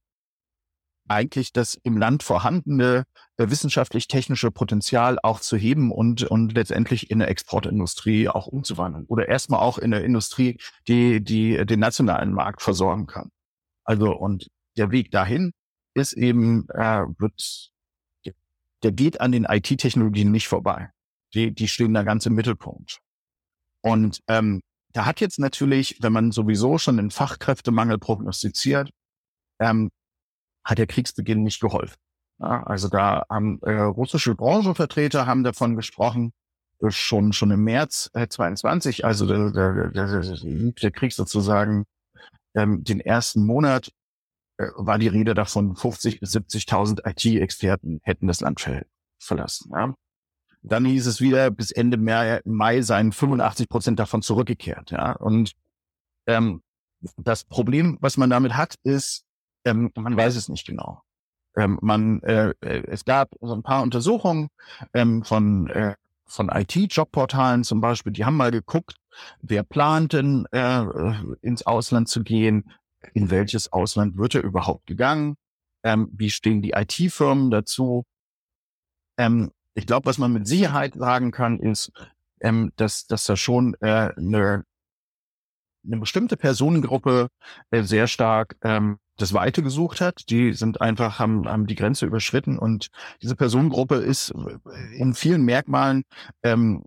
eigentlich 1.10 1.54
das 1.54 1.76
im 1.84 1.98
Land 1.98 2.24
vorhandene 2.24 3.06
äh, 3.38 3.50
wissenschaftlich-technische 3.50 4.52
Potenzial 4.52 5.18
auch 5.22 5.40
zu 5.40 5.58
heben 5.58 5.92
und, 5.92 6.24
und 6.24 6.54
letztendlich 6.54 7.10
in 7.12 7.20
der 7.20 7.30
Exportindustrie 7.30 8.30
auch 8.30 8.48
umzuwandeln 8.48 9.06
oder 9.08 9.28
erstmal 9.28 9.60
auch 9.60 9.78
in 9.78 9.92
der 9.92 10.04
Industrie, 10.04 10.58
die, 10.88 11.22
die 11.24 11.66
den 11.66 11.80
nationalen 11.80 12.34
Markt 12.34 12.62
versorgen 12.62 13.08
kann. 13.08 13.32
Also 13.84 14.16
und 14.16 14.48
der 14.78 14.92
Weg 14.92 15.12
dahin 15.12 15.52
ist 15.94 16.14
eben, 16.14 16.68
äh, 16.70 17.04
wird 17.18 17.72
der 18.84 18.92
geht 18.92 19.20
an 19.20 19.32
den 19.32 19.44
IT-Technologien 19.44 20.32
nicht 20.32 20.48
vorbei. 20.48 20.92
Die, 21.34 21.54
die 21.54 21.68
stehen 21.68 21.94
da 21.94 22.04
ganz 22.04 22.26
im 22.26 22.34
Mittelpunkt. 22.34 23.00
Und 23.82 24.22
ähm, 24.28 24.62
da 24.94 25.06
hat 25.06 25.22
jetzt 25.22 25.40
natürlich, 25.40 25.98
wenn 26.02 26.14
man 26.14 26.32
sowieso 26.32 26.78
schon 26.78 26.98
den 26.98 27.12
Fachkräftemangel 27.12 27.98
prognostiziert, 27.98 28.90
ähm, 29.60 29.90
hat 30.70 30.78
der 30.78 30.88
Kriegsbeginn 30.88 31.44
nicht 31.44 31.60
geholfen. 31.60 31.98
Ja, 32.40 32.64
also 32.64 32.88
da 32.88 33.26
haben 33.30 33.60
äh, 33.64 33.80
russische 33.80 34.36
Branchenvertreter 34.36 35.26
haben 35.26 35.44
davon 35.44 35.76
gesprochen, 35.76 36.32
äh, 36.82 36.90
schon 36.90 37.34
schon 37.34 37.52
im 37.52 37.64
März 37.64 38.10
äh, 38.14 38.28
22, 38.28 39.04
also 39.04 39.26
der, 39.26 39.52
der, 39.52 39.90
der, 39.90 40.72
der 40.72 40.92
Krieg 40.92 41.12
sozusagen 41.12 41.86
ähm, 42.56 42.84
den 42.84 43.00
ersten 43.00 43.46
Monat 43.46 43.92
äh, 44.58 44.68
war 44.76 45.00
die 45.00 45.08
Rede 45.08 45.34
davon, 45.34 45.76
50 45.76 46.20
bis 46.20 46.36
70.000 46.36 47.08
IT-Experten 47.08 48.00
hätten 48.04 48.28
das 48.28 48.42
Land 48.42 48.62
ver 48.62 48.86
verlassen. 49.22 49.72
Ja. 49.74 49.94
Dann 50.62 50.86
hieß 50.86 51.08
es 51.08 51.20
wieder, 51.20 51.52
bis 51.52 51.72
Ende 51.72 51.98
Mai 51.98 52.82
seien 52.82 53.12
85 53.12 53.68
Prozent 53.68 54.00
davon 54.00 54.22
zurückgekehrt. 54.22 54.92
Ja. 54.92 55.14
Und 55.14 55.54
ähm, 56.26 56.62
das 57.18 57.44
Problem, 57.44 57.98
was 58.02 58.18
man 58.18 58.30
damit 58.30 58.56
hat, 58.56 58.76
ist, 58.84 59.26
ähm, 59.66 59.92
man 59.96 60.16
weiß 60.16 60.36
es 60.36 60.50
nicht 60.50 60.66
genau. 60.66 61.02
Ähm, 61.58 61.80
man, 61.82 62.22
äh, 62.24 62.54
äh 62.62 62.84
es 62.88 63.06
gab 63.06 63.32
so 63.42 63.54
ein 63.54 63.64
paar 63.64 63.82
Untersuchungen 63.84 64.50
ähm, 64.94 65.24
von 65.24 65.68
äh, 65.68 65.96
von 66.30 66.50
IT-Jobportalen 66.50 67.64
zum 67.64 67.82
Beispiel, 67.82 68.14
die 68.14 68.24
haben 68.24 68.38
mal 68.38 68.52
geguckt, 68.52 68.96
wer 69.42 69.64
plant 69.64 70.14
denn 70.14 70.46
äh, 70.52 70.86
ins 71.42 71.66
Ausland 71.66 72.08
zu 72.08 72.24
gehen, 72.24 72.72
in 73.14 73.32
welches 73.32 73.74
Ausland 73.74 74.18
wird 74.18 74.36
er 74.36 74.44
überhaupt 74.44 74.86
gegangen, 74.86 75.36
ähm, 75.84 76.10
wie 76.14 76.30
stehen 76.30 76.62
die 76.62 76.72
IT-Firmen 76.72 77.50
dazu. 77.50 78.06
Ähm, 79.18 79.52
ich 79.74 79.88
glaube, 79.88 80.06
was 80.06 80.18
man 80.18 80.32
mit 80.32 80.48
Sicherheit 80.48 80.94
sagen 80.94 81.32
kann, 81.32 81.60
ist, 81.60 81.92
ähm, 82.42 82.72
dass, 82.76 83.08
dass 83.08 83.26
da 83.26 83.36
schon 83.36 83.76
äh, 83.82 84.12
eine, 84.16 84.66
eine 85.86 85.98
bestimmte 85.98 86.38
Personengruppe 86.38 87.30
äh, 87.72 87.84
sehr 87.84 88.08
stark 88.08 88.56
ähm, 88.62 89.00
das 89.22 89.34
Weite 89.34 89.62
gesucht 89.64 90.02
hat. 90.02 90.30
Die 90.30 90.54
sind 90.54 90.82
einfach, 90.82 91.20
haben, 91.20 91.48
haben 91.48 91.68
die 91.68 91.76
Grenze 91.76 92.06
überschritten 92.06 92.58
und 92.58 92.90
diese 93.22 93.36
Personengruppe 93.36 93.96
ist 93.96 94.34
in 94.98 95.14
vielen 95.14 95.44
Merkmalen 95.44 96.04
ähm, 96.44 96.84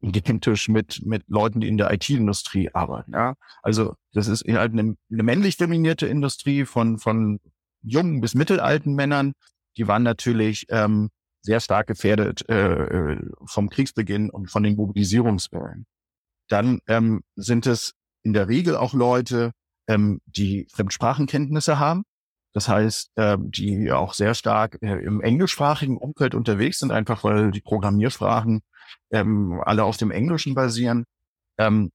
identisch 0.00 0.68
mit, 0.68 1.04
mit 1.04 1.24
Leuten, 1.28 1.60
die 1.60 1.68
in 1.68 1.78
der 1.78 1.92
IT-Industrie 1.92 2.70
arbeiten. 2.72 3.12
Ja? 3.12 3.34
Also 3.62 3.94
das 4.12 4.28
ist 4.28 4.44
halt 4.46 4.72
eine, 4.72 4.96
eine 5.10 5.22
männlich 5.22 5.56
dominierte 5.56 6.06
Industrie 6.06 6.64
von, 6.64 6.98
von 6.98 7.40
jungen 7.82 8.20
bis 8.20 8.34
mittelalten 8.34 8.94
Männern. 8.94 9.32
Die 9.76 9.88
waren 9.88 10.02
natürlich 10.02 10.66
ähm, 10.68 11.10
sehr 11.40 11.60
stark 11.60 11.86
gefährdet 11.86 12.48
äh, 12.48 13.18
vom 13.46 13.68
Kriegsbeginn 13.68 14.30
und 14.30 14.50
von 14.50 14.62
den 14.62 14.76
Mobilisierungswellen. 14.76 15.86
Dann 16.48 16.80
ähm, 16.86 17.22
sind 17.36 17.66
es 17.66 17.94
in 18.22 18.32
der 18.32 18.48
Regel 18.48 18.76
auch 18.76 18.94
Leute, 18.94 19.52
ähm, 19.88 20.20
die 20.26 20.66
Fremdsprachenkenntnisse 20.72 21.78
haben. 21.78 22.04
Das 22.52 22.68
heißt, 22.68 23.10
äh, 23.16 23.36
die 23.40 23.90
auch 23.90 24.14
sehr 24.14 24.34
stark 24.34 24.78
äh, 24.80 25.04
im 25.04 25.20
englischsprachigen 25.20 25.98
Umfeld 25.98 26.34
unterwegs 26.34 26.78
sind, 26.78 26.92
einfach 26.92 27.24
weil 27.24 27.50
die 27.50 27.60
Programmiersprachen 27.60 28.62
ähm, 29.10 29.60
alle 29.64 29.84
auf 29.84 29.96
dem 29.96 30.10
Englischen 30.10 30.54
basieren. 30.54 31.04
Ähm, 31.58 31.90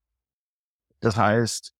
das 0.99 1.15
heißt, 1.15 1.73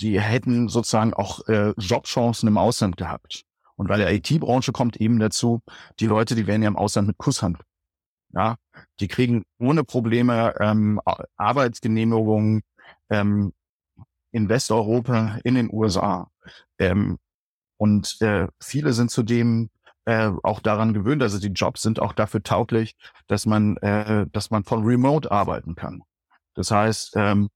die 0.00 0.20
hätten 0.20 0.68
sozusagen 0.68 1.14
auch 1.14 1.46
äh, 1.46 1.72
Jobchancen 1.78 2.48
im 2.48 2.58
Ausland 2.58 2.96
gehabt. 2.96 3.44
Und 3.76 3.88
weil 3.88 3.98
der 3.98 4.12
IT-Branche 4.12 4.72
kommt 4.72 4.96
eben 4.96 5.18
dazu, 5.18 5.62
die 6.00 6.06
Leute, 6.06 6.34
die 6.34 6.46
werden 6.46 6.62
ja 6.62 6.68
im 6.68 6.76
Ausland 6.76 7.08
mit 7.08 7.18
Kusshand. 7.18 7.60
Ja, 8.32 8.56
die 8.98 9.06
kriegen 9.06 9.44
ohne 9.60 9.84
Probleme 9.84 10.54
ähm, 10.58 11.00
Arbeitsgenehmigungen 11.36 12.62
ähm, 13.08 13.52
in 14.34 14.48
Westeuropa, 14.48 15.38
in 15.44 15.54
den 15.54 15.72
USA. 15.72 16.28
Ähm, 16.78 17.18
und 17.76 18.20
äh, 18.20 18.48
viele 18.60 18.92
sind 18.92 19.10
zudem 19.12 19.70
äh, 20.06 20.30
auch 20.42 20.58
daran 20.60 20.92
gewöhnt, 20.92 21.22
also 21.22 21.38
die 21.38 21.52
Jobs 21.52 21.82
sind 21.82 22.00
auch 22.00 22.12
dafür 22.12 22.42
tauglich, 22.42 22.96
dass 23.28 23.46
man, 23.46 23.76
äh, 23.78 24.26
dass 24.32 24.50
man 24.50 24.64
von 24.64 24.84
Remote 24.84 25.30
arbeiten 25.30 25.76
kann. 25.76 26.02
Das 26.54 26.72
heißt, 26.72 27.12
ähm, 27.16 27.48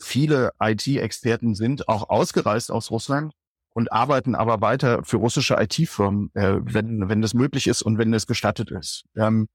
viele 0.00 0.52
IT-Experten 0.58 1.54
sind 1.54 1.86
auch 1.86 2.08
ausgereist 2.08 2.70
aus 2.70 2.90
Russland 2.90 3.34
und 3.74 3.92
arbeiten 3.92 4.34
aber 4.34 4.62
weiter 4.62 5.04
für 5.04 5.18
russische 5.18 5.56
IT-Firmen, 5.60 6.30
äh, 6.34 6.60
wenn, 6.62 7.10
wenn 7.10 7.20
das 7.20 7.34
möglich 7.34 7.66
ist 7.66 7.82
und 7.82 7.98
wenn 7.98 8.14
es 8.14 8.26
gestattet 8.26 8.70
ist. 8.70 9.04
Ähm, 9.16 9.48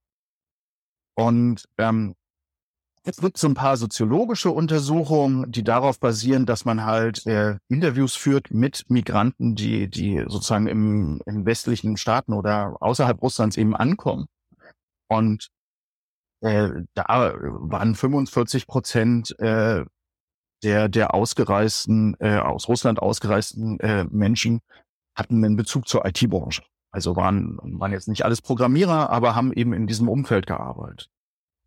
und 1.15 1.67
ähm, 1.79 2.15
es 3.05 3.17
gibt 3.17 3.37
so 3.37 3.47
ein 3.47 3.53
paar 3.53 3.75
soziologische 3.75 4.49
Untersuchungen, 4.51 5.51
die 5.51 5.63
darauf 5.63 5.99
basieren, 5.99 6.45
dass 6.45 6.63
man 6.63 6.85
halt 6.85 7.25
äh, 7.25 7.57
Interviews 7.67 8.15
führt 8.15 8.51
mit 8.51 8.85
Migranten, 8.89 9.55
die, 9.55 9.89
die 9.89 10.23
sozusagen 10.27 10.67
im, 10.67 11.21
im 11.25 11.45
westlichen 11.45 11.97
Staaten 11.97 12.33
oder 12.33 12.77
außerhalb 12.79 13.21
Russlands 13.21 13.57
eben 13.57 13.75
ankommen. 13.75 14.27
Und 15.09 15.49
äh, 16.41 16.69
da 16.93 17.33
waren 17.35 17.95
45 17.95 18.67
Prozent 18.67 19.37
äh, 19.39 19.83
der, 20.63 20.87
der 20.87 21.13
ausgereisten, 21.13 22.15
äh, 22.19 22.37
aus 22.37 22.69
Russland 22.69 22.99
ausgereisten 22.99 23.79
äh, 23.81 24.05
Menschen 24.05 24.61
hatten 25.13 25.43
einen 25.43 25.57
Bezug 25.57 25.87
zur 25.89 26.05
IT-Branche. 26.05 26.63
Also 26.89 27.15
waren, 27.17 27.57
waren 27.61 27.91
jetzt 27.91 28.07
nicht 28.07 28.23
alles 28.23 28.41
Programmierer, 28.41 29.09
aber 29.09 29.35
haben 29.35 29.51
eben 29.51 29.73
in 29.73 29.87
diesem 29.87 30.07
Umfeld 30.07 30.47
gearbeitet. 30.47 31.09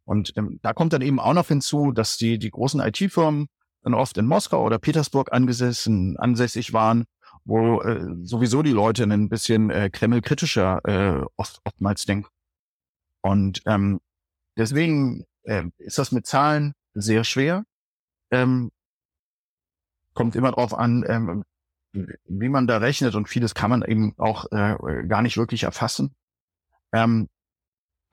Und 0.07 0.33
ähm, 0.37 0.61
da 0.63 0.73
kommt 0.73 0.93
dann 0.93 1.03
eben 1.03 1.21
auch 1.21 1.35
noch 1.35 1.49
hinzu, 1.49 1.93
dass 1.93 2.17
die, 2.17 2.39
die 2.39 2.51
großen 2.51 2.81
IT-Firmen 2.81 3.49
dann 3.83 3.95
oft 3.95 4.17
in 4.19 4.27
Moskau 4.27 4.65
oder 4.65 4.79
Petersburg 4.79 5.33
angesessen, 5.33 6.17
ansässig 6.17 6.73
waren, 6.73 7.05
wo 7.45 7.81
äh, 7.83 8.05
sowieso 8.23 8.63
die 8.63 8.73
Leute 8.73 9.05
ein 9.05 9.29
bisschen 9.29 9.71
äh, 9.71 9.91
Kreml-kritischer 9.91 10.81
äh, 10.85 11.27
oft, 11.37 11.61
oftmals 11.65 12.05
denken. 12.05 12.29
Und 13.21 13.63
ähm, 13.67 14.01
deswegen 14.57 15.25
äh, 15.43 15.65
ist 15.79 15.99
das 15.99 16.13
mit 16.13 16.27
Zahlen 16.27 16.73
sehr 16.95 17.25
schwer. 17.25 17.65
Ähm, 18.31 18.71
kommt 20.15 20.37
immer 20.37 20.53
drauf 20.53 20.73
an, 20.73 21.05
ähm, 21.07 21.45
wie 21.93 22.49
man 22.49 22.67
da 22.67 22.79
rechnet 22.79 23.15
und 23.15 23.29
vieles 23.29 23.55
kann 23.55 23.71
man 23.71 23.83
eben 23.83 24.15
auch 24.19 24.51
äh, 24.53 25.05
gar 25.09 25.23
nicht 25.23 25.37
wirklich 25.37 25.65
erfassen. 25.65 26.15
Ähm, 26.93 27.29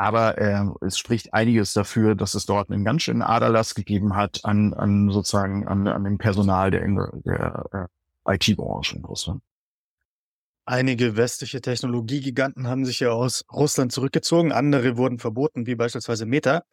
aber 0.04 0.38
äh, 0.38 0.66
es 0.82 0.98
spricht 0.98 1.34
einiges 1.34 1.72
dafür, 1.72 2.14
dass 2.14 2.36
es 2.36 2.46
dort 2.46 2.70
einen 2.70 2.84
ganz 2.84 3.04
schönen 3.04 3.22
Aderlass 3.22 3.74
gegeben 3.74 4.18
hat 4.18 4.42
an, 4.44 4.74
an 4.74 5.10
sozusagen 5.10 5.66
an, 5.66 5.88
an 5.88 6.04
dem 6.04 6.18
Personal 6.18 6.72
der, 6.72 6.82
der 7.26 7.90
äh, 8.26 8.36
IT-Branche 8.36 8.98
in 8.98 9.06
Russland. 9.06 9.42
Einige 10.66 11.16
westliche 11.16 11.62
Technologiegiganten 11.62 12.68
haben 12.68 12.84
sich 12.86 13.00
ja 13.00 13.12
aus 13.12 13.46
Russland 13.52 13.94
zurückgezogen, 13.94 14.52
andere 14.52 14.98
wurden 14.98 15.20
verboten, 15.20 15.68
wie 15.68 15.76
beispielsweise 15.76 16.26
Meta. 16.26 16.64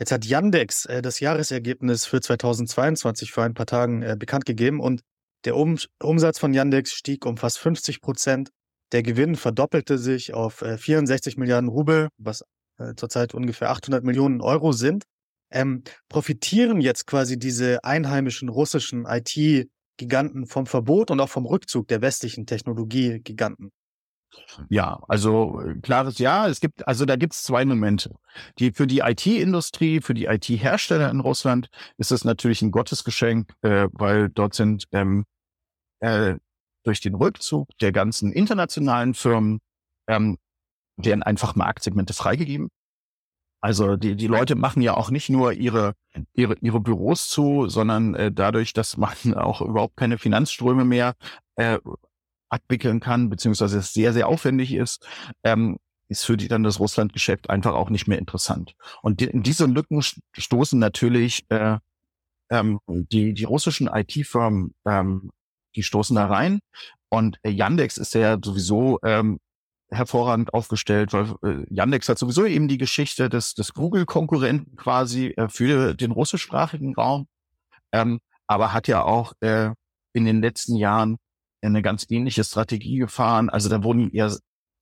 Jetzt 0.00 0.10
hat 0.10 0.24
Yandex 0.24 0.84
äh, 0.86 1.02
das 1.02 1.20
Jahresergebnis 1.20 2.04
für 2.04 2.20
2022 2.20 3.30
vor 3.30 3.44
ein 3.44 3.54
paar 3.54 3.66
Tagen 3.66 4.02
äh, 4.02 4.16
bekannt 4.18 4.44
gegeben 4.44 4.80
und 4.80 5.02
der 5.44 5.56
um 5.56 5.78
Umsatz 6.02 6.40
von 6.40 6.52
Yandex 6.52 6.92
stieg 6.92 7.26
um 7.26 7.36
fast 7.36 7.58
50 7.58 8.00
Prozent. 8.00 8.50
Der 8.90 9.04
Gewinn 9.04 9.36
verdoppelte 9.36 9.98
sich 9.98 10.34
auf 10.34 10.62
äh, 10.62 10.78
64 10.78 11.36
Milliarden 11.36 11.68
Rubel, 11.68 12.08
was 12.18 12.44
äh, 12.78 12.94
zurzeit 12.96 13.34
ungefähr 13.34 13.70
800 13.70 14.04
Millionen 14.04 14.40
Euro 14.40 14.72
sind. 14.72 15.04
Ähm, 15.50 15.82
profitieren 16.08 16.80
jetzt 16.80 17.06
quasi 17.06 17.38
diese 17.38 17.84
einheimischen 17.84 18.48
russischen 18.48 19.04
IT-Giganten 19.06 20.46
vom 20.46 20.66
Verbot 20.66 21.10
und 21.10 21.20
auch 21.20 21.28
vom 21.28 21.44
Rückzug 21.44 21.88
der 21.88 22.00
westlichen 22.00 22.46
Technologie-Giganten? 22.46 23.70
Ja, 24.68 25.00
also 25.08 25.60
äh, 25.60 25.74
klares 25.80 26.18
Ja. 26.18 26.48
Es 26.48 26.60
gibt, 26.60 26.86
also 26.86 27.04
da 27.04 27.16
gibt 27.16 27.34
es 27.34 27.42
zwei 27.42 27.64
Momente. 27.64 28.14
Die 28.58 28.72
für 28.72 28.86
die 28.86 29.00
IT-Industrie, 29.00 30.00
für 30.00 30.14
die 30.14 30.26
IT-Hersteller 30.26 31.10
in 31.10 31.20
Russland 31.20 31.68
ist 31.98 32.12
es 32.12 32.24
natürlich 32.24 32.62
ein 32.62 32.70
Gottesgeschenk, 32.70 33.52
äh, 33.62 33.88
weil 33.92 34.30
dort 34.30 34.54
sind 34.54 34.86
ähm, 34.92 35.24
äh, 36.00 36.36
durch 36.84 37.00
den 37.00 37.14
Rückzug 37.14 37.68
der 37.80 37.92
ganzen 37.92 38.32
internationalen 38.32 39.14
Firmen 39.14 39.60
ähm, 40.08 40.38
werden 40.96 41.22
einfach 41.22 41.54
Marktsegmente 41.54 42.12
freigegeben. 42.12 42.68
Also 43.60 43.96
die, 43.96 44.16
die 44.16 44.26
Leute 44.26 44.56
machen 44.56 44.82
ja 44.82 44.94
auch 44.94 45.10
nicht 45.10 45.30
nur 45.30 45.52
ihre, 45.52 45.94
ihre, 46.34 46.56
ihre 46.60 46.80
Büros 46.80 47.28
zu, 47.28 47.68
sondern 47.68 48.14
äh, 48.14 48.32
dadurch, 48.32 48.72
dass 48.72 48.96
man 48.96 49.14
auch 49.36 49.60
überhaupt 49.62 49.96
keine 49.96 50.18
Finanzströme 50.18 50.84
mehr 50.84 51.14
äh, 51.56 51.78
abwickeln 52.48 53.00
kann, 53.00 53.30
beziehungsweise 53.30 53.78
es 53.78 53.92
sehr, 53.92 54.12
sehr 54.12 54.28
aufwendig 54.28 54.74
ist, 54.74 55.06
ähm, 55.44 55.78
ist 56.08 56.24
für 56.24 56.36
die 56.36 56.48
dann 56.48 56.64
das 56.64 56.80
Russlandgeschäft 56.80 57.48
einfach 57.50 57.72
auch 57.72 57.88
nicht 57.88 58.08
mehr 58.08 58.18
interessant. 58.18 58.74
Und 59.00 59.20
die, 59.20 59.26
in 59.26 59.42
diese 59.42 59.66
Lücken 59.66 60.02
stoßen 60.36 60.78
natürlich 60.78 61.46
äh, 61.48 61.78
ähm, 62.50 62.80
die, 62.86 63.32
die 63.32 63.44
russischen 63.44 63.86
IT-Firmen, 63.86 64.74
ähm, 64.84 65.30
die 65.76 65.82
stoßen 65.84 66.16
da 66.16 66.26
rein. 66.26 66.60
Und 67.08 67.38
Yandex 67.44 67.96
ist 67.96 68.14
ja 68.14 68.38
sowieso 68.42 68.98
ähm, 69.04 69.38
hervorragend 69.92 70.54
aufgestellt, 70.54 71.12
weil 71.12 71.34
äh, 71.42 71.64
Yandex 71.68 72.08
hat 72.08 72.18
sowieso 72.18 72.46
eben 72.46 72.68
die 72.68 72.78
Geschichte 72.78 73.28
des, 73.28 73.54
des 73.54 73.74
Google-Konkurrenten 73.74 74.76
quasi 74.76 75.28
äh, 75.36 75.48
für 75.48 75.94
den 75.94 76.10
russischsprachigen 76.10 76.94
Raum, 76.94 77.26
ähm, 77.92 78.20
aber 78.46 78.72
hat 78.72 78.88
ja 78.88 79.02
auch 79.02 79.34
äh, 79.40 79.70
in 80.12 80.24
den 80.24 80.40
letzten 80.40 80.76
Jahren 80.76 81.18
eine 81.62 81.82
ganz 81.82 82.06
ähnliche 82.08 82.44
Strategie 82.44 82.98
gefahren. 82.98 83.50
Also 83.50 83.68
da 83.68 83.82
wurden 83.84 84.10
ja 84.12 84.30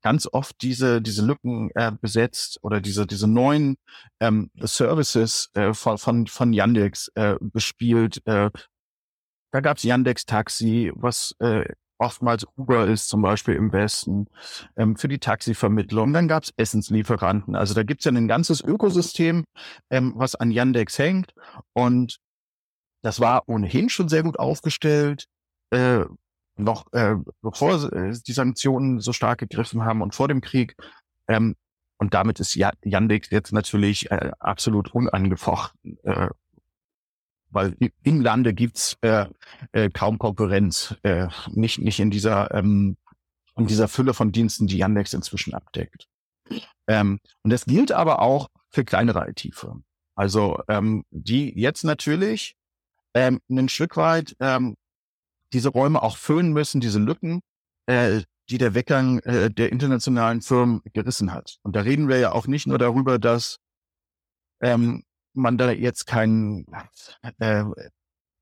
ganz 0.03 0.27
oft 0.31 0.63
diese 0.63 1.03
diese 1.03 1.25
Lücken 1.25 1.71
äh, 1.75 1.93
besetzt 2.01 2.59
oder 2.63 2.81
diese 2.81 3.07
diese 3.07 3.29
neuen 3.29 3.77
ähm, 4.21 4.51
Services 4.61 5.51
äh, 5.55 5.75
von 5.75 5.99
von 5.99 6.27
von 6.27 6.53
Yandex 6.53 7.11
äh, 7.15 7.37
bespielt. 7.41 8.23
Äh, 8.27 8.51
da 9.53 9.61
gab's 9.61 9.83
Yandex 9.83 10.25
Taxi, 10.25 10.93
was 10.95 11.35
äh, 11.41 11.65
oftmals 12.01 12.47
Uber 12.57 12.87
ist 12.87 13.09
zum 13.09 13.23
Beispiel 13.23 13.55
im 13.55 13.73
Westen 13.73 14.27
ähm, 14.77 14.97
für 14.97 15.09
die 15.09 15.19
Taxivermittlung. 15.19 16.13
Dann 16.13 16.29
gab's 16.29 16.53
Essenslieferanten. 16.57 17.55
Also 17.55 17.75
da 17.75 17.83
gibt's 17.83 18.07
ja 18.07 18.13
ein 18.13 18.29
ganzes 18.29 18.63
Ökosystem, 18.63 19.45
ähm, 19.91 20.15
was 20.17 20.35
an 20.35 20.51
Yandex 20.51 20.99
hängt. 20.99 21.35
Und 21.75 22.19
das 23.03 23.21
war 23.21 23.49
ohnehin 23.49 23.89
schon 23.91 24.09
sehr 24.09 24.23
gut 24.23 24.39
aufgestellt. 24.39 25.27
Äh, 25.71 26.05
noch 26.57 26.93
äh, 26.93 27.17
bevor 27.43 27.93
äh, 27.93 28.13
die 28.27 28.33
Sanktionen 28.33 29.01
so 29.01 29.13
stark 29.13 29.39
gegriffen 29.39 29.85
haben 29.85 30.03
und 30.03 30.15
vor 30.15 30.29
dem 30.29 30.41
Krieg. 30.41 30.77
Ähm, 31.29 31.55
und 31.99 32.15
damit 32.15 32.41
ist 32.41 32.55
Yandex 32.55 33.29
jetzt 33.31 33.53
natürlich 33.53 34.11
äh, 34.11 34.31
absolut 34.39 34.95
unangefochten, 34.95 35.99
äh, 36.05 36.29
weil 37.51 37.77
im 38.03 38.21
Lande 38.21 38.55
gibt's 38.55 38.97
äh, 39.03 39.27
äh, 39.73 39.91
kaum 39.91 40.19
Konkurrenz, 40.19 40.95
äh, 41.03 41.29
nicht 41.49 41.79
nicht 41.79 42.01
in 42.01 42.11
dieser 42.11 42.53
ähm, 42.55 42.97
in 43.57 43.67
dieser 43.67 43.89
Fülle 43.89 44.15
von 44.15 44.33
Diensten, 44.33 44.67
die 44.67 44.79
Yandex 44.79 45.13
inzwischen 45.13 45.55
abdeckt. 45.55 46.09
Ähm, 46.87 47.21
und 47.43 47.51
das 47.51 47.65
gilt 47.67 47.93
aber 47.93 48.21
auch 48.21 48.49
für 48.69 48.85
kleinere 48.85 49.29
IT-Firmen. 49.29 49.85
Also 50.15 50.61
ähm, 50.69 51.05
die 51.11 51.59
jetzt 51.59 51.85
natürlich 51.85 52.57
ähm, 53.15 53.41
ein 53.49 53.69
Stück 53.69 53.97
weit 53.97 54.37
ähm, 54.41 54.77
diese 55.53 55.71
Räume 55.71 56.03
auch 56.03 56.17
füllen 56.17 56.53
müssen, 56.53 56.81
diese 56.81 56.99
Lücken, 56.99 57.41
äh, 57.87 58.23
die 58.49 58.59
der 58.59 58.75
Weggang 58.75 59.21
äh, 59.21 59.51
der 59.51 59.73
internationalen 59.73 60.43
Firmen 60.43 60.83
gerissen 60.93 61.33
hat. 61.33 61.59
Und 61.63 61.77
da 61.77 61.81
reden 61.81 62.09
wir 62.09 62.19
ja 62.19 62.33
auch 62.33 62.47
nicht 62.47 62.67
nur 62.67 62.79
darüber, 62.79 63.19
dass 63.19 63.59
ähm, 64.61 65.05
man 65.35 65.59
da 65.59 65.71
jetzt 65.71 66.07
keinen 66.07 66.67
äh, 67.39 67.65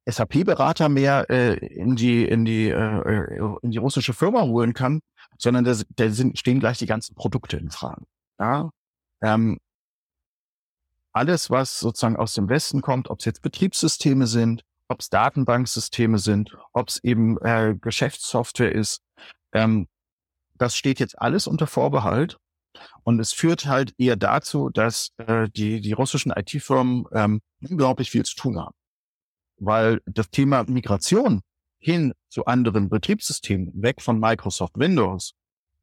SAP-Berater 0.06 0.88
mehr 0.88 1.26
äh, 1.28 1.54
in 1.54 1.96
die 1.96 2.24
in 2.24 2.44
die 2.44 2.68
äh, 2.68 3.56
in 3.62 3.70
die 3.70 3.78
russische 3.78 4.14
Firma 4.14 4.42
holen 4.42 4.74
kann, 4.74 5.00
sondern 5.38 5.64
da, 5.64 5.74
da 5.96 6.10
sind, 6.10 6.38
stehen 6.38 6.60
gleich 6.60 6.78
die 6.78 6.86
ganzen 6.86 7.14
Produkte 7.14 7.56
in 7.56 7.70
Frage. 7.70 8.04
Ja, 8.38 8.70
ähm, 9.22 9.58
alles, 11.12 11.50
was 11.50 11.80
sozusagen 11.80 12.16
aus 12.16 12.34
dem 12.34 12.48
Westen 12.48 12.80
kommt, 12.80 13.10
ob 13.10 13.18
es 13.18 13.24
jetzt 13.24 13.42
Betriebssysteme 13.42 14.26
sind, 14.26 14.62
ob 14.88 15.00
es 15.00 15.10
Datenbanksysteme 15.10 16.18
sind, 16.18 16.56
ob 16.72 16.88
es 16.88 17.02
eben 17.02 17.38
äh, 17.42 17.74
Geschäftssoftware 17.80 18.72
ist. 18.72 19.02
Ähm, 19.52 19.88
das 20.54 20.76
steht 20.76 21.00
jetzt 21.00 21.20
alles 21.20 21.46
unter 21.46 21.66
Vorbehalt. 21.66 22.38
Und 23.02 23.20
es 23.20 23.32
führt 23.32 23.66
halt 23.66 23.94
eher 23.98 24.16
dazu, 24.16 24.70
dass 24.70 25.10
äh, 25.18 25.48
die, 25.48 25.80
die 25.80 25.92
russischen 25.92 26.32
IT-Firmen 26.32 27.04
ähm, 27.12 27.40
unglaublich 27.60 28.10
viel 28.10 28.24
zu 28.24 28.36
tun 28.36 28.58
haben. 28.58 28.74
Weil 29.56 30.00
das 30.06 30.30
Thema 30.30 30.64
Migration 30.64 31.40
hin 31.78 32.12
zu 32.28 32.44
anderen 32.44 32.88
Betriebssystemen, 32.88 33.70
weg 33.74 34.02
von 34.02 34.18
Microsoft 34.18 34.78
Windows 34.78 35.34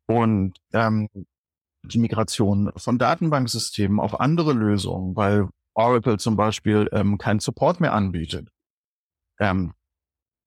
und 0.08 0.58
ähm, 0.74 1.10
die 1.84 2.00
Migration 2.00 2.72
von 2.76 2.98
Datenbanksystemen 2.98 4.00
auf 4.00 4.20
andere 4.20 4.54
Lösungen, 4.54 5.16
weil 5.16 5.50
Oracle 5.74 6.18
zum 6.18 6.36
Beispiel 6.36 6.90
ähm, 6.92 7.18
keinen 7.18 7.40
Support 7.40 7.80
mehr 7.80 7.94
anbietet. 7.94 8.50
Ähm, 9.40 9.74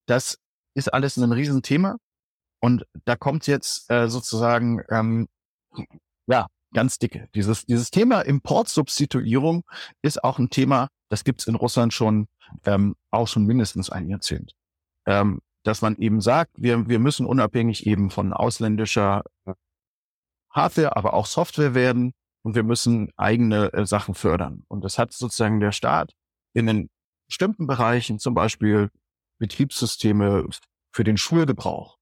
das 0.07 0.39
ist 0.75 0.93
alles 0.93 1.17
ein 1.17 1.33
Riesenthema. 1.33 1.97
Und 2.61 2.87
da 3.05 3.15
kommt 3.15 3.47
jetzt 3.47 3.91
äh, 3.91 4.09
sozusagen, 4.09 4.83
ähm, 4.91 5.29
ja, 6.29 6.47
ganz 6.73 6.99
dicke. 6.99 7.29
Dieses, 7.35 7.67
dieses 7.67 7.91
Thema 7.91 8.21
Importsubstituierung 8.21 9.65
ist 10.03 10.23
auch 10.23 10.39
ein 10.39 10.51
Thema, 10.51 10.89
das 11.09 11.25
gibt's 11.25 11.47
in 11.47 11.55
Russland 11.55 11.93
schon 11.93 12.29
ähm, 12.65 12.95
auch 13.11 13.29
schon 13.29 13.45
mindestens 13.45 13.91
ein 13.91 14.09
Jahrzehnt. 14.09 14.53
Ähm, 15.07 15.41
dass 15.65 15.83
man 15.83 15.97
eben 15.97 16.21
sagt, 16.21 16.53
wir, 16.57 16.89
wir 16.89 16.99
müssen 16.99 17.27
unabhängig 17.27 17.87
eben 17.87 18.11
von 18.11 18.33
ausländischer 18.33 19.25
äh, 19.47 19.55
Hardware, 20.51 20.97
aber 20.97 21.15
auch 21.15 21.27
Software 21.27 21.75
werden 21.75 22.13
und 22.43 22.55
wir 22.55 22.63
müssen 22.63 23.11
eigene 23.17 23.73
äh, 23.73 23.87
Sachen 23.87 24.15
fördern. 24.15 24.65
Und 24.69 24.85
das 24.85 24.99
hat 24.99 25.13
sozusagen 25.13 25.61
der 25.61 25.73
Staat 25.73 26.13
in 26.55 26.67
den 26.67 26.91
bestimmten 27.29 27.67
Bereichen, 27.67 28.19
zum 28.19 28.35
Beispiel 28.35 28.91
Betriebssysteme 29.39 30.47
für 30.93 31.05
den 31.05 31.17
Schulgebrauch 31.17 31.99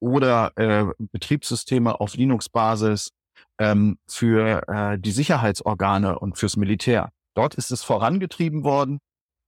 oder 0.00 0.52
äh, 0.56 0.86
Betriebssysteme 0.98 2.00
auf 2.00 2.14
Linux-Basis 2.14 3.10
ähm, 3.58 3.98
für 4.08 4.66
äh, 4.68 4.98
die 4.98 5.10
Sicherheitsorgane 5.10 6.18
und 6.18 6.38
fürs 6.38 6.56
Militär. 6.56 7.10
Dort 7.34 7.54
ist 7.54 7.70
es 7.70 7.82
vorangetrieben 7.82 8.64
worden. 8.64 8.98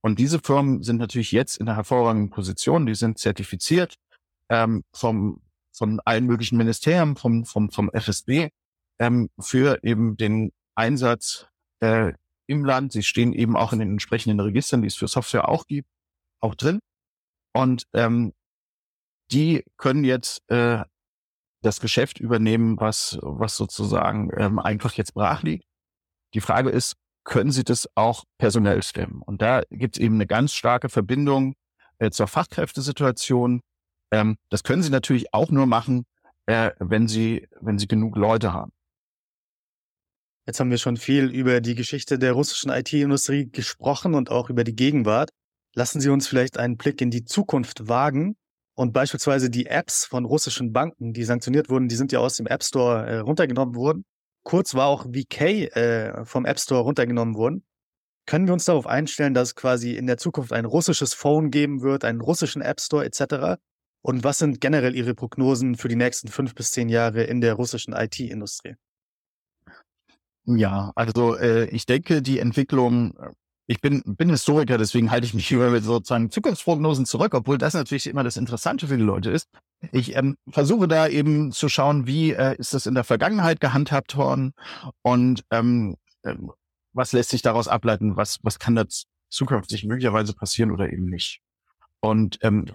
Und 0.02 0.18
diese 0.18 0.40
Firmen 0.40 0.82
sind 0.82 0.96
natürlich 0.96 1.32
jetzt 1.32 1.56
in 1.56 1.68
einer 1.68 1.76
hervorragenden 1.76 2.30
Position. 2.30 2.86
Die 2.86 2.94
sind 2.94 3.18
zertifiziert 3.18 3.96
ähm, 4.48 4.82
vom, 4.94 5.42
von 5.72 6.00
allen 6.04 6.26
möglichen 6.26 6.56
Ministerien, 6.56 7.16
vom, 7.16 7.44
vom, 7.44 7.70
vom 7.70 7.90
FSB 7.92 8.48
ähm, 8.98 9.30
für 9.38 9.82
eben 9.82 10.16
den 10.16 10.52
Einsatz 10.74 11.46
äh, 11.80 12.12
im 12.46 12.64
Land. 12.64 12.92
Sie 12.92 13.02
stehen 13.02 13.32
eben 13.32 13.56
auch 13.56 13.72
in 13.72 13.78
den 13.80 13.90
entsprechenden 13.90 14.40
Registern, 14.40 14.82
die 14.82 14.88
es 14.88 14.96
für 14.96 15.08
Software 15.08 15.48
auch 15.48 15.66
gibt, 15.66 15.88
auch 16.40 16.54
drin. 16.54 16.80
Und 17.52 17.84
ähm, 17.92 18.32
die 19.32 19.64
können 19.76 20.04
jetzt 20.04 20.42
äh, 20.50 20.84
das 21.62 21.80
Geschäft 21.80 22.20
übernehmen, 22.20 22.78
was, 22.80 23.18
was 23.22 23.56
sozusagen 23.56 24.30
ähm, 24.36 24.58
einfach 24.58 24.92
jetzt 24.94 25.14
brach 25.14 25.42
liegt. 25.42 25.64
Die 26.34 26.40
Frage 26.40 26.70
ist, 26.70 26.94
können 27.24 27.52
sie 27.52 27.64
das 27.64 27.88
auch 27.94 28.24
personell 28.38 28.82
stemmen? 28.82 29.22
Und 29.22 29.42
da 29.42 29.62
gibt 29.70 29.96
es 29.96 30.00
eben 30.00 30.14
eine 30.14 30.26
ganz 30.26 30.52
starke 30.52 30.88
Verbindung 30.88 31.54
äh, 31.98 32.10
zur 32.10 32.28
Fachkräftesituation. 32.28 33.60
Ähm, 34.10 34.36
das 34.48 34.62
können 34.62 34.82
sie 34.82 34.90
natürlich 34.90 35.34
auch 35.34 35.50
nur 35.50 35.66
machen, 35.66 36.04
äh, 36.46 36.70
wenn 36.78 37.08
sie, 37.08 37.46
wenn 37.60 37.78
sie 37.78 37.88
genug 37.88 38.16
Leute 38.16 38.52
haben. 38.52 38.72
Jetzt 40.46 40.58
haben 40.58 40.70
wir 40.70 40.78
schon 40.78 40.96
viel 40.96 41.26
über 41.26 41.60
die 41.60 41.74
Geschichte 41.74 42.18
der 42.18 42.32
russischen 42.32 42.70
IT-Industrie 42.70 43.50
gesprochen 43.50 44.14
und 44.14 44.30
auch 44.30 44.50
über 44.50 44.64
die 44.64 44.74
Gegenwart. 44.74 45.30
Lassen 45.74 46.00
Sie 46.00 46.08
uns 46.08 46.26
vielleicht 46.26 46.58
einen 46.58 46.76
Blick 46.76 47.00
in 47.00 47.10
die 47.10 47.24
Zukunft 47.24 47.86
wagen 47.88 48.36
und 48.80 48.94
beispielsweise 48.94 49.50
die 49.50 49.66
Apps 49.66 50.06
von 50.06 50.24
russischen 50.24 50.72
Banken, 50.72 51.12
die 51.12 51.24
sanktioniert 51.24 51.68
wurden, 51.68 51.88
die 51.88 51.96
sind 51.96 52.12
ja 52.12 52.20
aus 52.20 52.36
dem 52.36 52.46
App 52.46 52.64
Store 52.64 53.06
äh, 53.06 53.18
runtergenommen 53.18 53.74
worden. 53.74 54.06
Kurz 54.42 54.74
war 54.74 54.86
auch 54.86 55.04
VK 55.04 55.42
äh, 55.76 56.24
vom 56.24 56.46
App 56.46 56.58
Store 56.58 56.80
runtergenommen 56.80 57.34
worden. 57.34 57.62
Können 58.24 58.46
wir 58.46 58.54
uns 58.54 58.64
darauf 58.64 58.86
einstellen, 58.86 59.34
dass 59.34 59.48
es 59.48 59.54
quasi 59.54 59.96
in 59.96 60.06
der 60.06 60.16
Zukunft 60.16 60.54
ein 60.54 60.64
russisches 60.64 61.12
Phone 61.12 61.50
geben 61.50 61.82
wird, 61.82 62.06
einen 62.06 62.22
russischen 62.22 62.62
App 62.62 62.80
Store 62.80 63.04
etc.? 63.04 63.60
Und 64.00 64.24
was 64.24 64.38
sind 64.38 64.62
generell 64.62 64.96
Ihre 64.96 65.12
Prognosen 65.12 65.74
für 65.74 65.88
die 65.88 65.96
nächsten 65.96 66.28
fünf 66.28 66.54
bis 66.54 66.70
zehn 66.70 66.88
Jahre 66.88 67.24
in 67.24 67.42
der 67.42 67.52
russischen 67.52 67.92
IT-Industrie? 67.92 68.76
Ja, 70.46 70.90
also 70.94 71.36
äh, 71.36 71.66
ich 71.66 71.84
denke, 71.84 72.22
die 72.22 72.38
Entwicklung, 72.38 73.14
ich 73.70 73.80
bin, 73.80 74.02
bin 74.04 74.30
Historiker, 74.30 74.78
deswegen 74.78 75.12
halte 75.12 75.26
ich 75.26 75.32
mich 75.32 75.52
über 75.52 75.80
sozusagen 75.80 76.28
Zukunftsprognosen 76.32 77.06
zurück, 77.06 77.34
obwohl 77.34 77.56
das 77.56 77.74
natürlich 77.74 78.08
immer 78.08 78.24
das 78.24 78.36
Interessante 78.36 78.88
für 78.88 78.96
die 78.96 79.04
Leute 79.04 79.30
ist. 79.30 79.48
Ich 79.92 80.16
ähm, 80.16 80.36
versuche 80.48 80.88
da 80.88 81.06
eben 81.06 81.52
zu 81.52 81.68
schauen, 81.68 82.08
wie 82.08 82.32
äh, 82.32 82.56
ist 82.56 82.74
das 82.74 82.86
in 82.86 82.94
der 82.94 83.04
Vergangenheit 83.04 83.60
gehandhabt 83.60 84.16
worden 84.16 84.54
und 85.02 85.44
ähm, 85.52 85.96
ähm, 86.24 86.50
was 86.92 87.12
lässt 87.12 87.30
sich 87.30 87.42
daraus 87.42 87.68
ableiten, 87.68 88.16
was, 88.16 88.40
was 88.42 88.58
kann 88.58 88.74
da 88.74 88.86
zukünftig 89.28 89.84
möglicherweise 89.84 90.34
passieren 90.34 90.72
oder 90.72 90.92
eben 90.92 91.04
nicht. 91.04 91.40
Und 92.00 92.38
ähm, 92.42 92.66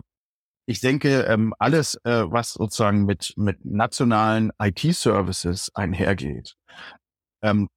ich 0.65 0.79
denke, 0.79 1.23
ähm, 1.23 1.53
alles, 1.59 1.95
äh, 2.05 2.23
was 2.31 2.53
sozusagen 2.53 3.03
mit, 3.03 3.33
mit 3.35 3.65
nationalen 3.65 4.53
IT-Services 4.59 5.71
einhergeht, 5.75 6.55
ähm, 7.41 7.67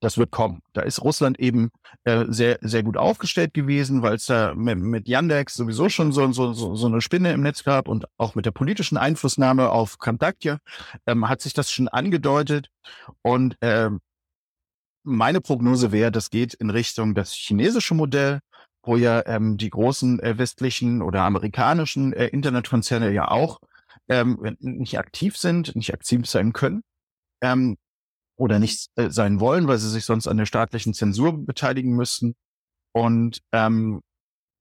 das 0.00 0.18
wird 0.18 0.30
kommen. 0.30 0.62
Da 0.72 0.82
ist 0.82 1.02
Russland 1.02 1.38
eben 1.38 1.70
äh, 2.04 2.24
sehr, 2.28 2.58
sehr 2.62 2.82
gut 2.82 2.96
aufgestellt 2.96 3.54
gewesen, 3.54 4.02
weil 4.02 4.14
es 4.14 4.26
da 4.26 4.54
mit, 4.54 4.78
mit 4.78 5.08
Yandex 5.08 5.54
sowieso 5.54 5.88
schon 5.88 6.12
so, 6.12 6.32
so, 6.32 6.52
so, 6.52 6.74
so 6.74 6.86
eine 6.86 7.00
Spinne 7.00 7.32
im 7.32 7.42
Netz 7.42 7.64
gab 7.64 7.88
und 7.88 8.06
auch 8.16 8.34
mit 8.34 8.46
der 8.46 8.50
politischen 8.50 8.96
Einflussnahme 8.96 9.70
auf 9.70 9.98
Kontaktje 9.98 10.58
ähm, 11.06 11.28
hat 11.28 11.40
sich 11.40 11.52
das 11.52 11.70
schon 11.70 11.88
angedeutet. 11.88 12.70
Und 13.22 13.56
ähm, 13.60 14.00
meine 15.02 15.40
Prognose 15.40 15.92
wäre, 15.92 16.10
das 16.10 16.30
geht 16.30 16.54
in 16.54 16.70
Richtung 16.70 17.14
das 17.14 17.32
chinesische 17.32 17.94
Modell, 17.94 18.40
wo 18.82 18.96
ja 18.96 19.22
ähm, 19.26 19.58
die 19.58 19.70
großen 19.70 20.20
äh, 20.20 20.38
westlichen 20.38 21.02
oder 21.02 21.22
amerikanischen 21.22 22.12
äh, 22.12 22.26
Internetkonzerne 22.26 23.12
ja 23.12 23.30
auch 23.30 23.58
ähm, 24.08 24.56
nicht 24.60 24.98
aktiv 24.98 25.36
sind, 25.36 25.76
nicht 25.76 25.92
aktiv 25.92 26.26
sein 26.26 26.52
können 26.52 26.82
ähm, 27.40 27.76
oder 28.40 28.58
nicht 28.58 28.88
äh, 28.96 29.10
sein 29.10 29.38
wollen, 29.38 29.68
weil 29.68 29.78
sie 29.78 29.90
sich 29.90 30.06
sonst 30.06 30.26
an 30.26 30.38
der 30.38 30.46
staatlichen 30.46 30.94
Zensur 30.94 31.44
beteiligen 31.44 31.94
müssten. 31.94 32.34
Und 32.92 33.42
ähm, 33.52 34.00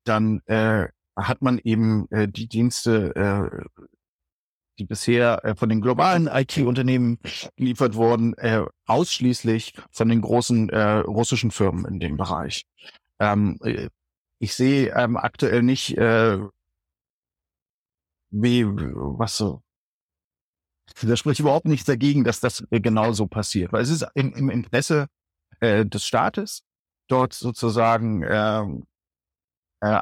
dann 0.04 0.42
äh, 0.46 0.90
hat 1.16 1.42
man 1.42 1.60
eben 1.64 2.08
äh, 2.12 2.28
die 2.28 2.48
Dienste, 2.48 3.16
äh, 3.16 3.66
die 4.78 4.86
bisher 4.86 5.44
äh, 5.46 5.56
von 5.56 5.70
den 5.70 5.82
globalen 5.82 6.28
IT-Unternehmen 6.28 7.20
geliefert 7.56 7.96
wurden, 7.96 8.34
äh, 8.38 8.66
ausschließlich 8.86 9.74
von 9.92 10.10
den 10.10 10.22
großen 10.22 10.70
äh, 10.70 10.98
russischen 11.00 11.52
Firmen 11.52 11.86
in 11.86 12.00
dem 12.00 12.18
Bereich. 12.18 12.66
Ähm, 13.20 13.60
äh, 13.64 13.90
ich 14.40 14.56
sehe 14.56 14.94
ähm, 14.94 15.16
aktuell 15.16 15.64
nicht, 15.64 15.98
äh, 15.98 16.38
wie, 18.32 18.66
was 18.66 19.38
so. 19.38 19.62
Da 21.02 21.16
spricht 21.16 21.40
überhaupt 21.40 21.66
nichts 21.66 21.86
dagegen, 21.86 22.24
dass 22.24 22.40
das 22.40 22.64
äh, 22.72 22.80
genauso 22.80 23.28
passiert, 23.28 23.72
weil 23.74 23.82
es 23.82 23.90
ist 23.90 24.06
im, 24.14 24.34
im 24.34 24.50
Interesse 24.50 25.08
äh, 25.60 25.86
des 25.86 26.06
Staates, 26.06 26.64
dort 27.08 27.34
sozusagen 27.34 28.24
äh, 28.24 28.64
äh, 29.82 30.02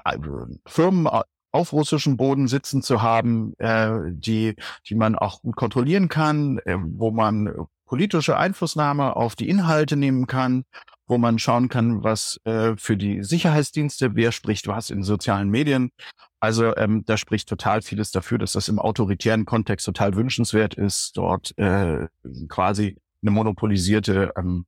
Firmen 0.67 1.07
auf 1.51 1.73
russischem 1.73 2.17
Boden 2.17 2.47
sitzen 2.47 2.81
zu 2.81 3.01
haben, 3.01 3.53
äh, 3.57 4.11
die, 4.11 4.55
die 4.87 4.95
man 4.95 5.15
auch 5.15 5.41
gut 5.41 5.55
kontrollieren 5.55 6.09
kann, 6.09 6.59
äh, 6.65 6.77
wo 6.77 7.11
man 7.11 7.67
politische 7.85 8.37
Einflussnahme 8.37 9.15
auf 9.15 9.35
die 9.35 9.49
Inhalte 9.49 9.95
nehmen 9.95 10.27
kann, 10.27 10.65
wo 11.07 11.17
man 11.17 11.39
schauen 11.39 11.69
kann, 11.69 12.03
was 12.03 12.39
äh, 12.43 12.75
für 12.77 12.97
die 12.97 13.23
Sicherheitsdienste, 13.23 14.15
wer 14.15 14.31
spricht 14.31 14.67
was 14.67 14.89
in 14.89 15.03
sozialen 15.03 15.49
Medien. 15.49 15.91
Also 16.39 16.75
ähm, 16.75 17.03
da 17.05 17.17
spricht 17.17 17.49
total 17.49 17.81
vieles 17.81 18.11
dafür, 18.11 18.37
dass 18.37 18.51
das 18.51 18.67
im 18.67 18.79
autoritären 18.79 19.45
Kontext 19.45 19.85
total 19.85 20.15
wünschenswert 20.15 20.75
ist, 20.75 21.17
dort 21.17 21.57
äh, 21.57 22.07
quasi 22.49 22.97
eine 23.21 23.31
monopolisierte 23.31 24.33
ähm, 24.37 24.65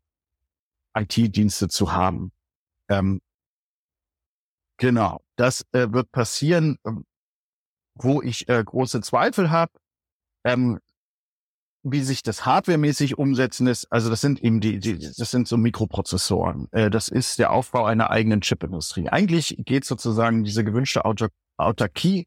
IT-Dienste 0.96 1.68
zu 1.68 1.92
haben. 1.92 2.32
Ähm, 2.90 3.22
Genau, 4.80 5.20
das 5.36 5.66
äh, 5.74 5.92
wird 5.92 6.10
passieren, 6.14 6.78
ähm, 6.86 7.06
wo 7.96 8.22
ich 8.22 8.48
äh, 8.48 8.64
große 8.64 9.02
Zweifel 9.02 9.52
habe, 9.52 9.74
ähm, 10.46 10.80
wie 11.84 12.02
sich 12.02 12.24
das 12.24 12.46
hardwaremäßig 12.46 13.18
umsetzen 13.18 13.68
ist. 13.68 13.92
Also 13.92 14.10
das 14.10 14.22
sind 14.22 14.44
eben 14.44 14.60
die, 14.60 14.80
die 14.80 14.98
das 15.00 15.32
sind 15.32 15.48
so 15.48 15.58
Mikroprozessoren. 15.58 16.68
Äh, 16.72 16.90
das 16.90 17.10
ist 17.10 17.40
der 17.40 17.52
Aufbau 17.52 17.86
einer 17.86 18.10
eigenen 18.10 18.42
Chipindustrie. 18.42 19.10
Eigentlich 19.10 19.56
geht 19.66 19.86
sozusagen 19.86 20.44
diese 20.44 20.64
gewünschte 20.64 21.06
Autar 21.06 21.30
Autarkie, 21.58 22.26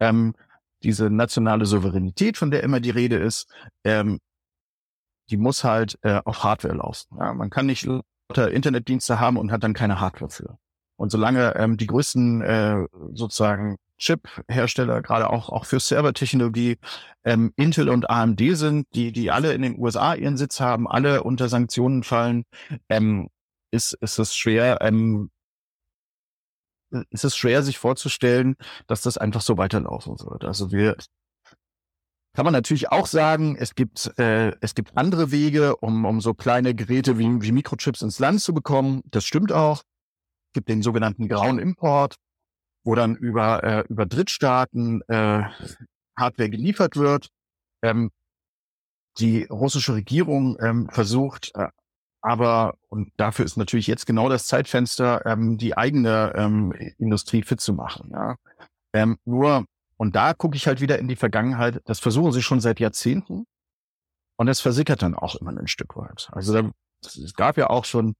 ähm, 0.00 0.34
diese 0.82 1.08
nationale 1.08 1.64
Souveränität, 1.64 2.36
von 2.36 2.50
der 2.50 2.62
immer 2.62 2.78
die 2.80 2.90
Rede 2.90 3.16
ist, 3.16 3.48
ähm, 3.84 4.18
die 5.30 5.38
muss 5.38 5.64
halt 5.64 5.98
äh, 6.02 6.20
auf 6.24 6.44
Hardware 6.44 6.74
laufen. 6.74 7.16
Ja, 7.18 7.32
man 7.32 7.48
kann 7.48 7.66
nicht 7.66 7.84
lauter 7.84 8.50
Internetdienste 8.50 9.18
haben 9.18 9.38
und 9.38 9.50
hat 9.50 9.64
dann 9.64 9.72
keine 9.72 9.98
Hardware 9.98 10.30
für. 10.30 10.58
Und 10.96 11.10
solange 11.10 11.54
ähm, 11.56 11.76
die 11.76 11.86
größten 11.86 12.42
äh, 12.42 12.86
sozusagen 13.12 13.76
Chip-Hersteller, 13.98 15.02
gerade 15.02 15.30
auch, 15.30 15.48
auch 15.48 15.64
für 15.64 15.80
Servertechnologie, 15.80 16.78
ähm, 17.24 17.52
Intel 17.56 17.88
und 17.88 18.10
AMD 18.10 18.40
sind, 18.56 18.86
die, 18.94 19.12
die 19.12 19.30
alle 19.30 19.52
in 19.52 19.62
den 19.62 19.78
USA 19.78 20.14
ihren 20.14 20.36
Sitz 20.36 20.60
haben, 20.60 20.88
alle 20.88 21.22
unter 21.22 21.48
Sanktionen 21.48 22.02
fallen, 22.02 22.44
ähm, 22.88 23.28
ist, 23.70 23.94
ist 23.94 24.18
es 24.18 24.36
schwer, 24.36 24.78
ähm, 24.80 25.30
ist 27.10 27.24
es 27.24 27.36
schwer, 27.36 27.62
sich 27.62 27.78
vorzustellen, 27.78 28.56
dass 28.86 29.02
das 29.02 29.18
einfach 29.18 29.40
so 29.40 29.58
weiterlaufen 29.58 30.18
wird. 30.18 30.44
Also 30.44 30.70
wir 30.72 30.96
kann 32.34 32.44
man 32.44 32.52
natürlich 32.52 32.92
auch 32.92 33.06
sagen, 33.06 33.56
es 33.58 33.74
gibt, 33.74 34.12
äh, 34.18 34.52
es 34.60 34.74
gibt 34.74 34.96
andere 34.98 35.30
Wege, 35.30 35.76
um, 35.76 36.04
um 36.04 36.20
so 36.20 36.34
kleine 36.34 36.74
Geräte 36.74 37.18
wie, 37.18 37.40
wie 37.40 37.50
Mikrochips 37.50 38.02
ins 38.02 38.18
Land 38.18 38.42
zu 38.42 38.52
bekommen. 38.52 39.00
Das 39.06 39.24
stimmt 39.24 39.52
auch 39.52 39.82
gibt 40.56 40.68
den 40.70 40.82
sogenannten 40.82 41.28
grauen 41.28 41.58
Import, 41.58 42.16
wo 42.86 42.94
dann 42.94 43.16
über, 43.16 43.64
äh, 43.64 43.84
über 43.88 44.06
Drittstaaten 44.06 45.02
äh, 45.08 45.42
Hardware 46.16 46.50
geliefert 46.50 46.96
wird. 46.96 47.28
Ähm, 47.82 48.10
die 49.18 49.44
russische 49.44 49.94
Regierung 49.94 50.56
ähm, 50.60 50.88
versucht 50.90 51.50
äh, 51.54 51.68
aber, 52.26 52.74
und 52.88 53.12
dafür 53.18 53.44
ist 53.44 53.56
natürlich 53.56 53.86
jetzt 53.86 54.04
genau 54.04 54.28
das 54.28 54.48
Zeitfenster, 54.48 55.24
ähm, 55.26 55.58
die 55.58 55.76
eigene 55.76 56.32
ähm, 56.34 56.72
Industrie 56.98 57.42
fit 57.42 57.60
zu 57.60 57.72
machen. 57.72 58.10
Ja. 58.12 58.34
Ähm, 58.92 59.16
nur, 59.24 59.64
und 59.96 60.16
da 60.16 60.34
gucke 60.34 60.56
ich 60.56 60.66
halt 60.66 60.80
wieder 60.80 60.98
in 60.98 61.06
die 61.06 61.14
Vergangenheit, 61.14 61.80
das 61.84 62.00
versuchen 62.00 62.32
sie 62.32 62.42
schon 62.42 62.60
seit 62.60 62.80
Jahrzehnten. 62.80 63.46
Und 64.36 64.48
es 64.48 64.60
versickert 64.60 65.02
dann 65.02 65.14
auch 65.14 65.36
immer 65.36 65.56
ein 65.56 65.68
Stück 65.68 65.96
weit. 65.96 66.28
Also 66.32 66.52
da, 66.52 66.70
es 67.04 67.32
gab 67.34 67.56
ja 67.58 67.70
auch 67.70 67.84
schon 67.84 68.16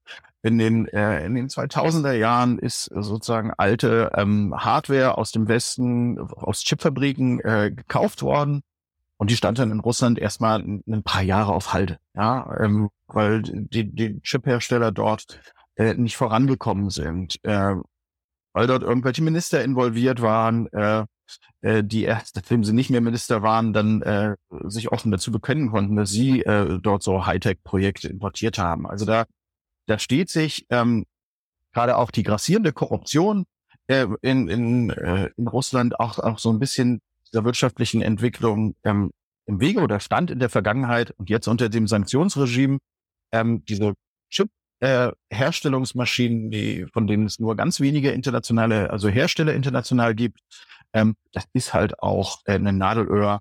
in 0.46 0.58
den, 0.58 0.86
äh, 0.88 1.26
in 1.26 1.34
den 1.34 1.48
2000er 1.48 2.12
Jahren 2.12 2.58
ist 2.60 2.84
sozusagen 2.84 3.52
alte 3.56 4.12
ähm, 4.14 4.54
Hardware 4.56 5.18
aus 5.18 5.32
dem 5.32 5.48
Westen, 5.48 6.20
aus 6.20 6.62
Chipfabriken 6.62 7.40
äh, 7.40 7.72
gekauft 7.74 8.22
worden. 8.22 8.62
Und 9.18 9.30
die 9.30 9.36
stand 9.36 9.58
dann 9.58 9.72
in 9.72 9.80
Russland 9.80 10.18
erstmal 10.20 10.60
ein, 10.60 10.84
ein 10.86 11.02
paar 11.02 11.22
Jahre 11.22 11.52
auf 11.52 11.72
Halde, 11.72 11.98
ja, 12.14 12.54
ähm, 12.60 12.90
weil 13.08 13.42
die, 13.42 13.92
die 13.92 14.20
Chiphersteller 14.20 14.92
dort 14.92 15.40
äh, 15.74 15.94
nicht 15.94 16.16
vorangekommen 16.16 16.90
sind, 16.90 17.42
äh, 17.42 17.74
weil 18.52 18.66
dort 18.68 18.82
irgendwelche 18.82 19.22
Minister 19.22 19.64
involviert 19.64 20.22
waren, 20.22 20.68
äh, 20.72 21.06
äh, 21.62 21.82
die 21.82 22.04
erst, 22.04 22.36
nachdem 22.36 22.62
sie 22.62 22.72
nicht 22.72 22.90
mehr 22.90 23.00
Minister 23.00 23.42
waren, 23.42 23.72
dann 23.72 24.02
äh, 24.02 24.36
sich 24.64 24.92
offen 24.92 25.10
dazu 25.10 25.32
bekennen 25.32 25.70
konnten, 25.70 25.96
dass 25.96 26.10
sie 26.10 26.42
äh, 26.42 26.78
dort 26.80 27.02
so 27.02 27.26
Hightech-Projekte 27.26 28.08
importiert 28.08 28.58
haben. 28.58 28.86
Also 28.86 29.06
da 29.06 29.24
da 29.86 29.98
steht 29.98 30.30
sich 30.30 30.66
ähm, 30.70 31.06
gerade 31.72 31.96
auch 31.96 32.10
die 32.10 32.22
grassierende 32.22 32.72
Korruption 32.72 33.44
äh, 33.86 34.06
in, 34.22 34.48
in, 34.48 34.90
äh, 34.90 35.30
in 35.36 35.48
Russland 35.48 35.98
auch, 36.00 36.18
auch 36.18 36.38
so 36.38 36.50
ein 36.50 36.58
bisschen 36.58 37.00
der 37.32 37.44
wirtschaftlichen 37.44 38.02
Entwicklung 38.02 38.74
ähm, 38.84 39.10
im 39.46 39.60
Wege 39.60 39.80
oder 39.80 40.00
stand 40.00 40.30
in 40.30 40.38
der 40.38 40.48
Vergangenheit 40.48 41.12
und 41.12 41.30
jetzt 41.30 41.46
unter 41.46 41.68
dem 41.68 41.86
Sanktionsregime 41.86 42.78
ähm, 43.32 43.64
diese 43.64 43.94
Chip 44.30 44.48
äh, 44.80 45.12
Herstellungsmaschinen, 45.30 46.50
die, 46.50 46.86
von 46.92 47.06
denen 47.06 47.26
es 47.26 47.38
nur 47.38 47.56
ganz 47.56 47.80
wenige 47.80 48.10
internationale, 48.10 48.90
also 48.90 49.08
Hersteller 49.08 49.54
international 49.54 50.14
gibt, 50.14 50.40
ähm, 50.92 51.16
das 51.32 51.46
ist 51.52 51.74
halt 51.74 52.00
auch 52.00 52.40
äh, 52.44 52.54
ein 52.54 52.78
Nadelöhr 52.78 53.40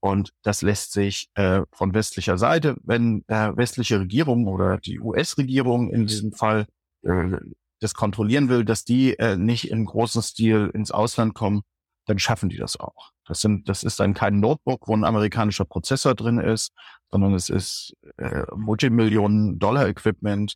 und 0.00 0.32
das 0.42 0.62
lässt 0.62 0.92
sich 0.92 1.28
äh, 1.34 1.62
von 1.72 1.94
westlicher 1.94 2.38
Seite, 2.38 2.76
wenn 2.82 3.24
äh, 3.28 3.56
westliche 3.56 4.00
Regierung 4.00 4.46
oder 4.46 4.78
die 4.78 5.00
US-Regierung 5.00 5.90
in 5.90 6.06
diesem 6.06 6.32
Fall 6.32 6.66
äh, 7.02 7.36
das 7.80 7.94
kontrollieren 7.94 8.48
will, 8.48 8.64
dass 8.64 8.84
die 8.84 9.18
äh, 9.18 9.36
nicht 9.36 9.70
im 9.70 9.84
großen 9.84 10.22
Stil 10.22 10.70
ins 10.72 10.90
Ausland 10.90 11.34
kommen, 11.34 11.62
dann 12.06 12.18
schaffen 12.18 12.48
die 12.48 12.56
das 12.56 12.78
auch. 12.78 13.12
Das 13.26 13.40
sind, 13.40 13.68
das 13.68 13.82
ist 13.82 14.00
dann 14.00 14.14
kein 14.14 14.40
Notebook, 14.40 14.88
wo 14.88 14.96
ein 14.96 15.04
amerikanischer 15.04 15.64
Prozessor 15.64 16.14
drin 16.14 16.38
ist, 16.38 16.72
sondern 17.10 17.34
es 17.34 17.50
ist 17.50 17.94
äh, 18.16 18.44
Multimillionen 18.56 19.58
Dollar 19.58 19.88
Equipment. 19.88 20.54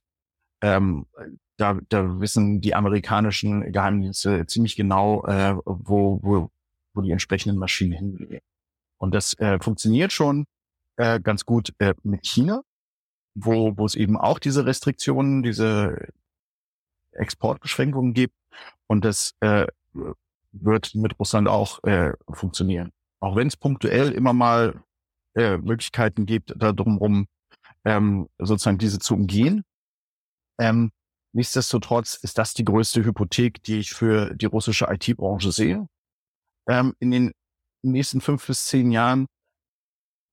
Ähm, 0.63 1.07
da, 1.59 1.79
da 1.89 2.21
wissen 2.21 2.61
die 2.61 2.75
amerikanischen 2.75 3.73
Geheimdienste 3.73 4.47
ziemlich 4.47 4.77
genau, 4.77 5.25
äh, 5.27 5.55
wo, 5.65 6.21
wo, 6.23 6.51
wo 6.95 7.03
die 7.03 7.11
entsprechenden 7.11 7.59
Maschinen 7.59 7.93
hingehen. 7.93 8.41
Und 9.03 9.13
das 9.15 9.35
äh, 9.41 9.59
funktioniert 9.61 10.13
schon 10.13 10.47
äh, 10.97 11.21
ganz 11.21 11.45
gut 11.45 11.75
äh, 11.79 11.95
mit 12.05 12.25
China. 12.25 12.63
wo, 13.35 13.77
wo 13.77 13.87
es 13.87 13.95
eben 13.95 14.17
auch 14.17 14.39
diese 14.39 14.67
Restriktionen, 14.67 15.43
diese 15.43 16.09
Exportbeschränkungen 17.13 18.15
gibt. 18.15 18.35
Und 18.87 19.05
das 19.05 19.35
äh, 19.41 19.67
wird 20.53 20.95
mit 20.95 21.19
Russland 21.19 21.49
auch 21.49 21.83
äh, 21.85 22.13
funktionieren. 22.31 22.93
Auch 23.21 23.37
wenn 23.37 23.49
es 23.49 23.57
punktuell 23.57 24.13
immer 24.13 24.33
mal 24.33 24.83
äh, 25.35 25.57
Möglichkeiten 25.57 26.27
gibt, 26.27 26.55
da 26.57 26.73
drumherum 26.73 27.27
ähm, 27.85 28.29
sozusagen 28.39 28.79
diese 28.79 28.99
zu 28.99 29.15
umgehen. 29.15 29.65
Ähm, 30.59 30.93
nichtsdestotrotz 31.33 32.17
ist 32.17 32.39
das 32.39 32.55
die 32.55 32.65
größte 32.65 33.05
Hypothek, 33.05 33.63
die 33.63 33.79
ich 33.79 33.93
für 33.93 34.35
die 34.35 34.47
russische 34.47 34.87
IT-Branche 34.91 35.53
sehe. 35.53 35.89
Ähm, 36.69 36.95
in 37.01 37.11
den 37.11 37.33
nächsten 37.91 38.21
fünf 38.21 38.47
bis 38.47 38.67
zehn 38.67 38.91
Jahren. 38.91 39.27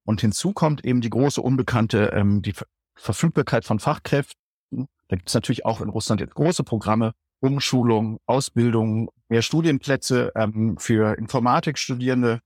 Und 0.06 0.22
hinzu 0.22 0.54
kommt 0.54 0.86
eben 0.86 1.02
die 1.02 1.10
große 1.10 1.42
Unbekannte, 1.42 2.12
ähm, 2.14 2.42
die 2.42 2.54
Ver 2.54 2.66
Verfügbarkeit 2.96 3.64
von 3.64 3.80
Fachkräften. 3.80 4.36
Da 4.72 5.16
gibt 5.16 5.30
es 5.30 5.34
natürlich 5.34 5.66
auch 5.66 5.80
in 5.80 5.88
Russland 5.88 6.20
jetzt 6.20 6.36
große 6.36 6.66
Programme, 6.66 7.14
Umschulung, 7.40 8.20
Ausbildung, 8.26 9.10
mehr 9.30 9.42
Studienplätze 9.42 10.34
ähm, 10.36 10.78
für 10.78 11.18
Informatikstudierende. 11.18 12.42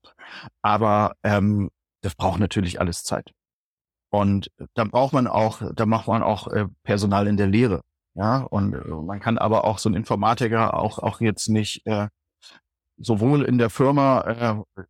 Aber 0.62 1.16
ähm, 1.24 1.70
das 2.02 2.14
braucht 2.14 2.38
natürlich 2.38 2.80
alles 2.80 3.02
Zeit. 3.02 3.32
Und 4.10 4.52
da 4.74 4.84
braucht 4.84 5.12
man 5.12 5.26
auch, 5.26 5.60
da 5.74 5.86
macht 5.86 6.06
man 6.06 6.22
auch 6.22 6.46
äh, 6.46 6.68
Personal 6.84 7.26
in 7.26 7.36
der 7.36 7.48
Lehre. 7.48 7.80
Ja, 8.14 8.42
und 8.42 8.74
äh, 8.74 8.88
man 8.88 9.18
kann 9.18 9.38
aber 9.38 9.64
auch 9.64 9.78
so 9.78 9.88
ein 9.88 9.94
Informatiker 9.94 10.74
auch, 10.74 11.00
auch 11.00 11.20
jetzt 11.20 11.48
nicht 11.48 11.84
äh, 11.86 12.08
sowohl 12.96 13.42
in 13.42 13.58
der 13.58 13.70
Firma 13.70 14.64
äh, 14.76 14.82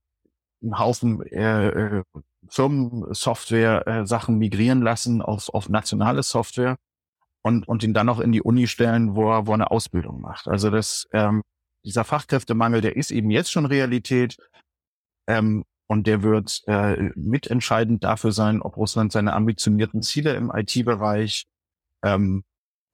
einen 0.64 0.78
Haufen 0.78 1.22
äh, 1.26 1.68
äh, 1.68 2.02
Firmensoftware 2.48 3.86
äh, 3.86 4.30
migrieren 4.32 4.82
lassen 4.82 5.22
auf, 5.22 5.48
auf 5.50 5.68
nationale 5.68 6.22
Software 6.22 6.76
und, 7.42 7.68
und 7.68 7.82
ihn 7.82 7.94
dann 7.94 8.06
noch 8.06 8.20
in 8.20 8.32
die 8.32 8.42
Uni 8.42 8.66
stellen, 8.66 9.14
wo 9.14 9.30
er, 9.30 9.46
wo 9.46 9.52
er 9.52 9.54
eine 9.54 9.70
Ausbildung 9.70 10.20
macht. 10.20 10.48
Also 10.48 10.70
das, 10.70 11.06
ähm, 11.12 11.42
dieser 11.84 12.04
Fachkräftemangel, 12.04 12.80
der 12.80 12.96
ist 12.96 13.10
eben 13.10 13.30
jetzt 13.30 13.52
schon 13.52 13.66
Realität. 13.66 14.36
Ähm, 15.26 15.64
und 15.86 16.06
der 16.06 16.22
wird 16.22 16.62
äh, 16.66 17.10
mitentscheidend 17.14 18.04
dafür 18.04 18.32
sein, 18.32 18.62
ob 18.62 18.76
Russland 18.76 19.12
seine 19.12 19.34
ambitionierten 19.34 20.02
Ziele 20.02 20.34
im 20.34 20.50
IT-Bereich 20.50 21.46
ähm, 22.02 22.42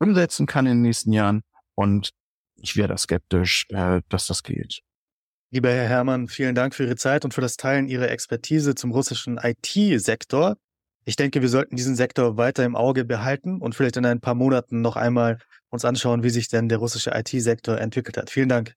umsetzen 0.01 0.47
kann 0.47 0.67
in 0.67 0.79
den 0.79 0.83
nächsten 0.83 1.13
Jahren. 1.13 1.43
Und 1.77 2.11
ich 2.57 2.77
wäre 2.77 2.89
da 2.89 2.99
skeptisch, 2.99 3.67
äh, 3.71 4.03
dass 4.09 4.27
das 4.27 4.43
geht. 4.43 4.81
Lieber 5.53 5.71
Herr 5.71 5.89
Herrmann, 5.89 6.29
vielen 6.29 6.55
Dank 6.55 6.77
für 6.77 6.85
Ihre 6.85 6.95
Zeit 6.95 7.25
und 7.25 7.35
für 7.35 7.41
das 7.41 7.57
Teilen 7.57 7.89
Ihrer 7.89 8.09
Expertise 8.09 8.77
zum 8.77 8.93
russischen 8.93 9.37
IT-Sektor. 9.37 10.57
Ich 11.05 11.17
denke, 11.17 11.43
wir 11.43 11.49
sollten 11.49 11.75
diesen 11.75 11.97
Sektor 11.97 12.37
weiter 12.37 12.65
im 12.65 12.77
Auge 12.77 13.05
behalten 13.05 13.61
und 13.61 13.75
vielleicht 13.75 13.97
in 13.97 14.07
ein 14.07 14.21
paar 14.21 14.37
Monaten 14.37 14.81
noch 14.81 14.95
einmal 14.95 15.39
uns 15.69 15.85
anschauen, 15.85 16.23
wie 16.23 16.31
sich 16.31 16.47
denn 16.47 16.69
der 16.69 16.79
russische 16.79 17.11
IT-Sektor 17.13 17.79
entwickelt 17.79 18.17
hat. 18.17 18.31
Vielen 18.31 18.49
Dank. 18.49 18.77